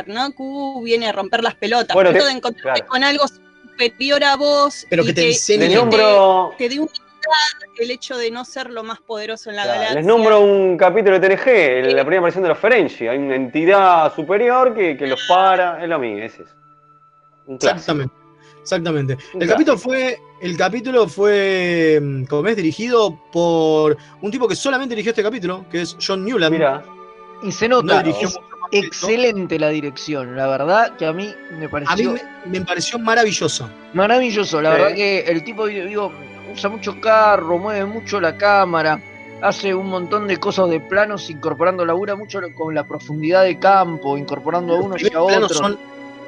¿no? 0.08 0.32
Q 0.34 0.82
viene 0.84 1.08
a 1.08 1.12
romper 1.12 1.44
las 1.44 1.56
pelotas. 1.56 1.94
Bueno, 1.94 2.10
Esto 2.12 2.24
te- 2.24 2.30
de 2.30 2.38
encontrarte 2.38 2.80
claro. 2.82 2.88
con 2.90 3.04
algo 3.04 3.26
superior 3.28 4.24
a 4.24 4.36
vos. 4.36 4.86
Pero 4.90 5.04
y 5.04 5.08
que 5.08 5.14
te 5.14 5.28
enseñe. 5.28 5.66
Y 5.72 5.76
nombro, 5.76 6.52
Te, 6.58 6.68
te 6.68 6.76
dé 6.76 6.80
humildad 6.80 7.01
el 7.78 7.92
hecho 7.92 8.18
de 8.18 8.32
no 8.32 8.46
ser 8.46 8.70
lo 8.70 8.84
más 8.84 9.00
poderoso 9.00 9.50
en 9.50 9.56
la 9.56 9.64
claro, 9.64 9.78
galaxia. 9.80 10.00
les 10.00 10.06
nombro 10.08 10.40
un 10.42 10.78
capítulo 10.78 11.20
de 11.20 11.28
TNG, 11.30 11.48
el- 11.50 11.96
la 11.96 12.04
primera 12.04 12.20
aparición 12.20 12.44
de 12.44 12.50
los 12.50 12.58
Ferengi. 12.58 13.08
Hay 13.08 13.18
una 13.18 13.36
entidad 13.36 14.14
superior 14.16 14.74
que, 14.76 14.98
que 14.98 15.08
los 15.08 15.22
para. 15.28 15.82
Es 15.84 15.90
lo 15.90 16.00
mismo, 16.00 16.20
ese 16.24 16.44
es. 16.44 16.50
Un 17.48 17.58
clásico. 17.58 17.80
Exactamente. 17.80 18.16
Exactamente. 18.62 19.18
Un 19.34 19.42
El 19.42 19.50
capítulo 19.50 19.78
fue, 19.78 20.20
el 20.42 20.56
capítulo 20.56 21.08
fue, 21.08 22.00
mm, 22.02 22.24
como 22.26 22.44
ves, 22.44 22.56
dirigido 22.58 23.20
por 23.32 23.98
un 24.22 24.30
tipo 24.32 24.48
que 24.48 24.56
solamente 24.56 24.94
dirigió 24.94 25.10
este 25.12 25.24
capítulo, 25.24 25.66
que 25.72 25.82
es 25.82 25.98
John 26.06 26.24
Newland. 26.24 26.52
Mira, 26.54 26.84
Y 27.44 27.52
se 27.52 27.68
no 27.68 27.82
nota, 27.82 28.02
es 28.02 28.22
esto. 28.22 28.40
excelente 28.72 29.58
la 29.58 29.70
dirección. 29.70 30.36
La 30.36 30.46
verdad 30.48 30.96
que 30.96 31.08
a 31.08 31.12
mí 31.14 31.34
me 31.54 31.66
A 31.66 31.68
mí 31.68 31.68
pareció 31.70 32.12
me, 32.14 32.22
me 32.60 32.62
pareció 32.66 33.00
maravilloso. 33.00 33.68
maravilloso. 33.94 34.62
La 34.62 34.76
Sí. 34.76 34.82
verdad 34.82 34.96
que 34.96 35.20
el 35.22 35.44
tipo, 35.44 35.66
digo, 35.66 36.12
usa 36.52 36.70
mucho 36.70 37.00
carro, 37.02 37.58
mueve 37.58 37.86
mucho 37.86 38.20
la 38.22 38.38
cámara, 38.38 39.00
hace 39.42 39.74
un 39.74 39.88
montón 39.88 40.28
de 40.28 40.38
cosas 40.38 40.70
de 40.70 40.80
planos, 40.80 41.30
incorporando, 41.30 41.86
labura 41.86 42.16
mucho 42.16 42.40
con 42.56 42.74
la 42.76 42.86
profundidad 42.88 43.44
de 43.44 43.58
campo, 43.60 44.18
incorporando 44.18 44.76
a 44.76 44.80
unos 44.82 45.02
y 45.02 45.14
a 45.14 45.22
otros. 45.22 45.54
son, 45.58 45.78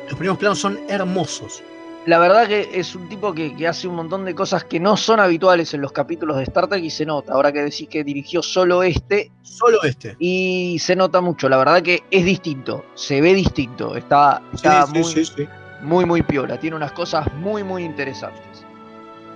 los 0.05 0.13
primeros 0.15 0.37
planos 0.37 0.59
son 0.59 0.79
hermosos. 0.87 1.63
La 2.05 2.19
verdad 2.19 2.47
que 2.47 2.69
es 2.73 2.95
un 2.95 3.07
tipo 3.07 3.33
que, 3.33 3.55
que 3.55 3.65
hace 3.65 3.87
un 3.87 3.95
montón 3.95 4.25
de 4.25 4.35
cosas 4.35 4.65
que 4.65 4.77
no 4.77 4.97
son 4.97 5.21
habituales 5.21 5.73
en 5.73 5.79
los 5.79 5.93
capítulos 5.93 6.35
de 6.35 6.43
Star 6.43 6.67
Trek 6.67 6.83
y 6.83 6.89
se 6.89 7.05
nota. 7.05 7.31
Ahora 7.31 7.53
que 7.53 7.61
decís 7.63 7.87
que 7.87 8.03
dirigió 8.03 8.41
solo 8.43 8.83
este, 8.83 9.31
Solo 9.41 9.81
este. 9.83 10.17
y 10.19 10.77
se 10.79 10.97
nota 10.97 11.21
mucho. 11.21 11.47
La 11.47 11.55
verdad 11.55 11.81
que 11.81 12.03
es 12.11 12.25
distinto, 12.25 12.83
se 12.95 13.21
ve 13.21 13.33
distinto. 13.33 13.95
Está, 13.95 14.41
está 14.53 14.85
Sí, 14.87 14.93
muy, 14.95 15.03
sí, 15.05 15.23
sí, 15.23 15.33
sí. 15.37 15.47
muy, 15.79 16.03
muy 16.03 16.23
piola. 16.23 16.59
Tiene 16.59 16.75
unas 16.75 16.91
cosas 16.91 17.31
muy, 17.35 17.63
muy 17.63 17.85
interesantes. 17.85 18.43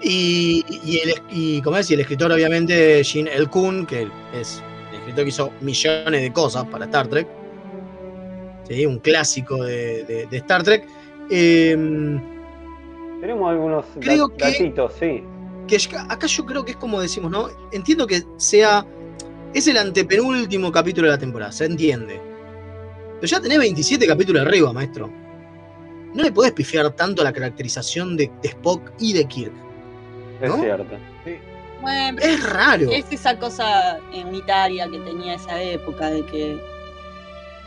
Y, 0.02 0.64
y, 0.84 1.00
el, 1.00 1.14
y 1.32 1.62
como 1.62 1.78
es, 1.78 1.90
y 1.90 1.96
el 1.96 2.02
escritor, 2.02 2.32
obviamente, 2.32 3.04
Jin 3.04 3.28
El 3.28 3.50
Kun, 3.50 3.86
que 3.86 4.08
es 4.34 4.62
el 4.92 5.00
escritor 5.00 5.24
que 5.24 5.30
hizo 5.30 5.52
millones 5.62 6.22
de 6.22 6.32
cosas 6.34 6.66
para 6.66 6.86
Star 6.86 7.08
Trek. 7.08 7.28
Sí, 8.68 8.86
un 8.86 9.00
clásico 9.00 9.64
de, 9.64 10.04
de- 10.04 10.26
de 10.28 10.38
Star 10.38 10.62
Trek. 10.64 10.86
Em, 11.30 12.20
Tenemos 13.22 13.50
algunos 13.50 13.86
Creo 14.00 14.28
dat- 14.28 14.36
que- 14.38 14.46
datitos, 14.52 14.94
sí. 15.00 15.24
que 15.68 15.78
acá 16.10 16.28
yo 16.28 16.46
creo 16.46 16.64
que 16.64 16.72
es 16.72 16.78
como 16.78 17.02
decimos, 17.02 17.32
¿no? 17.32 17.48
Entiendo 17.72 18.06
que 18.08 18.24
sea. 18.38 18.86
Es 19.54 19.68
el 19.68 19.78
antepenúltimo 19.78 20.72
capítulo 20.72 21.08
de 21.08 21.14
la 21.14 21.18
temporada, 21.18 21.52
se 21.52 21.66
entiende. 21.66 22.20
Pero 23.16 23.26
ya 23.28 23.40
tenés 23.42 23.58
27 23.58 24.06
capítulos 24.06 24.46
arriba, 24.46 24.72
maestro. 24.74 25.10
No 26.14 26.22
le 26.22 26.32
podés 26.32 26.52
pifiar 26.52 26.92
tanto 26.92 27.22
a 27.22 27.26
la 27.26 27.34
caracterización 27.34 28.16
de, 28.18 28.30
de 28.42 28.50
Spock 28.50 28.92
y 29.00 29.14
de 29.14 29.26
Kirk. 29.26 29.54
Es 30.42 30.50
¿No? 30.50 30.62
cierto. 30.62 30.98
Bueno, 31.82 32.20
Es 32.22 32.50
raro. 32.50 32.90
Es 32.92 33.06
esa 33.12 33.38
cosa 33.38 34.00
unitaria 34.14 34.88
que 34.90 35.00
tenía 35.00 35.36
esa 35.36 35.62
época 35.62 36.10
de 36.10 36.26
que 36.26 36.60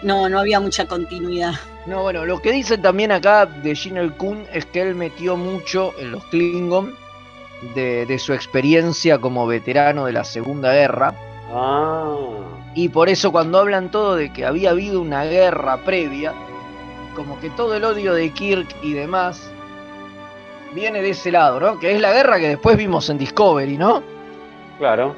no, 0.03 0.29
no 0.29 0.39
había 0.41 0.61
mucha 0.61 0.87
continuidad. 0.87 1.55
No, 1.87 2.03
bueno, 2.03 2.25
lo 2.25 2.41
que 2.41 2.53
dicen 2.53 2.83
también 2.83 3.13
acá 3.13 3.47
de 3.47 3.75
Jin 3.75 3.97
El 3.97 4.13
Kun 4.15 4.45
es 4.53 4.67
que 4.67 4.83
él 4.83 4.95
metió 4.95 5.37
mucho 5.37 5.93
en 5.99 6.13
los 6.13 6.25
Klingon 6.25 6.95
de, 7.75 8.07
de 8.07 8.19
su 8.19 8.33
experiencia 8.33 9.19
como 9.19 9.47
veterano 9.47 10.07
de 10.07 10.13
la 10.13 10.25
Segunda 10.25 10.73
Guerra. 10.73 11.15
Ah. 11.53 12.17
Y 12.75 12.89
por 12.89 13.09
eso 13.09 13.33
cuando 13.33 13.59
hablan 13.59 13.91
todo 13.91 14.17
de 14.17 14.33
que 14.33 14.45
había 14.45 14.71
habido 14.71 15.01
una 15.01 15.25
guerra 15.25 15.79
previa, 15.79 16.33
como 17.15 17.41
que 17.41 17.51
todo 17.51 17.75
el 17.75 17.85
odio 17.85 18.15
de 18.15 18.31
Kirk 18.31 18.69
y 18.83 18.93
demás 18.93 19.51
viene 20.75 21.03
de 21.03 21.11
ese 21.11 21.31
lado, 21.33 21.59
¿no? 21.61 21.79
Que 21.79 21.93
es 21.95 22.01
la 22.01 22.13
guerra 22.13 22.39
que 22.39 22.49
después 22.49 22.77
vimos 22.77 23.09
en 23.11 23.19
Discovery, 23.19 23.77
¿no? 23.79 24.03
Claro. 24.79 25.15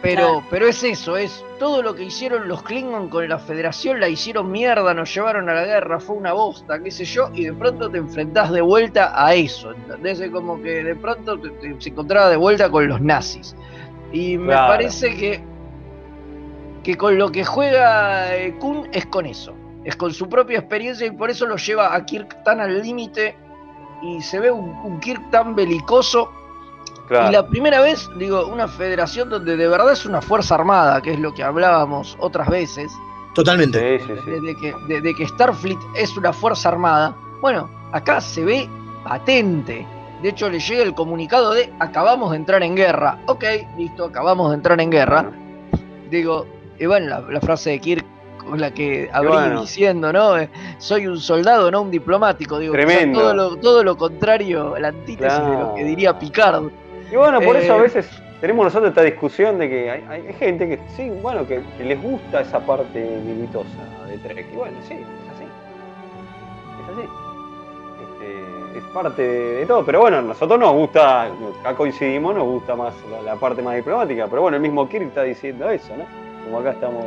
Pero, 0.00 0.42
pero 0.50 0.66
es 0.66 0.82
eso, 0.82 1.16
es 1.16 1.44
todo 1.60 1.80
lo 1.80 1.94
que 1.94 2.02
hicieron 2.02 2.48
los 2.48 2.64
Klingon 2.64 3.08
con 3.08 3.28
la 3.28 3.38
Federación, 3.38 4.00
la 4.00 4.08
hicieron 4.08 4.50
mierda, 4.50 4.92
nos 4.94 5.14
llevaron 5.14 5.48
a 5.48 5.54
la 5.54 5.64
guerra, 5.64 6.00
fue 6.00 6.16
una 6.16 6.32
bosta, 6.32 6.82
qué 6.82 6.90
sé 6.90 7.04
yo, 7.04 7.30
y 7.32 7.44
de 7.44 7.52
pronto 7.52 7.88
te 7.88 7.98
enfrentás 7.98 8.50
de 8.50 8.62
vuelta 8.62 9.12
a 9.14 9.32
eso, 9.34 9.70
¿entendés? 9.70 10.18
Es 10.18 10.30
como 10.32 10.60
que 10.60 10.82
de 10.82 10.96
pronto 10.96 11.38
te, 11.38 11.50
te- 11.50 11.76
se 11.80 11.90
encontraba 11.90 12.30
de 12.30 12.36
vuelta 12.36 12.68
con 12.68 12.88
los 12.88 13.00
nazis. 13.00 13.54
Y 14.12 14.38
me 14.38 14.46
Claro. 14.54 14.66
parece 14.72 15.14
que, 15.16 15.40
que 16.82 16.96
con 16.96 17.16
lo 17.16 17.30
que 17.30 17.44
juega 17.44 18.34
eh, 18.36 18.56
Kun 18.58 18.88
es 18.92 19.06
con 19.06 19.24
eso, 19.26 19.54
es 19.84 19.94
con 19.94 20.12
su 20.12 20.28
propia 20.28 20.58
experiencia 20.58 21.06
y 21.06 21.12
por 21.12 21.30
eso 21.30 21.46
lo 21.46 21.56
lleva 21.56 21.94
a 21.94 22.04
Kirk 22.04 22.42
tan 22.42 22.58
al 22.60 22.82
límite 22.82 23.36
y 24.02 24.20
se 24.22 24.40
ve 24.40 24.50
un, 24.50 24.70
un 24.84 25.00
Kirk 25.00 25.30
tan 25.30 25.54
belicoso 25.54 26.30
Claro. 27.08 27.28
y 27.28 27.32
la 27.32 27.46
primera 27.46 27.80
vez, 27.80 28.08
digo, 28.16 28.46
una 28.46 28.68
federación 28.68 29.28
donde 29.28 29.56
de 29.56 29.68
verdad 29.68 29.92
es 29.92 30.06
una 30.06 30.22
fuerza 30.22 30.54
armada, 30.54 31.02
que 31.02 31.12
es 31.12 31.18
lo 31.18 31.34
que 31.34 31.42
hablábamos 31.42 32.16
otras 32.20 32.48
veces, 32.48 32.92
Totalmente. 33.34 33.98
Sí, 34.00 34.06
sí, 34.06 34.12
sí. 34.24 34.30
de, 34.30 34.40
de 34.40 34.56
que, 34.56 34.74
de- 34.88 35.00
de 35.00 35.14
que 35.14 35.26
Starfleet 35.26 35.78
es 35.96 36.16
una 36.16 36.32
fuerza 36.34 36.68
armada. 36.68 37.16
Bueno, 37.40 37.68
acá 37.92 38.20
se 38.20 38.44
ve 38.44 38.68
patente. 39.04 39.86
De 40.22 40.28
hecho, 40.28 40.48
le 40.50 40.60
llega 40.60 40.82
el 40.82 40.94
comunicado 40.94 41.52
de 41.54 41.72
acabamos 41.80 42.30
de 42.30 42.36
entrar 42.36 42.62
en 42.62 42.76
guerra. 42.76 43.18
Ok, 43.26 43.44
listo, 43.76 44.04
acabamos 44.04 44.50
de 44.50 44.56
entrar 44.56 44.80
en 44.80 44.90
guerra. 44.90 45.30
Digo, 46.10 46.46
y 46.78 46.86
bueno, 46.86 47.06
la, 47.08 47.20
la 47.20 47.40
frase 47.40 47.70
de 47.70 47.80
Kirk 47.80 48.04
con 48.48 48.60
la 48.60 48.70
que 48.72 49.08
abrí 49.12 49.28
bueno. 49.30 49.60
diciendo, 49.62 50.12
¿no? 50.12 50.38
Eh, 50.38 50.48
Soy 50.78 51.06
un 51.06 51.18
soldado, 51.18 51.70
no 51.70 51.82
un 51.82 51.90
diplomático. 51.90 52.58
Digo, 52.58 52.72
Tremendo. 52.72 53.20
todo 53.20 53.34
lo, 53.34 53.56
todo 53.56 53.84
lo 53.84 53.96
contrario, 53.96 54.76
la 54.78 54.88
antítesis 54.88 55.38
de 55.46 55.56
lo 55.58 55.74
que 55.74 55.84
diría 55.84 56.18
Picard. 56.18 56.64
Y 57.10 57.16
bueno, 57.16 57.40
por 57.40 57.56
eso 57.56 57.74
a 57.74 57.76
Eh, 57.78 57.82
veces 57.82 58.08
tenemos 58.40 58.64
nosotros 58.64 58.88
esta 58.90 59.02
discusión 59.02 59.58
de 59.58 59.68
que 59.68 59.90
hay, 59.90 60.04
hay 60.08 60.32
gente 60.34 60.68
que 60.68 60.80
sí, 60.96 61.10
bueno, 61.22 61.46
que, 61.46 61.62
que 61.76 61.84
les 61.84 62.02
gusta 62.02 62.40
esa 62.40 62.58
parte 62.60 62.98
militosa 63.24 63.68
de 64.08 64.18
Trek. 64.18 64.46
Y 64.52 64.56
bueno, 64.56 64.76
sí, 64.88 64.94
es 64.94 65.34
así. 65.34 65.44
Es 66.82 66.98
así. 66.98 67.08
Este, 68.02 68.78
es 68.78 68.84
parte 68.92 69.22
de, 69.22 69.66
todo. 69.66 69.84
Pero 69.84 70.00
bueno, 70.00 70.22
nosotros 70.22 70.58
nos 70.58 70.72
gusta, 70.72 71.24
acá 71.60 71.74
coincidimos, 71.76 72.34
nos 72.34 72.44
gusta 72.44 72.74
más 72.74 72.94
la, 73.10 73.22
la 73.22 73.36
parte 73.36 73.62
más 73.62 73.76
diplomática. 73.76 74.26
Pero 74.28 74.42
bueno, 74.42 74.56
el 74.56 74.62
mismo 74.62 74.88
Kirk 74.88 75.04
está 75.04 75.22
diciendo 75.22 75.68
eso, 75.70 75.94
¿no? 75.96 76.04
Como 76.44 76.58
acá 76.58 76.70
estamos. 76.72 77.04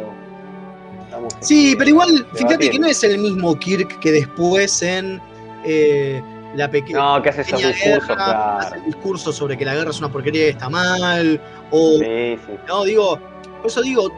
Sí, 1.42 1.76
pero 1.78 1.90
igual, 1.90 2.28
fíjate 2.34 2.70
que 2.70 2.80
no 2.80 2.88
es 2.88 3.04
el 3.04 3.18
mismo 3.20 3.58
Kirk 3.58 4.00
que 4.00 4.12
después 4.12 4.82
en 4.82 5.22
eh, 5.64 6.22
la 6.56 6.70
pequeña. 6.70 7.00
No, 7.18 7.22
que 7.22 7.30
hace 7.30 7.42
esos 7.42 7.60
discursos, 7.62 8.16
claro. 8.16 8.60
hace 8.60 8.76
el 8.78 8.86
discurso 8.86 9.32
sobre 9.34 9.58
que 9.58 9.66
la 9.66 9.76
guerra 9.76 9.92
es 9.92 10.00
una 10.00 10.12
porquería 10.12 10.48
y 10.48 10.50
está 10.50 10.70
mal. 10.70 11.42
O, 11.72 11.98
Sí, 12.00 12.38
sí. 12.46 12.54
no, 12.68 12.84
digo, 12.84 13.20
por 13.62 13.68
eso 13.68 13.82
digo, 13.82 14.10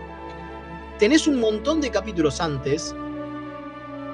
tenés 0.99 1.27
un 1.27 1.39
montón 1.39 1.81
de 1.81 1.89
capítulos 1.91 2.41
antes 2.41 2.95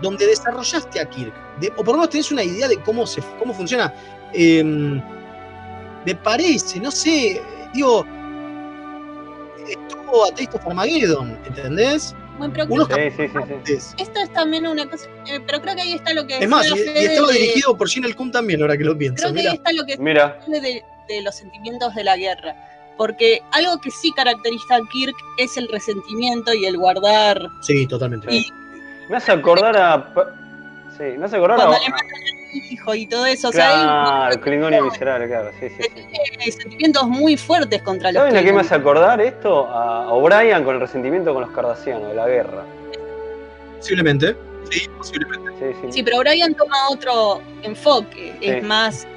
donde 0.02 0.26
desarrollaste 0.28 1.00
a 1.00 1.06
Kirk. 1.10 1.34
de- 1.60 1.70
o 1.70 1.76
por 1.78 1.88
lo 1.90 1.94
menos 1.94 2.10
tenés 2.10 2.32
una 2.32 2.44
idea 2.44 2.68
de 2.68 2.78
cómo, 2.82 3.06
se, 3.08 3.22
cómo 3.40 3.54
funciona. 3.54 3.94
Em, 4.34 5.02
me 6.06 6.16
parece, 6.16 6.80
no 6.80 6.90
sé, 6.92 7.42
digo, 7.74 8.06
estuvo 9.68 10.26
a 10.26 10.30
Taste 10.30 10.58
of 10.58 10.68
Armageddon, 10.68 11.38
¿entendés? 11.46 12.16
Bueno, 12.38 12.54
pero 12.54 12.66
Unos 12.70 12.88
Sí, 12.88 12.94
sí, 13.12 13.28
sí, 13.28 13.28
sí. 13.28 13.54
antes. 13.54 13.96
esto 13.98 14.20
es 14.22 14.34
también 14.34 14.66
una 14.68 14.90
cosa, 14.90 15.08
eh, 15.28 15.40
pero 15.46 15.62
creo 15.62 15.76
que 15.76 15.82
ahí 15.82 15.94
está 15.94 16.14
lo 16.14 16.26
que 16.26 16.38
Es 16.40 16.50
más, 16.50 16.66
y, 16.68 16.74
y 16.80 16.82
estaba 17.06 17.28
de- 17.28 17.34
dirigido 17.40 17.78
por 17.78 17.88
Gene 17.90 18.08
El 18.08 18.16
Kun 18.16 18.32
también, 18.32 18.62
ahora 18.62 18.78
que 18.78 18.84
lo 18.84 18.98
pienso. 18.98 19.22
Creo 19.22 19.34
que 19.34 19.40
mirá. 19.40 19.52
ahí 19.52 19.58
está 19.58 19.72
lo 19.74 19.86
que 19.86 19.98
Mira. 19.98 20.40
de, 20.48 20.84
de 21.08 21.22
los 21.22 21.36
sentimientos 21.36 21.94
de 21.96 22.04
la 22.04 22.18
guerra. 22.18 22.56
Porque 22.98 23.42
algo 23.52 23.80
que 23.82 23.90
sí 23.90 24.12
caracteriza 24.16 24.76
a 24.76 24.80
Kirk 24.92 25.16
es 25.40 25.58
el 25.58 25.68
resentimiento 25.68 26.54
y 26.54 26.66
el 26.66 26.78
guardar. 26.78 27.42
Sí, 27.62 27.88
totalmente. 27.88 28.32
Y 28.34 28.52
Me 29.10 29.18
hace 29.18 29.32
acordar 29.32 29.76
a. 29.76 30.14
Sí, 30.98 31.04
me 31.18 31.26
hace 31.26 31.38
acordar 31.38 31.58
cuando 31.58 31.76
a. 31.76 31.80
hijo 32.54 32.96
y 32.96 33.08
todo 33.08 33.26
eso. 33.26 33.50
O 33.50 33.52
sea, 33.52 33.72
Claro, 33.72 34.42
Klingonia 34.42 34.82
visceral, 34.82 35.28
claro, 35.28 35.52
sí, 35.60 35.68
sí, 35.70 36.52
sentimientos 36.52 37.08
muy 37.08 37.38
fuertes 37.38 37.82
contra 37.82 38.12
los 38.12 38.22
¿Saben 38.22 38.38
a 38.38 38.44
qué 38.44 38.54
me 38.54 38.62
hace 38.62 38.76
acordar 38.76 39.20
esto? 39.22 39.68
A 39.68 40.12
O'Brien 40.14 40.64
con 40.64 40.76
el 40.76 40.82
resentimiento 40.82 41.34
con 41.34 41.44
los 41.44 41.52
cardasianos 41.52 42.10
de 42.10 42.16
la 42.16 42.28
guerra. 42.28 42.64
Posiblemente. 43.78 44.36
Sí, 44.70 44.88
posiblemente. 44.98 45.52
Sí, 45.60 45.78
sí. 45.82 45.88
Sí, 45.92 46.04
pero 46.04 46.20
Brian 46.20 46.54
toma 46.56 46.76
otro 46.90 47.42
enfoque, 47.64 48.34
Sí. 48.40 48.48
es 48.50 48.64
más 48.64 49.08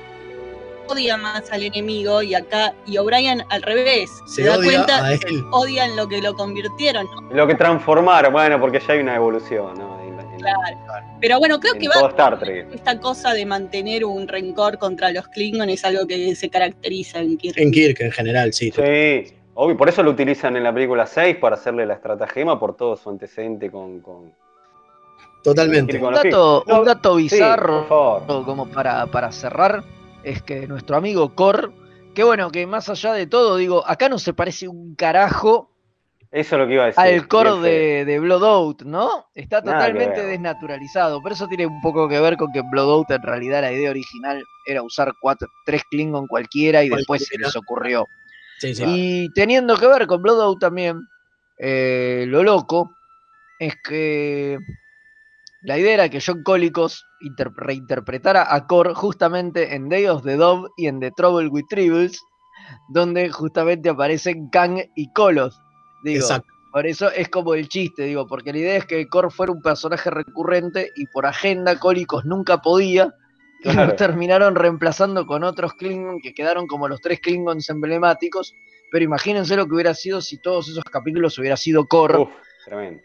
odia 0.88 1.16
más 1.16 1.50
al 1.50 1.64
enemigo 1.64 2.22
y 2.22 2.34
acá 2.34 2.72
y 2.86 2.96
O'Brien 2.98 3.42
al 3.48 3.62
revés, 3.62 4.08
Se 4.26 4.42
se, 4.42 4.48
da 4.48 4.56
cuenta 4.56 5.18
que 5.18 5.42
odian 5.50 5.96
lo 5.96 6.06
que 6.08 6.22
lo 6.22 6.34
convirtieron, 6.34 7.06
¿no? 7.06 7.34
Lo 7.34 7.46
que 7.46 7.56
transformaron, 7.56 8.32
bueno, 8.32 8.60
porque 8.60 8.78
ya 8.78 8.92
hay 8.92 9.00
una 9.00 9.16
evolución, 9.16 9.76
¿no? 9.78 9.95
Claro. 10.38 11.06
Pero 11.20 11.38
bueno, 11.38 11.58
creo 11.60 11.74
en 11.74 11.80
que 11.80 11.88
va 11.88 12.08
Star 12.08 12.38
Trek. 12.38 12.68
esta 12.74 12.98
cosa 13.00 13.32
de 13.32 13.46
mantener 13.46 14.04
un 14.04 14.28
rencor 14.28 14.78
contra 14.78 15.10
los 15.10 15.26
Klingon 15.28 15.68
es 15.70 15.84
algo 15.84 16.06
que 16.06 16.34
se 16.34 16.48
caracteriza 16.48 17.20
en 17.20 17.36
Kirk. 17.36 17.58
En 17.58 17.70
Kirk 17.70 18.00
en 18.00 18.12
general, 18.12 18.52
sí. 18.52 18.70
Sí, 18.70 19.34
obvio, 19.54 19.76
por 19.76 19.88
eso 19.88 20.02
lo 20.02 20.10
utilizan 20.10 20.56
en 20.56 20.64
la 20.64 20.72
película 20.72 21.06
6 21.06 21.36
para 21.36 21.56
hacerle 21.56 21.86
la 21.86 21.94
estratagema 21.94 22.58
por 22.58 22.76
todo 22.76 22.96
su 22.96 23.10
antecedente 23.10 23.70
con. 23.70 24.00
con 24.00 24.32
Totalmente. 25.42 26.02
Un 26.02 26.12
dato, 26.12 26.64
un 26.66 26.84
dato 26.84 27.16
sí, 27.16 27.22
bizarro, 27.24 27.86
por 27.86 28.26
favor. 28.26 28.44
como 28.44 28.68
para, 28.68 29.06
para 29.06 29.30
cerrar, 29.30 29.84
es 30.24 30.42
que 30.42 30.66
nuestro 30.66 30.96
amigo 30.96 31.36
Cor, 31.36 31.72
que 32.14 32.24
bueno, 32.24 32.50
que 32.50 32.66
más 32.66 32.88
allá 32.88 33.12
de 33.12 33.28
todo, 33.28 33.56
digo, 33.56 33.86
acá 33.86 34.08
no 34.08 34.18
se 34.18 34.32
parece 34.32 34.66
un 34.66 34.96
carajo 34.96 35.70
Eso 36.38 36.56
es 36.56 36.60
lo 36.60 36.66
que 36.66 36.74
iba 36.74 36.82
a 36.82 36.86
decir. 36.86 37.00
al 37.02 37.28
Cor 37.28 37.44
bien 37.46 37.62
feo. 37.62 37.62
de, 37.62 38.04
de 38.04 38.18
Blood 38.20 38.44
Out, 38.44 38.82
¿no? 38.82 39.24
Está 39.34 39.62
totalmente 39.62 40.20
desnaturalizado. 40.26 41.22
Por 41.22 41.32
eso 41.32 41.46
tiene 41.48 41.64
un 41.66 41.80
poco 41.80 42.08
que 42.08 42.20
ver 42.20 42.36
con 42.36 42.52
que 42.52 42.58
en 42.58 42.70
Blood 42.70 42.90
Out 42.92 43.10
en 43.12 43.22
realidad 43.22 43.62
la 43.62 43.72
idea 43.72 43.88
original 43.90 44.42
era 44.66 44.82
usar 44.82 45.14
cuatro, 45.20 45.48
tres 45.64 45.82
Klingon 45.90 46.26
cualquiera 46.26 46.84
y 46.84 46.90
después 46.90 47.24
se 47.26 47.38
les 47.38 47.56
ocurrió. 47.56 48.06
Sí, 48.58 48.74
sí. 48.74 48.84
Y 48.86 49.32
teniendo 49.32 49.76
que 49.78 49.86
ver 49.86 50.06
con 50.06 50.20
Blood 50.20 50.42
Out 50.42 50.60
también, 50.60 51.00
eh, 51.58 52.24
lo 52.28 52.42
loco 52.42 52.90
es 53.58 53.74
que 53.82 54.58
la 55.62 55.78
idea 55.78 55.94
era 55.94 56.08
que 56.10 56.20
John 56.20 56.42
Colicos 56.42 57.02
inter- 57.22 57.50
reinterpretara 57.56 58.54
a 58.54 58.66
Kor 58.66 58.92
justamente 58.94 59.74
en 59.74 59.88
Day 59.88 60.06
of 60.06 60.22
the 60.22 60.36
Dove 60.36 60.68
y 60.76 60.86
en 60.86 61.00
The 61.00 61.12
Trouble 61.16 61.48
with 61.48 61.64
Tribbles, 61.70 62.20
donde 62.90 63.30
justamente 63.30 63.88
aparecen 63.88 64.50
Kang 64.50 64.82
y 64.94 65.10
Kolos. 65.14 65.58
Digo, 66.10 66.22
Exacto. 66.24 66.52
por 66.72 66.86
eso 66.86 67.10
es 67.10 67.28
como 67.28 67.54
el 67.54 67.68
chiste, 67.68 68.04
digo, 68.04 68.26
porque 68.26 68.52
la 68.52 68.58
idea 68.58 68.76
es 68.76 68.86
que 68.86 69.06
Kor 69.08 69.32
fuera 69.32 69.52
un 69.52 69.60
personaje 69.60 70.08
recurrente 70.10 70.92
y 70.96 71.06
por 71.06 71.26
agenda 71.26 71.78
Colicos 71.78 72.24
nunca 72.24 72.58
podía. 72.58 73.12
Y 73.60 73.70
Claro. 73.70 73.86
lo 73.90 73.96
terminaron 73.96 74.54
reemplazando 74.54 75.26
con 75.26 75.42
otros 75.42 75.72
Klingon 75.74 76.20
que 76.20 76.32
quedaron 76.34 76.66
como 76.66 76.86
los 76.88 77.00
tres 77.00 77.20
Klingons 77.20 77.68
emblemáticos. 77.70 78.54
Pero 78.92 79.04
imagínense 79.04 79.56
lo 79.56 79.66
que 79.66 79.74
hubiera 79.74 79.94
sido 79.94 80.20
si 80.20 80.38
todos 80.38 80.68
esos 80.68 80.84
capítulos 80.84 81.36
hubiera 81.38 81.56
sido. 81.56 81.80
Uf, 81.90 82.28
tremendo. 82.64 83.02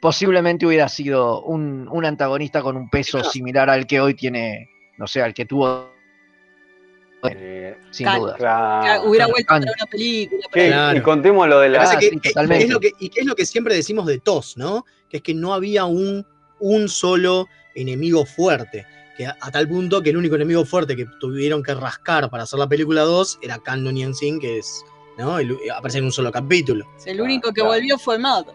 Posiblemente 0.00 0.66
hubiera 0.66 0.88
sido 0.88 1.42
un, 1.42 1.88
un 1.90 2.04
antagonista 2.04 2.62
con 2.62 2.76
un 2.76 2.88
peso 2.90 3.24
similar 3.24 3.68
al 3.70 3.86
que 3.86 4.00
hoy 4.00 4.14
tiene, 4.14 4.68
no 4.98 5.06
sé, 5.08 5.22
al 5.22 5.34
que 5.34 5.46
tuvo 5.46 5.95
Eh, 7.34 7.76
sin 7.90 8.06
duda. 8.14 8.34
claro. 8.36 9.08
Hubiera 9.08 9.26
vuelto 9.26 9.54
a 9.54 9.56
una 9.58 9.72
película. 9.90 10.46
Claro. 10.52 10.98
Y 10.98 11.02
contemos 11.02 11.48
lo 11.48 11.60
de 11.60 11.68
la. 11.70 11.78
pasa 11.80 11.94
es 11.94 11.98
que- 12.00 12.08
sí, 12.10 12.20
que- 12.20 12.28
totalmente. 12.30 12.64
es 12.64 12.70
lo 12.70 12.80
que, 12.80 12.92
y 12.98 13.08
que 13.08 13.20
es 13.20 13.26
lo 13.26 13.34
que 13.34 13.46
siempre 13.46 13.74
decimos 13.74 14.06
de 14.06 14.18
TOS, 14.18 14.56
¿no? 14.56 14.84
Que 15.08 15.18
es 15.18 15.22
que 15.22 15.34
no 15.34 15.54
había 15.54 15.84
un, 15.84 16.26
un 16.60 16.88
solo 16.88 17.46
enemigo 17.74 18.24
fuerte. 18.24 18.86
Que 19.16 19.26
a, 19.26 19.36
a 19.40 19.50
tal 19.50 19.66
punto 19.68 20.02
que 20.02 20.10
el 20.10 20.16
único 20.18 20.34
enemigo 20.36 20.64
fuerte 20.66 20.94
que 20.94 21.06
tuvieron 21.20 21.62
que 21.62 21.74
rascar 21.74 22.28
para 22.28 22.42
hacer 22.42 22.58
la 22.58 22.68
película 22.68 23.02
2 23.02 23.38
era 23.42 23.58
Kang 23.58 23.80
Noonien 23.82 24.14
Singh, 24.14 24.40
que 24.40 24.58
es, 24.58 24.84
¿no? 25.16 25.38
El- 25.38 25.56
aparece 25.74 25.98
en 25.98 26.04
un 26.04 26.12
solo 26.12 26.30
capítulo. 26.30 26.84
El 27.06 27.20
único 27.22 27.48
que 27.48 27.62
Claro. 27.62 27.70
volvió 27.70 27.96
fue 27.98 28.18
Matt. 28.18 28.48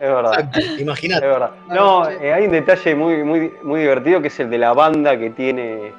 Es 0.00 0.08
verdad. 0.08 0.50
Imagínate. 0.78 1.26
verdad. 1.26 1.50
No, 1.68 2.08
eh, 2.08 2.32
hay 2.32 2.44
un 2.46 2.52
detalle 2.52 2.94
muy, 2.94 3.24
muy, 3.24 3.52
muy 3.62 3.80
divertido 3.80 4.22
que 4.22 4.28
es 4.28 4.38
el 4.40 4.48
de 4.48 4.58
la 4.58 4.72
banda 4.72 5.18
que 5.18 5.30
tiene 5.30 5.92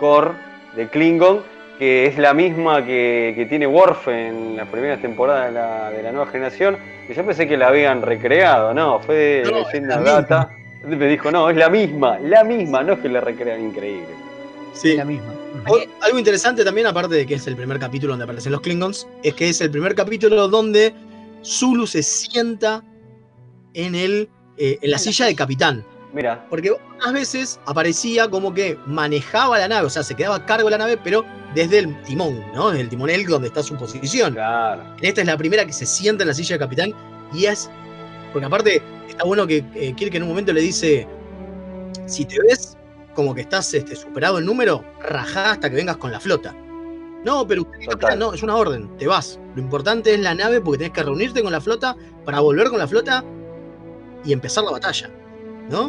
Core 0.00 0.32
de 0.74 0.88
Klingon, 0.88 1.42
que 1.78 2.06
es 2.06 2.18
la 2.18 2.34
misma 2.34 2.84
que, 2.84 3.32
que 3.36 3.46
tiene 3.46 3.66
Worf 3.66 4.08
en 4.08 4.56
las 4.56 4.66
primeras 4.68 5.00
temporadas 5.00 5.46
de 5.46 5.52
la, 5.52 5.90
de 5.90 6.02
la 6.02 6.10
nueva 6.12 6.30
generación. 6.30 6.76
Y 7.08 7.14
yo 7.14 7.24
pensé 7.24 7.46
que 7.46 7.56
la 7.56 7.68
habían 7.68 8.02
recreado, 8.02 8.74
no, 8.74 8.98
fue 9.00 9.42
No, 9.44 9.50
leyenda 9.60 10.00
data. 10.00 10.50
Me 10.84 11.06
dijo, 11.06 11.30
no, 11.30 11.50
es 11.50 11.56
la 11.56 11.68
misma, 11.68 12.18
la 12.18 12.42
misma, 12.42 12.82
no 12.82 12.94
es 12.94 13.00
que 13.00 13.08
la 13.08 13.20
recrean 13.20 13.60
increíble. 13.60 14.08
Sí. 14.72 14.96
La 14.96 15.04
misma. 15.04 15.32
O- 15.68 15.78
algo 16.02 16.18
interesante 16.18 16.64
también, 16.64 16.86
aparte 16.86 17.14
de 17.14 17.26
que 17.26 17.34
es 17.34 17.46
el 17.46 17.56
primer 17.56 17.78
capítulo 17.78 18.12
donde 18.12 18.24
aparecen 18.24 18.52
los 18.52 18.60
Klingons, 18.62 19.06
es 19.22 19.34
que 19.34 19.48
es 19.50 19.60
el 19.60 19.70
primer 19.70 19.94
capítulo 19.94 20.48
donde 20.48 20.94
Zulu 21.44 21.86
se 21.86 22.02
sienta 22.02 22.82
en, 23.74 23.94
el, 23.94 24.28
eh, 24.56 24.78
en 24.80 24.90
la 24.90 24.98
silla 24.98 25.26
de 25.26 25.34
capitán. 25.34 25.84
Mira, 26.12 26.44
Porque 26.50 26.72
unas 26.72 27.12
veces 27.12 27.60
aparecía 27.66 28.28
como 28.28 28.52
que 28.52 28.76
manejaba 28.86 29.58
la 29.58 29.68
nave, 29.68 29.86
o 29.86 29.90
sea, 29.90 30.02
se 30.02 30.14
quedaba 30.14 30.36
a 30.36 30.46
cargo 30.46 30.64
de 30.66 30.72
la 30.72 30.78
nave, 30.78 30.98
pero 31.02 31.24
desde 31.54 31.78
el 31.78 32.02
timón, 32.02 32.44
¿no? 32.52 32.70
Desde 32.70 32.82
el 32.82 32.88
timonel 32.88 33.24
donde 33.26 33.48
está 33.48 33.62
su 33.62 33.76
posición. 33.76 34.34
claro. 34.34 34.82
En 34.98 35.04
esta 35.04 35.20
es 35.20 35.26
la 35.26 35.36
primera 35.36 35.64
que 35.64 35.72
se 35.72 35.86
sienta 35.86 36.24
en 36.24 36.28
la 36.28 36.34
silla 36.34 36.56
de 36.56 36.58
capitán 36.58 36.92
y 37.32 37.46
es. 37.46 37.70
Porque 38.32 38.46
aparte, 38.46 38.82
está 39.08 39.24
bueno 39.24 39.46
que 39.46 39.64
eh, 39.74 39.92
Kirk 39.94 40.14
en 40.14 40.22
un 40.22 40.28
momento 40.30 40.52
le 40.52 40.60
dice: 40.60 41.06
Si 42.06 42.24
te 42.24 42.36
ves 42.42 42.76
como 43.14 43.34
que 43.34 43.42
estás 43.42 43.72
este, 43.74 43.94
superado 43.94 44.38
en 44.38 44.46
número, 44.46 44.84
rajá 45.00 45.52
hasta 45.52 45.70
que 45.70 45.76
vengas 45.76 45.96
con 45.96 46.10
la 46.10 46.20
flota. 46.20 46.54
No, 47.24 47.46
pero 47.46 47.62
usted, 47.62 47.86
capitán, 47.86 48.18
no, 48.18 48.32
es 48.32 48.42
una 48.42 48.56
orden, 48.56 48.96
te 48.96 49.06
vas. 49.06 49.38
Lo 49.54 49.62
importante 49.62 50.14
es 50.14 50.20
la 50.20 50.34
nave 50.34 50.60
porque 50.60 50.78
tenés 50.78 50.92
que 50.92 51.02
reunirte 51.02 51.42
con 51.42 51.52
la 51.52 51.60
flota 51.60 51.94
para 52.24 52.40
volver 52.40 52.68
con 52.68 52.78
la 52.78 52.88
flota 52.88 53.22
y 54.24 54.32
empezar 54.32 54.64
la 54.64 54.70
batalla. 54.70 55.10
¿No? 55.70 55.86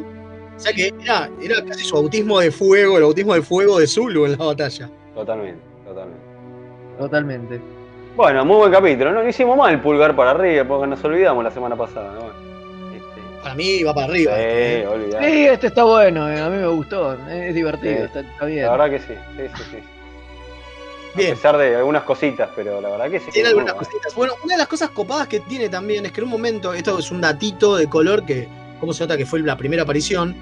O 0.55 0.59
sea 0.59 0.73
que 0.73 0.93
era, 1.03 1.29
era 1.41 1.63
casi 1.65 1.83
su 1.83 1.97
autismo 1.97 2.39
de 2.39 2.51
fuego, 2.51 2.97
el 2.97 3.03
autismo 3.03 3.33
de 3.33 3.41
fuego 3.41 3.79
de 3.79 3.87
Zulu 3.87 4.25
en 4.27 4.31
la 4.37 4.45
batalla. 4.45 4.89
Totalmente, 5.15 5.61
totalmente. 5.85 6.21
Totalmente. 6.99 7.61
Bueno, 8.15 8.45
muy 8.45 8.57
buen 8.57 8.71
capítulo, 8.71 9.11
¿no? 9.11 9.23
No 9.23 9.29
hicimos 9.29 9.57
mal 9.57 9.81
pulgar 9.81 10.15
para 10.15 10.31
arriba 10.31 10.63
porque 10.65 10.85
nos 10.87 11.03
olvidamos 11.03 11.43
la 11.43 11.49
semana 11.51 11.75
pasada, 11.75 12.13
¿no? 12.13 12.27
Este, 12.95 13.41
Para 13.41 13.55
mí 13.55 13.81
va 13.83 13.93
para 13.93 14.07
arriba. 14.07 14.33
sí, 14.35 14.41
¿eh? 14.43 14.87
olvidado. 14.87 15.23
Sí, 15.25 15.45
este 15.47 15.67
está 15.67 15.83
bueno, 15.83 16.29
eh, 16.29 16.39
a 16.39 16.49
mí 16.49 16.57
me 16.57 16.67
gustó, 16.67 17.13
es 17.27 17.55
divertido, 17.55 17.95
Sí. 17.97 18.03
está, 18.03 18.19
está 18.19 18.45
bien. 18.45 18.65
La 18.65 18.71
verdad 18.71 18.89
que 18.91 18.99
sí, 18.99 19.13
sí, 19.37 19.43
sí, 19.57 19.63
sí. 19.71 19.77
Bien. 21.15 21.31
A 21.31 21.35
pesar 21.35 21.57
de 21.57 21.75
algunas 21.75 22.03
cositas, 22.03 22.49
pero 22.55 22.79
la 22.79 22.89
verdad 22.89 23.09
que 23.09 23.19
sí. 23.19 23.31
Tiene 23.31 23.49
algunas 23.49 23.73
bueno. 23.73 23.85
cositas. 23.87 24.13
Bueno, 24.15 24.33
una 24.43 24.53
de 24.53 24.57
las 24.59 24.67
cosas 24.67 24.91
copadas 24.91 25.27
que 25.27 25.39
tiene 25.39 25.67
también 25.69 26.05
es 26.05 26.11
que 26.11 26.21
en 26.21 26.25
un 26.25 26.31
momento, 26.31 26.73
esto 26.73 26.99
es 26.99 27.09
un 27.11 27.19
datito 27.21 27.75
de 27.77 27.87
color 27.89 28.25
que, 28.25 28.47
¿cómo 28.81 28.91
se 28.93 29.03
nota 29.05 29.15
que 29.15 29.25
fue 29.25 29.39
la 29.39 29.55
primera 29.55 29.83
aparición? 29.83 30.35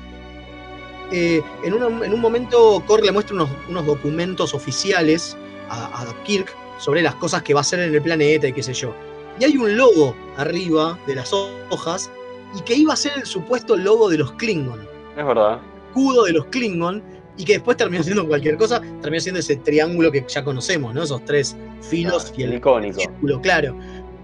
Eh, 1.12 1.42
en, 1.64 1.74
un, 1.74 2.04
en 2.04 2.14
un 2.14 2.20
momento, 2.22 2.84
Core 2.88 3.04
le 3.04 3.12
muestra 3.12 3.36
unos, 3.36 3.50
unos 3.68 3.86
documentos 3.86 4.54
oficiales 4.56 5.38
a, 5.70 6.02
a 6.02 6.24
Kirk 6.24 6.56
sobre 6.80 7.02
las 7.04 7.14
cosas 7.16 7.44
que 7.44 7.54
va 7.54 7.60
a 7.60 7.62
hacer 7.62 7.80
en 7.80 7.94
el 7.94 8.02
planeta 8.02 8.48
y 8.48 8.54
qué 8.54 8.64
sé 8.64 8.74
yo. 8.74 8.94
Y 9.40 9.44
hay 9.44 9.58
un 9.58 9.76
logo 9.78 10.16
arriba 10.38 10.98
de 11.08 11.16
las 11.16 11.32
hojas 11.70 12.10
y 12.58 12.62
que 12.62 12.74
iba 12.76 12.94
a 12.94 12.96
ser 12.96 13.12
el 13.18 13.26
supuesto 13.26 13.76
logo 13.78 14.10
de 14.10 14.18
los 14.18 14.32
Klingon, 14.34 14.80
Es 15.18 15.26
verdad. 15.26 15.60
escudo 15.90 16.24
de 16.26 16.34
los 16.34 16.46
Klingon, 16.48 17.04
y 17.38 17.46
que 17.46 17.54
después 17.54 17.78
terminó 17.78 18.04
siendo 18.04 18.28
cualquier 18.28 18.58
cosa, 18.58 18.82
terminó 19.02 19.22
siendo 19.22 19.40
ese 19.40 19.56
triángulo 19.56 20.12
que 20.12 20.26
ya 20.28 20.44
conocemos, 20.44 20.94
¿no? 20.94 21.04
Esos 21.04 21.24
tres 21.24 21.56
filos 21.82 22.34
y 22.36 22.44
el 22.44 22.50
el 22.52 22.58
icónico. 22.58 23.00
círculo, 23.00 23.40
claro. 23.40 23.78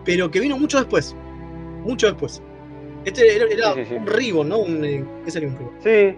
Pero 0.04 0.30
que 0.30 0.42
vino 0.42 0.58
mucho 0.58 0.78
después. 0.80 1.16
Mucho 1.86 2.08
después. 2.08 2.42
Este 3.06 3.36
era, 3.36 3.46
era 3.46 3.74
Sí, 3.74 3.80
sí, 3.82 3.86
sí. 3.90 3.96
un 3.96 4.08
ribbon, 4.08 4.50
¿no? 4.50 4.58
Un, 4.60 4.84
eh, 4.86 5.06
¿Qué 5.24 5.32
sería 5.32 5.50
un 5.50 5.58
ribbon? 5.58 5.74
Sí, 5.84 6.16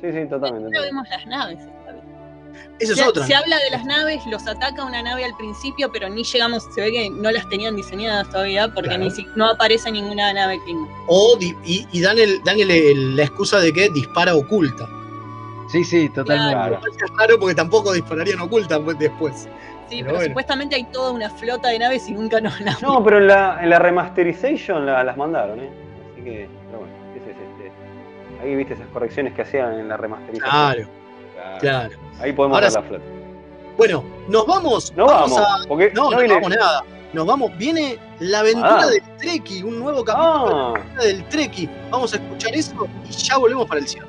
sí, 0.00 0.12
sí, 0.12 0.28
totalmente. 0.28 0.70
No 0.70 0.82
vemos 0.82 1.08
las 1.08 1.26
naves. 1.26 1.58
Esa 2.78 2.92
es 2.92 2.98
se, 2.98 3.04
otra. 3.08 3.24
se 3.26 3.34
habla 3.34 3.56
de 3.56 3.70
las 3.70 3.84
naves, 3.84 4.24
los 4.26 4.46
ataca 4.46 4.84
una 4.84 5.02
nave 5.02 5.24
al 5.24 5.34
principio, 5.36 5.90
pero 5.92 6.08
ni 6.08 6.24
llegamos, 6.24 6.66
se 6.74 6.80
ve 6.80 6.90
que 6.92 7.10
no 7.10 7.30
las 7.30 7.48
tenían 7.48 7.74
diseñadas 7.76 8.28
todavía 8.30 8.68
porque 8.72 8.88
Claro. 8.90 9.04
ni 9.04 9.10
si- 9.10 9.26
no 9.34 9.48
aparece 9.50 9.90
ninguna 9.90 10.32
nave 10.32 10.58
Klingon. 10.64 10.88
O 11.06 11.36
di- 11.38 11.54
y, 11.64 11.86
y 11.92 12.00
dan, 12.02 12.18
el, 12.18 12.42
dan 12.44 12.58
el- 12.58 12.70
el- 12.70 13.16
la 13.16 13.22
excusa 13.24 13.60
de 13.60 13.72
que 13.72 13.88
dispara 13.90 14.34
oculta. 14.34 14.88
Sí, 15.70 15.84
sí, 15.84 16.08
totalmente. 16.10 16.52
Claro. 16.54 16.80
Es 16.86 17.10
raro 17.16 17.38
porque 17.38 17.54
tampoco 17.54 17.92
dispararían 17.92 18.40
oculta 18.40 18.78
pues, 18.80 18.98
después. 18.98 19.34
Sí, 19.88 19.96
Pero 19.98 20.04
pero, 20.06 20.14
bueno. 20.16 20.28
supuestamente 20.28 20.76
hay 20.76 20.84
toda 20.84 21.12
una 21.12 21.30
flota 21.30 21.68
de 21.68 21.78
naves 21.78 22.08
y 22.08 22.12
nunca 22.12 22.40
nos 22.40 22.60
la 22.60 22.76
No, 22.82 23.02
pero 23.04 23.18
en 23.18 23.26
la, 23.28 23.58
en 23.62 23.70
la 23.70 23.78
remasterization 23.78 24.84
la- 24.86 25.02
las 25.04 25.16
mandaron, 25.16 25.60
¿eh? 25.60 25.70
Que, 26.26 26.48
pero 26.66 26.80
bueno, 26.80 26.92
este. 27.14 28.42
Ahí 28.42 28.56
viste 28.56 28.74
esas 28.74 28.88
correcciones 28.88 29.32
que 29.34 29.42
hacían 29.42 29.78
en 29.78 29.88
la 29.88 29.96
remasterización. 29.96 30.50
Claro, 30.50 30.88
Claro. 31.34 31.58
claro. 31.60 31.90
Ahí 32.20 32.32
podemos 32.32 32.56
Ahora 32.56 32.66
ver 32.66 32.74
la 32.74 32.82
flota. 32.82 33.04
Bueno, 33.78 34.04
nos 34.28 34.44
vamos. 34.46 34.92
No 34.96 35.06
vamos, 35.06 35.38
a- 35.38 35.68
porque 35.68 35.92
no, 35.94 36.04
no 36.04 36.10
no, 36.10 36.18
viene- 36.18 36.34
vamos 36.34 36.50
nada. 36.50 36.82
Nos 37.12 37.26
vamos. 37.26 37.56
Viene 37.56 37.96
la 38.18 38.40
aventura 38.40 38.80
Ah. 38.82 38.86
del 38.88 39.02
Treki, 39.18 39.62
un 39.62 39.78
nuevo 39.78 40.04
capítulo 40.04 40.48
de 40.48 40.50
la 40.54 40.60
Ah, 40.60 40.70
aventura 40.70 41.04
del 41.04 41.24
Treki. 41.28 41.70
Vamos 41.90 42.12
a 42.12 42.16
escuchar 42.16 42.54
eso 42.56 42.88
y 43.08 43.12
ya 43.12 43.36
volvemos 43.38 43.66
para 43.68 43.80
el 43.80 43.86
cierre. 43.86 44.08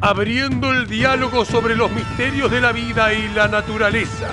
abriendo 0.00 0.70
el 0.72 0.86
diálogo 0.86 1.44
sobre 1.44 1.74
los 1.74 1.90
misterios 1.90 2.50
de 2.50 2.60
la 2.60 2.72
vida 2.72 3.12
y 3.12 3.28
la 3.28 3.48
naturaleza. 3.48 4.30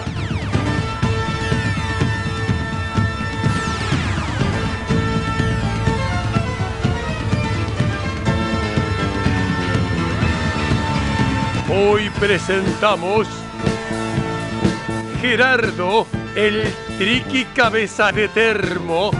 Hoy 11.67 12.09
presentamos 12.19 13.27
Gerardo, 15.19 16.05
el 16.35 16.63
triqui 16.97 17.43
cabeza 17.55 18.11
de 18.11 18.27
termo. 18.29 19.11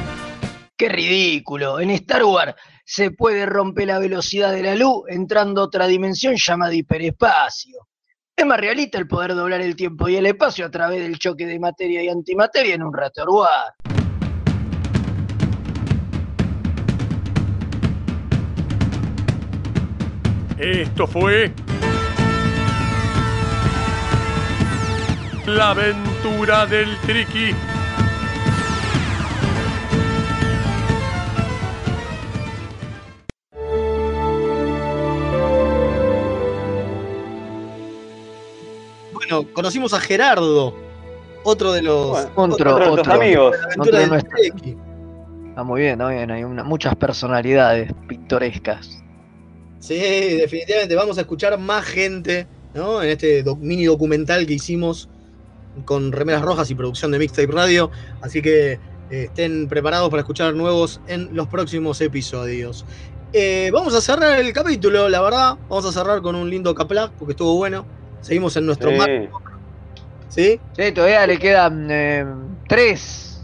Qué 0.77 0.89
ridículo. 0.89 1.79
En 1.79 1.89
Star 1.89 2.23
Wars 2.23 2.55
se 2.85 3.09
puede 3.09 3.47
romper 3.47 3.87
la 3.87 3.97
velocidad 3.97 4.53
de 4.53 4.61
la 4.61 4.75
luz 4.75 5.05
entrando 5.07 5.61
a 5.61 5.63
otra 5.65 5.87
dimensión 5.87 6.35
llamada 6.35 6.73
hiperespacio. 6.73 7.87
Es 8.35 8.45
más 8.45 8.59
realista 8.59 8.99
el 8.99 9.07
poder 9.07 9.33
doblar 9.33 9.61
el 9.61 9.75
tiempo 9.75 10.07
y 10.07 10.17
el 10.17 10.25
espacio 10.27 10.67
a 10.67 10.69
través 10.69 11.01
del 11.01 11.17
choque 11.17 11.47
de 11.47 11.59
materia 11.59 12.03
y 12.03 12.09
antimateria 12.09 12.75
en 12.75 12.83
un 12.83 12.93
reactor 12.93 13.29
War. 13.29 13.73
Esto 20.59 21.07
fue 21.07 21.51
La 25.47 25.71
aventura 25.71 26.65
del 26.67 26.95
Triki. 26.99 27.53
Bueno, 39.35 39.53
conocimos 39.53 39.93
a 39.93 39.99
Gerardo, 39.99 40.75
otro 41.43 41.71
de 41.73 41.81
los 41.81 42.11
Bueno, 42.35 42.53
Otro, 42.53 42.75
otro 42.75 42.91
otro. 42.93 43.13
amigos. 43.13 43.51
de 43.51 43.57
la 43.57 43.63
aventura 43.65 43.87
otro 43.87 43.99
de 43.99 44.07
nuestro-. 44.07 44.37
Está 45.49 45.63
muy 45.63 45.81
bien, 45.81 45.93
está 45.93 46.09
bien. 46.09 46.31
Hay 46.31 46.43
una- 46.43 46.63
muchas 46.63 46.95
personalidades 46.95 47.91
pintorescas. 48.07 49.01
Sí, 49.79 49.95
definitivamente. 49.95 50.95
Vamos 50.95 51.17
a 51.17 51.21
escuchar 51.21 51.57
más 51.59 51.85
gente, 51.85 52.47
¿no? 52.73 53.01
En 53.01 53.09
este 53.09 53.43
doc- 53.43 53.59
mini 53.59 53.85
documental 53.85 54.45
que 54.45 54.53
hicimos 54.53 55.07
con 55.85 56.11
remeras 56.11 56.41
rojas 56.41 56.69
y 56.71 56.75
producción 56.75 57.11
de 57.11 57.19
Mixtape 57.19 57.51
Radio. 57.51 57.91
Así 58.21 58.41
que 58.41 58.73
eh, 58.73 58.79
estén 59.11 59.67
preparados 59.67 60.09
para 60.09 60.21
escuchar 60.21 60.53
nuevos 60.55 60.99
en 61.07 61.29
los 61.35 61.47
próximos 61.47 62.01
episodios. 62.01 62.85
Eh, 63.33 63.69
vamos 63.73 63.93
a 63.93 64.01
cerrar 64.01 64.39
el 64.39 64.51
capítulo, 64.53 65.07
la 65.09 65.21
verdad. 65.21 65.57
Vamos 65.69 65.85
a 65.85 65.91
cerrar 65.91 66.21
con 66.21 66.35
un 66.35 66.49
lindo 66.49 66.73
caplac 66.73 67.11
porque 67.11 67.31
estuvo 67.33 67.55
bueno. 67.55 67.85
Seguimos 68.25 68.57
en 68.57 68.65
nuestro 68.65 68.89
Sí. 68.89 68.97
mar- 68.97 69.29
¿Sí? 70.29 70.59
Sí, 70.75 70.91
todavía 70.91 71.27
le 71.27 71.37
quedan 71.37 71.87
eh, 71.91 72.25
tres, 72.67 73.43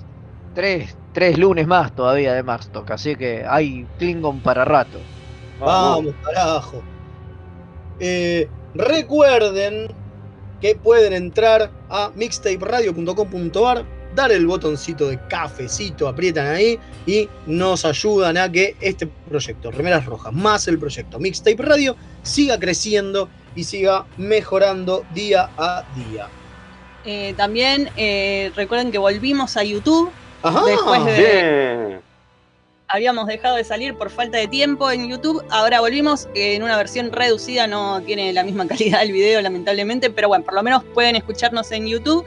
tres, 0.56 0.98
tres 1.14 1.38
lunes 1.38 1.68
más 1.68 1.96
todavía 1.96 2.34
de 2.34 2.42
Maxstock, 2.42 2.90
así 2.90 3.16
que 3.16 3.46
hay 3.48 3.86
Klingon 4.00 4.40
para 4.42 4.66
rato. 4.66 4.98
Vamos, 5.60 6.14
carajo. 6.26 6.82
Eh, 8.00 8.50
recuerden 8.74 9.88
que 10.60 10.76
pueden 10.76 11.14
entrar 11.14 11.70
a 11.90 12.12
mixtaperadio.com.ar, 12.16 13.86
dar 14.16 14.32
el 14.32 14.46
botoncito 14.48 15.08
de 15.08 15.20
cafecito, 15.28 16.08
aprietan 16.08 16.48
ahí 16.48 16.80
y 17.06 17.30
nos 17.46 17.86
ayudan 17.86 18.38
a 18.38 18.52
que 18.52 18.76
este 18.82 19.08
proyecto, 19.08 19.70
Remeras 19.72 20.06
Rojas, 20.08 20.34
más 20.34 20.68
el 20.68 20.78
proyecto 20.80 21.20
Mixtape 21.20 21.62
Radio, 21.62 21.96
siga 22.24 22.60
creciendo 22.60 23.30
y 23.56 23.64
siga 23.64 24.06
mejorando 24.18 25.06
día 25.14 25.50
a 25.58 25.84
día. 25.96 26.28
Eh, 27.04 27.34
también 27.36 27.90
eh, 27.98 28.52
recuerden 28.56 28.92
que 28.92 28.98
volvimos 28.98 29.58
a 29.58 29.64
YouTube 29.64 30.12
Ajá, 30.44 30.64
después 30.66 31.06
de. 31.06 31.18
Bien. 31.18 32.02
Habíamos 32.88 33.26
dejado 33.28 33.56
de 33.56 33.64
salir 33.64 33.96
por 33.96 34.10
falta 34.10 34.38
de 34.38 34.48
tiempo 34.48 34.92
en 34.92 35.08
YouTube. 35.10 35.44
Ahora 35.50 35.80
volvimos 35.80 36.28
eh, 36.36 36.56
en 36.56 36.64
una 36.64 36.76
versión 36.76 37.12
reducida. 37.12 37.66
No 37.66 38.02
tiene 38.02 38.34
la 38.34 38.44
misma 38.44 38.68
calidad 38.70 39.02
el 39.04 39.14
video, 39.14 39.42
lamentablemente. 39.42 40.10
Pero 40.10 40.28
bueno, 40.28 40.44
por 40.44 40.54
lo 40.54 40.64
menos 40.64 40.84
pueden 40.94 41.16
escucharnos 41.16 41.72
en 41.72 41.88
YouTube. 41.88 42.26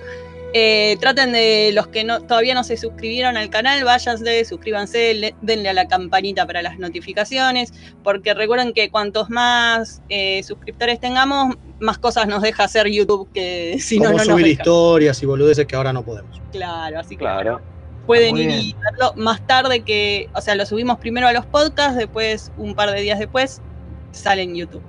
Eh, 0.57 0.97
traten 1.01 1.33
de 1.33 1.73
los 1.75 1.89
que 1.89 2.05
no, 2.05 2.21
todavía 2.21 2.55
no 2.55 2.63
se 2.63 2.77
suscribieron 2.77 3.37
al 3.37 3.51
canal, 3.51 3.83
váyanse, 3.83 4.45
suscríbanse, 4.45 5.13
le- 5.15 5.35
denle 5.43 5.69
a 5.71 5.73
la 5.73 5.89
campanita 5.89 6.47
para 6.47 6.63
las 6.63 6.79
notificaciones, 6.79 7.73
porque 8.05 8.35
recuerden 8.35 8.73
que 8.73 8.89
cuantos 8.89 9.31
más 9.31 10.01
eh, 10.09 10.45
suscriptores 10.45 11.01
tengamos, 11.01 11.57
más 11.81 11.99
cosas 11.99 12.29
nos 12.29 12.41
deja 12.41 12.63
hacer 12.63 12.87
YouTube 12.89 13.29
que 13.35 13.79
si 13.81 13.99
no, 13.99 14.11
no 14.11 14.19
nos 14.19 14.27
subir 14.27 14.47
deja. 14.47 14.63
historias 14.63 15.21
y 15.25 15.27
boludeces 15.27 15.67
que 15.67 15.75
ahora 15.75 15.93
no 15.93 16.05
podemos. 16.05 16.41
Claro, 16.53 17.01
así 17.01 17.17
que 17.17 17.25
Claro. 17.25 17.61
pueden 18.07 18.37
ir 18.37 18.51
y 18.51 18.77
verlo 18.81 19.13
más 19.17 19.45
tarde 19.49 19.81
que, 19.83 20.29
o 20.35 20.41
sea, 20.41 20.55
lo 20.55 20.65
subimos 20.67 20.99
primero 20.99 21.27
a 21.27 21.33
los 21.33 21.47
podcasts, 21.47 21.97
después 21.97 22.53
un 22.59 22.77
par 22.77 22.93
de 22.93 23.01
días 23.01 23.19
después 23.19 23.61
sale 24.13 24.43
en 24.43 24.55
YouTube. 24.55 24.83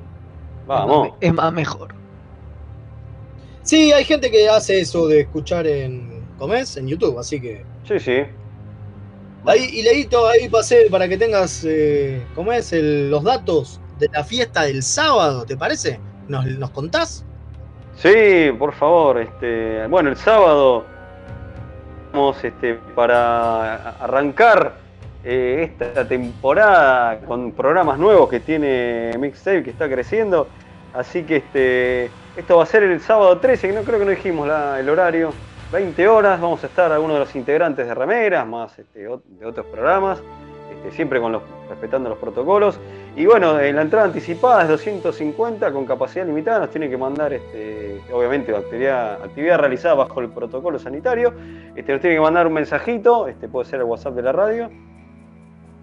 Vamos. 0.67 1.09
Es 1.21 1.33
más 1.33 1.51
mejor. 1.51 1.95
Sí, 3.65 3.91
hay 3.91 4.05
gente 4.05 4.29
que 4.31 4.47
hace 4.47 4.79
eso 4.79 5.07
de 5.07 5.21
escuchar 5.21 5.65
en 5.67 6.23
¿comés? 6.37 6.77
en 6.77 6.87
YouTube, 6.87 7.17
así 7.19 7.41
que 7.41 7.63
Sí, 7.87 7.99
sí. 7.99 8.21
Ahí, 9.45 9.69
y 9.73 9.81
Leito, 9.83 10.27
ahí 10.27 10.47
pasé 10.49 10.87
para 10.89 11.07
que 11.07 11.17
tengas, 11.17 11.63
eh, 11.67 12.21
¿cómo 12.33 12.51
es? 12.53 12.71
El- 12.73 13.11
los 13.11 13.23
datos 13.23 13.79
de 13.99 14.07
la 14.13 14.23
fiesta 14.23 14.63
del 14.63 14.81
sábado, 14.81 15.45
¿te 15.45 15.55
parece? 15.57 15.99
¿Nos, 16.27 16.45
nos 16.45 16.69
contás? 16.71 17.23
Sí, 17.97 18.51
por 18.57 18.73
favor. 18.73 19.19
Este, 19.19 19.85
bueno, 19.87 20.09
el 20.09 20.17
sábado 20.17 20.85
vamos 22.11 22.43
este, 22.43 22.75
para 22.95 23.91
arrancar 23.99 24.77
eh, 25.23 25.71
esta 25.79 26.07
temporada 26.07 27.19
con 27.21 27.51
programas 27.51 27.97
nuevos 27.99 28.29
que 28.29 28.39
tiene 28.39 29.11
Mixtape, 29.19 29.63
que 29.63 29.69
está 29.71 29.87
creciendo. 29.89 30.47
Así 30.93 31.23
que 31.23 31.37
este, 31.37 32.09
esto 32.37 32.57
va 32.57 32.63
a 32.63 32.65
ser 32.65 32.83
el 32.83 32.99
sábado 32.99 33.37
13, 33.37 33.69
que 33.69 33.73
no 33.73 33.83
creo 33.83 33.99
que 33.99 34.05
no 34.05 34.11
dijimos 34.11 34.49
el 34.77 34.89
horario. 34.89 35.31
20 35.71 36.07
horas, 36.07 36.39
vamos 36.39 36.63
a 36.63 36.67
estar 36.67 36.91
algunos 36.91 37.15
de 37.15 37.19
los 37.21 37.35
integrantes 37.35 37.87
de 37.87 37.93
Remeras, 37.93 38.45
más 38.45 38.77
este, 38.77 38.99
de 38.99 39.45
otros 39.45 39.65
programas, 39.65 40.21
este, 40.71 40.91
siempre 40.91 41.19
con 41.19 41.31
los, 41.31 41.41
respetando 41.69 42.09
los 42.09 42.17
protocolos. 42.17 42.79
Y 43.15 43.25
bueno, 43.25 43.59
eh, 43.59 43.71
la 43.73 43.81
entrada 43.81 44.05
anticipada 44.05 44.63
es 44.63 44.67
250 44.67 45.71
con 45.71 45.85
capacidad 45.85 46.25
limitada, 46.25 46.59
nos 46.59 46.69
tiene 46.69 46.89
que 46.89 46.97
mandar, 46.97 47.33
este, 47.33 48.01
obviamente, 48.13 48.53
actividad, 48.55 49.19
realizada 49.57 49.95
bajo 49.95 50.19
el 50.19 50.29
protocolo 50.29 50.77
sanitario. 50.77 51.33
Nos 51.75 51.85
tiene 51.85 51.99
que 51.99 52.19
mandar 52.19 52.47
un 52.47 52.53
mensajito, 52.53 53.27
puede 53.51 53.69
ser 53.69 53.79
el 53.79 53.85
WhatsApp 53.85 54.13
de 54.13 54.21
la 54.21 54.31
radio, 54.33 54.69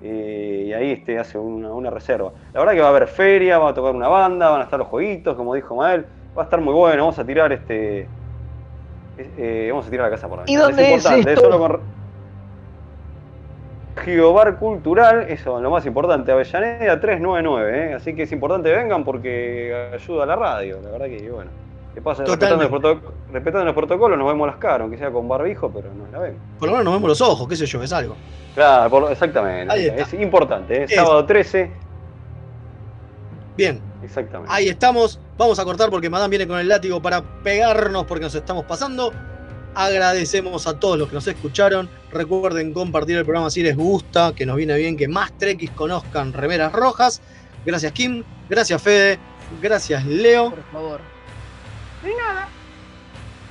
eh, 0.03 0.67
y 0.69 0.73
ahí 0.75 1.03
hace 1.19 1.39
una, 1.39 1.73
una 1.73 1.91
reserva. 1.91 2.33
La 2.53 2.61
verdad 2.61 2.75
que 2.75 2.81
va 2.81 2.87
a 2.87 2.91
haber 2.91 3.09
feria, 3.09 3.59
va 3.59 3.71
a 3.71 3.75
tocar 3.75 3.95
una 3.95 4.09
banda, 4.09 4.51
van 4.51 4.61
a 4.61 4.65
estar 4.65 4.79
los 4.79 4.89
jueguitos, 4.89 5.35
como 5.35 5.55
dijo 5.55 5.77
Mael, 5.77 6.07
va 6.37 6.43
a 6.43 6.45
estar 6.45 6.61
muy 6.61 6.75
bueno, 6.75 7.03
vamos 7.03 7.19
a 7.19 7.25
tirar 7.25 7.53
este. 7.53 8.07
eh, 9.19 9.69
vamos 9.71 9.87
a 9.87 9.91
tirar 9.91 10.07
la 10.07 10.17
casa 10.17 10.29
por 10.29 10.39
la 10.39 10.45
¿Y 10.47 10.57
dónde 10.57 10.83
es 10.83 10.89
importante, 11.05 11.33
esto? 11.33 11.45
solo 11.45 11.59
con- 11.59 11.81
Giobar 14.05 14.57
Cultural, 14.57 15.27
eso 15.29 15.59
es 15.59 15.63
lo 15.63 15.71
más 15.71 15.85
importante, 15.85 16.33
Avellaneda 16.33 16.99
399, 16.99 17.91
¿eh? 17.91 17.95
así 17.95 18.15
que 18.15 18.23
es 18.23 18.33
importante 18.33 18.71
que 18.71 18.77
vengan 18.77 19.05
porque 19.05 19.91
ayuda 19.95 20.23
a 20.23 20.27
la 20.27 20.37
radio, 20.37 20.81
la 20.83 20.91
verdad 20.91 21.07
que 21.07 21.31
bueno. 21.31 21.51
Que 21.95 22.01
pasa, 22.01 22.25
respetando, 22.25 22.65
el 22.65 23.67
los 23.67 23.75
protocolos, 23.75 24.17
nos 24.19 24.27
vemos 24.27 24.47
las 24.47 24.57
caras, 24.57 24.81
aunque 24.81 24.97
sea 24.97 25.11
con 25.11 25.29
barbijo, 25.29 25.71
pero 25.71 25.93
nos 25.93 26.11
la 26.11 26.21
ven. 26.21 26.39
Por 26.59 26.69
lo 26.69 26.73
menos 26.73 26.87
nos 26.87 26.95
vemos 26.95 27.09
los 27.11 27.21
ojos, 27.21 27.47
qué 27.47 27.55
sé 27.55 27.67
yo, 27.67 27.83
es 27.83 27.93
algo. 27.93 28.17
Claro, 28.55 28.89
por 28.89 29.13
exactamente. 29.13 29.71
Ahí 29.71 29.87
está. 29.89 30.01
Es 30.01 30.15
importante, 30.15 30.75
¿eh? 30.81 30.85
Es- 30.85 30.95
sábado 30.95 31.27
13, 31.27 31.71
Bien, 33.59 33.79
exactamente. 34.03 34.53
ahí 34.53 34.69
estamos. 34.69 35.19
Vamos 35.39 35.59
a 35.59 35.65
cortar 35.65 35.91
porque 35.91 36.11
Madame 36.11 36.31
viene 36.31 36.47
con 36.47 36.59
el 36.59 36.69
látigo 36.69 37.01
para 37.01 37.23
pegarnos 37.43 38.05
porque 38.05 38.25
nos 38.25 38.35
estamos 38.35 38.65
pasando. 38.65 39.13
Agradecemos 39.75 40.67
a 40.67 40.79
todos 40.79 40.99
los 40.99 41.09
que 41.09 41.15
nos 41.15 41.27
escucharon. 41.27 41.89
Recuerden 42.11 42.73
compartir 42.73 43.17
el 43.17 43.25
programa 43.25 43.51
si 43.51 43.63
les 43.63 43.77
gusta, 43.77 44.35
que 44.35 44.45
nos 44.45 44.57
viene 44.57 44.77
bien 44.77 44.97
que 44.97 45.09
más 45.09 45.37
trekkies 45.39 45.71
conozcan 45.71 46.33
remeras 46.33 46.73
rojas. 46.73 47.23
Gracias 47.65 47.93
Kim, 47.93 48.23
gracias 48.51 48.83
Fede, 48.83 49.19
gracias 49.61 50.05
Leo. 50.05 50.51
Por 50.51 50.65
favor. 50.73 51.01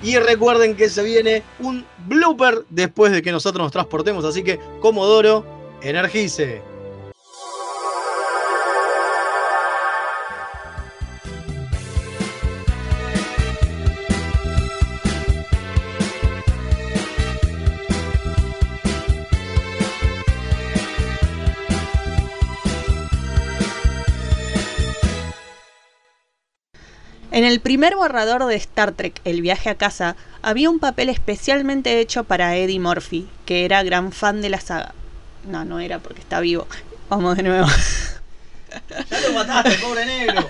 Y 0.04 0.18
recuerden 0.18 0.76
que 0.76 0.90
se 0.90 1.04
viene 1.04 1.44
un 1.60 1.86
blooper 2.08 2.66
después 2.70 3.12
de 3.12 3.22
que 3.22 3.32
nosotros 3.32 3.64
nos 3.64 3.72
transportemos. 3.72 4.26
Así 4.26 4.44
que, 4.44 4.60
Comodoro, 4.80 5.46
energice. 5.82 6.62
En 27.42 27.48
el 27.48 27.60
primer 27.60 27.96
borrador 27.96 28.46
de 28.46 28.54
Star 28.54 28.92
Trek, 28.92 29.20
El 29.24 29.42
viaje 29.42 29.72
a 29.72 29.76
casa, 29.76 30.16
había 30.44 30.70
un 30.70 30.78
papel 30.78 31.10
especialmente 31.10 32.00
hecho 32.00 32.24
para 32.24 32.56
Eddie 32.56 32.80
Murphy, 32.80 33.28
que 33.48 33.66
era 33.66 33.82
gran 33.82 34.12
fan 34.12 34.44
de 34.44 34.52
la 34.52 34.62
saga. 34.62 34.94
No, 35.48 35.66
no 35.66 35.80
era 35.80 35.98
porque 35.98 36.20
está 36.20 36.40
vivo. 36.40 36.68
Vamos 37.10 37.38
de 37.38 37.42
nuevo. 37.42 37.68
Ya 39.10 39.22
lo 39.22 39.34
mataste, 39.34 39.76
pobre 39.80 40.06
negro. 40.06 40.48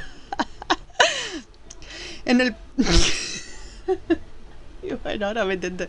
En 2.26 2.42
el. 2.42 2.56
Y 4.84 4.94
bueno, 5.02 5.28
ahora 5.28 5.46
me 5.46 5.54
intenté. 5.54 5.88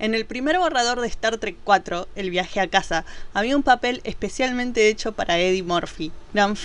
En 0.00 0.16
el 0.16 0.26
primer 0.26 0.58
borrador 0.58 1.00
de 1.00 1.06
Star 1.06 1.38
Trek 1.38 1.56
4, 1.62 2.08
El 2.16 2.30
viaje 2.30 2.58
a 2.58 2.66
casa, 2.66 3.04
había 3.32 3.54
un 3.54 3.62
papel 3.62 4.00
especialmente 4.02 4.88
hecho 4.88 5.12
para 5.12 5.38
Eddie 5.38 5.62
Murphy. 5.62 6.10
Gran 6.34 6.56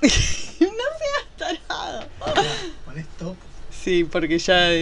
no 0.60 0.84
seas 0.98 1.58
tarado. 1.66 2.08
Con 2.84 2.98
esto. 2.98 3.36
Sí, 3.70 4.04
porque 4.04 4.38
ya 4.38 4.72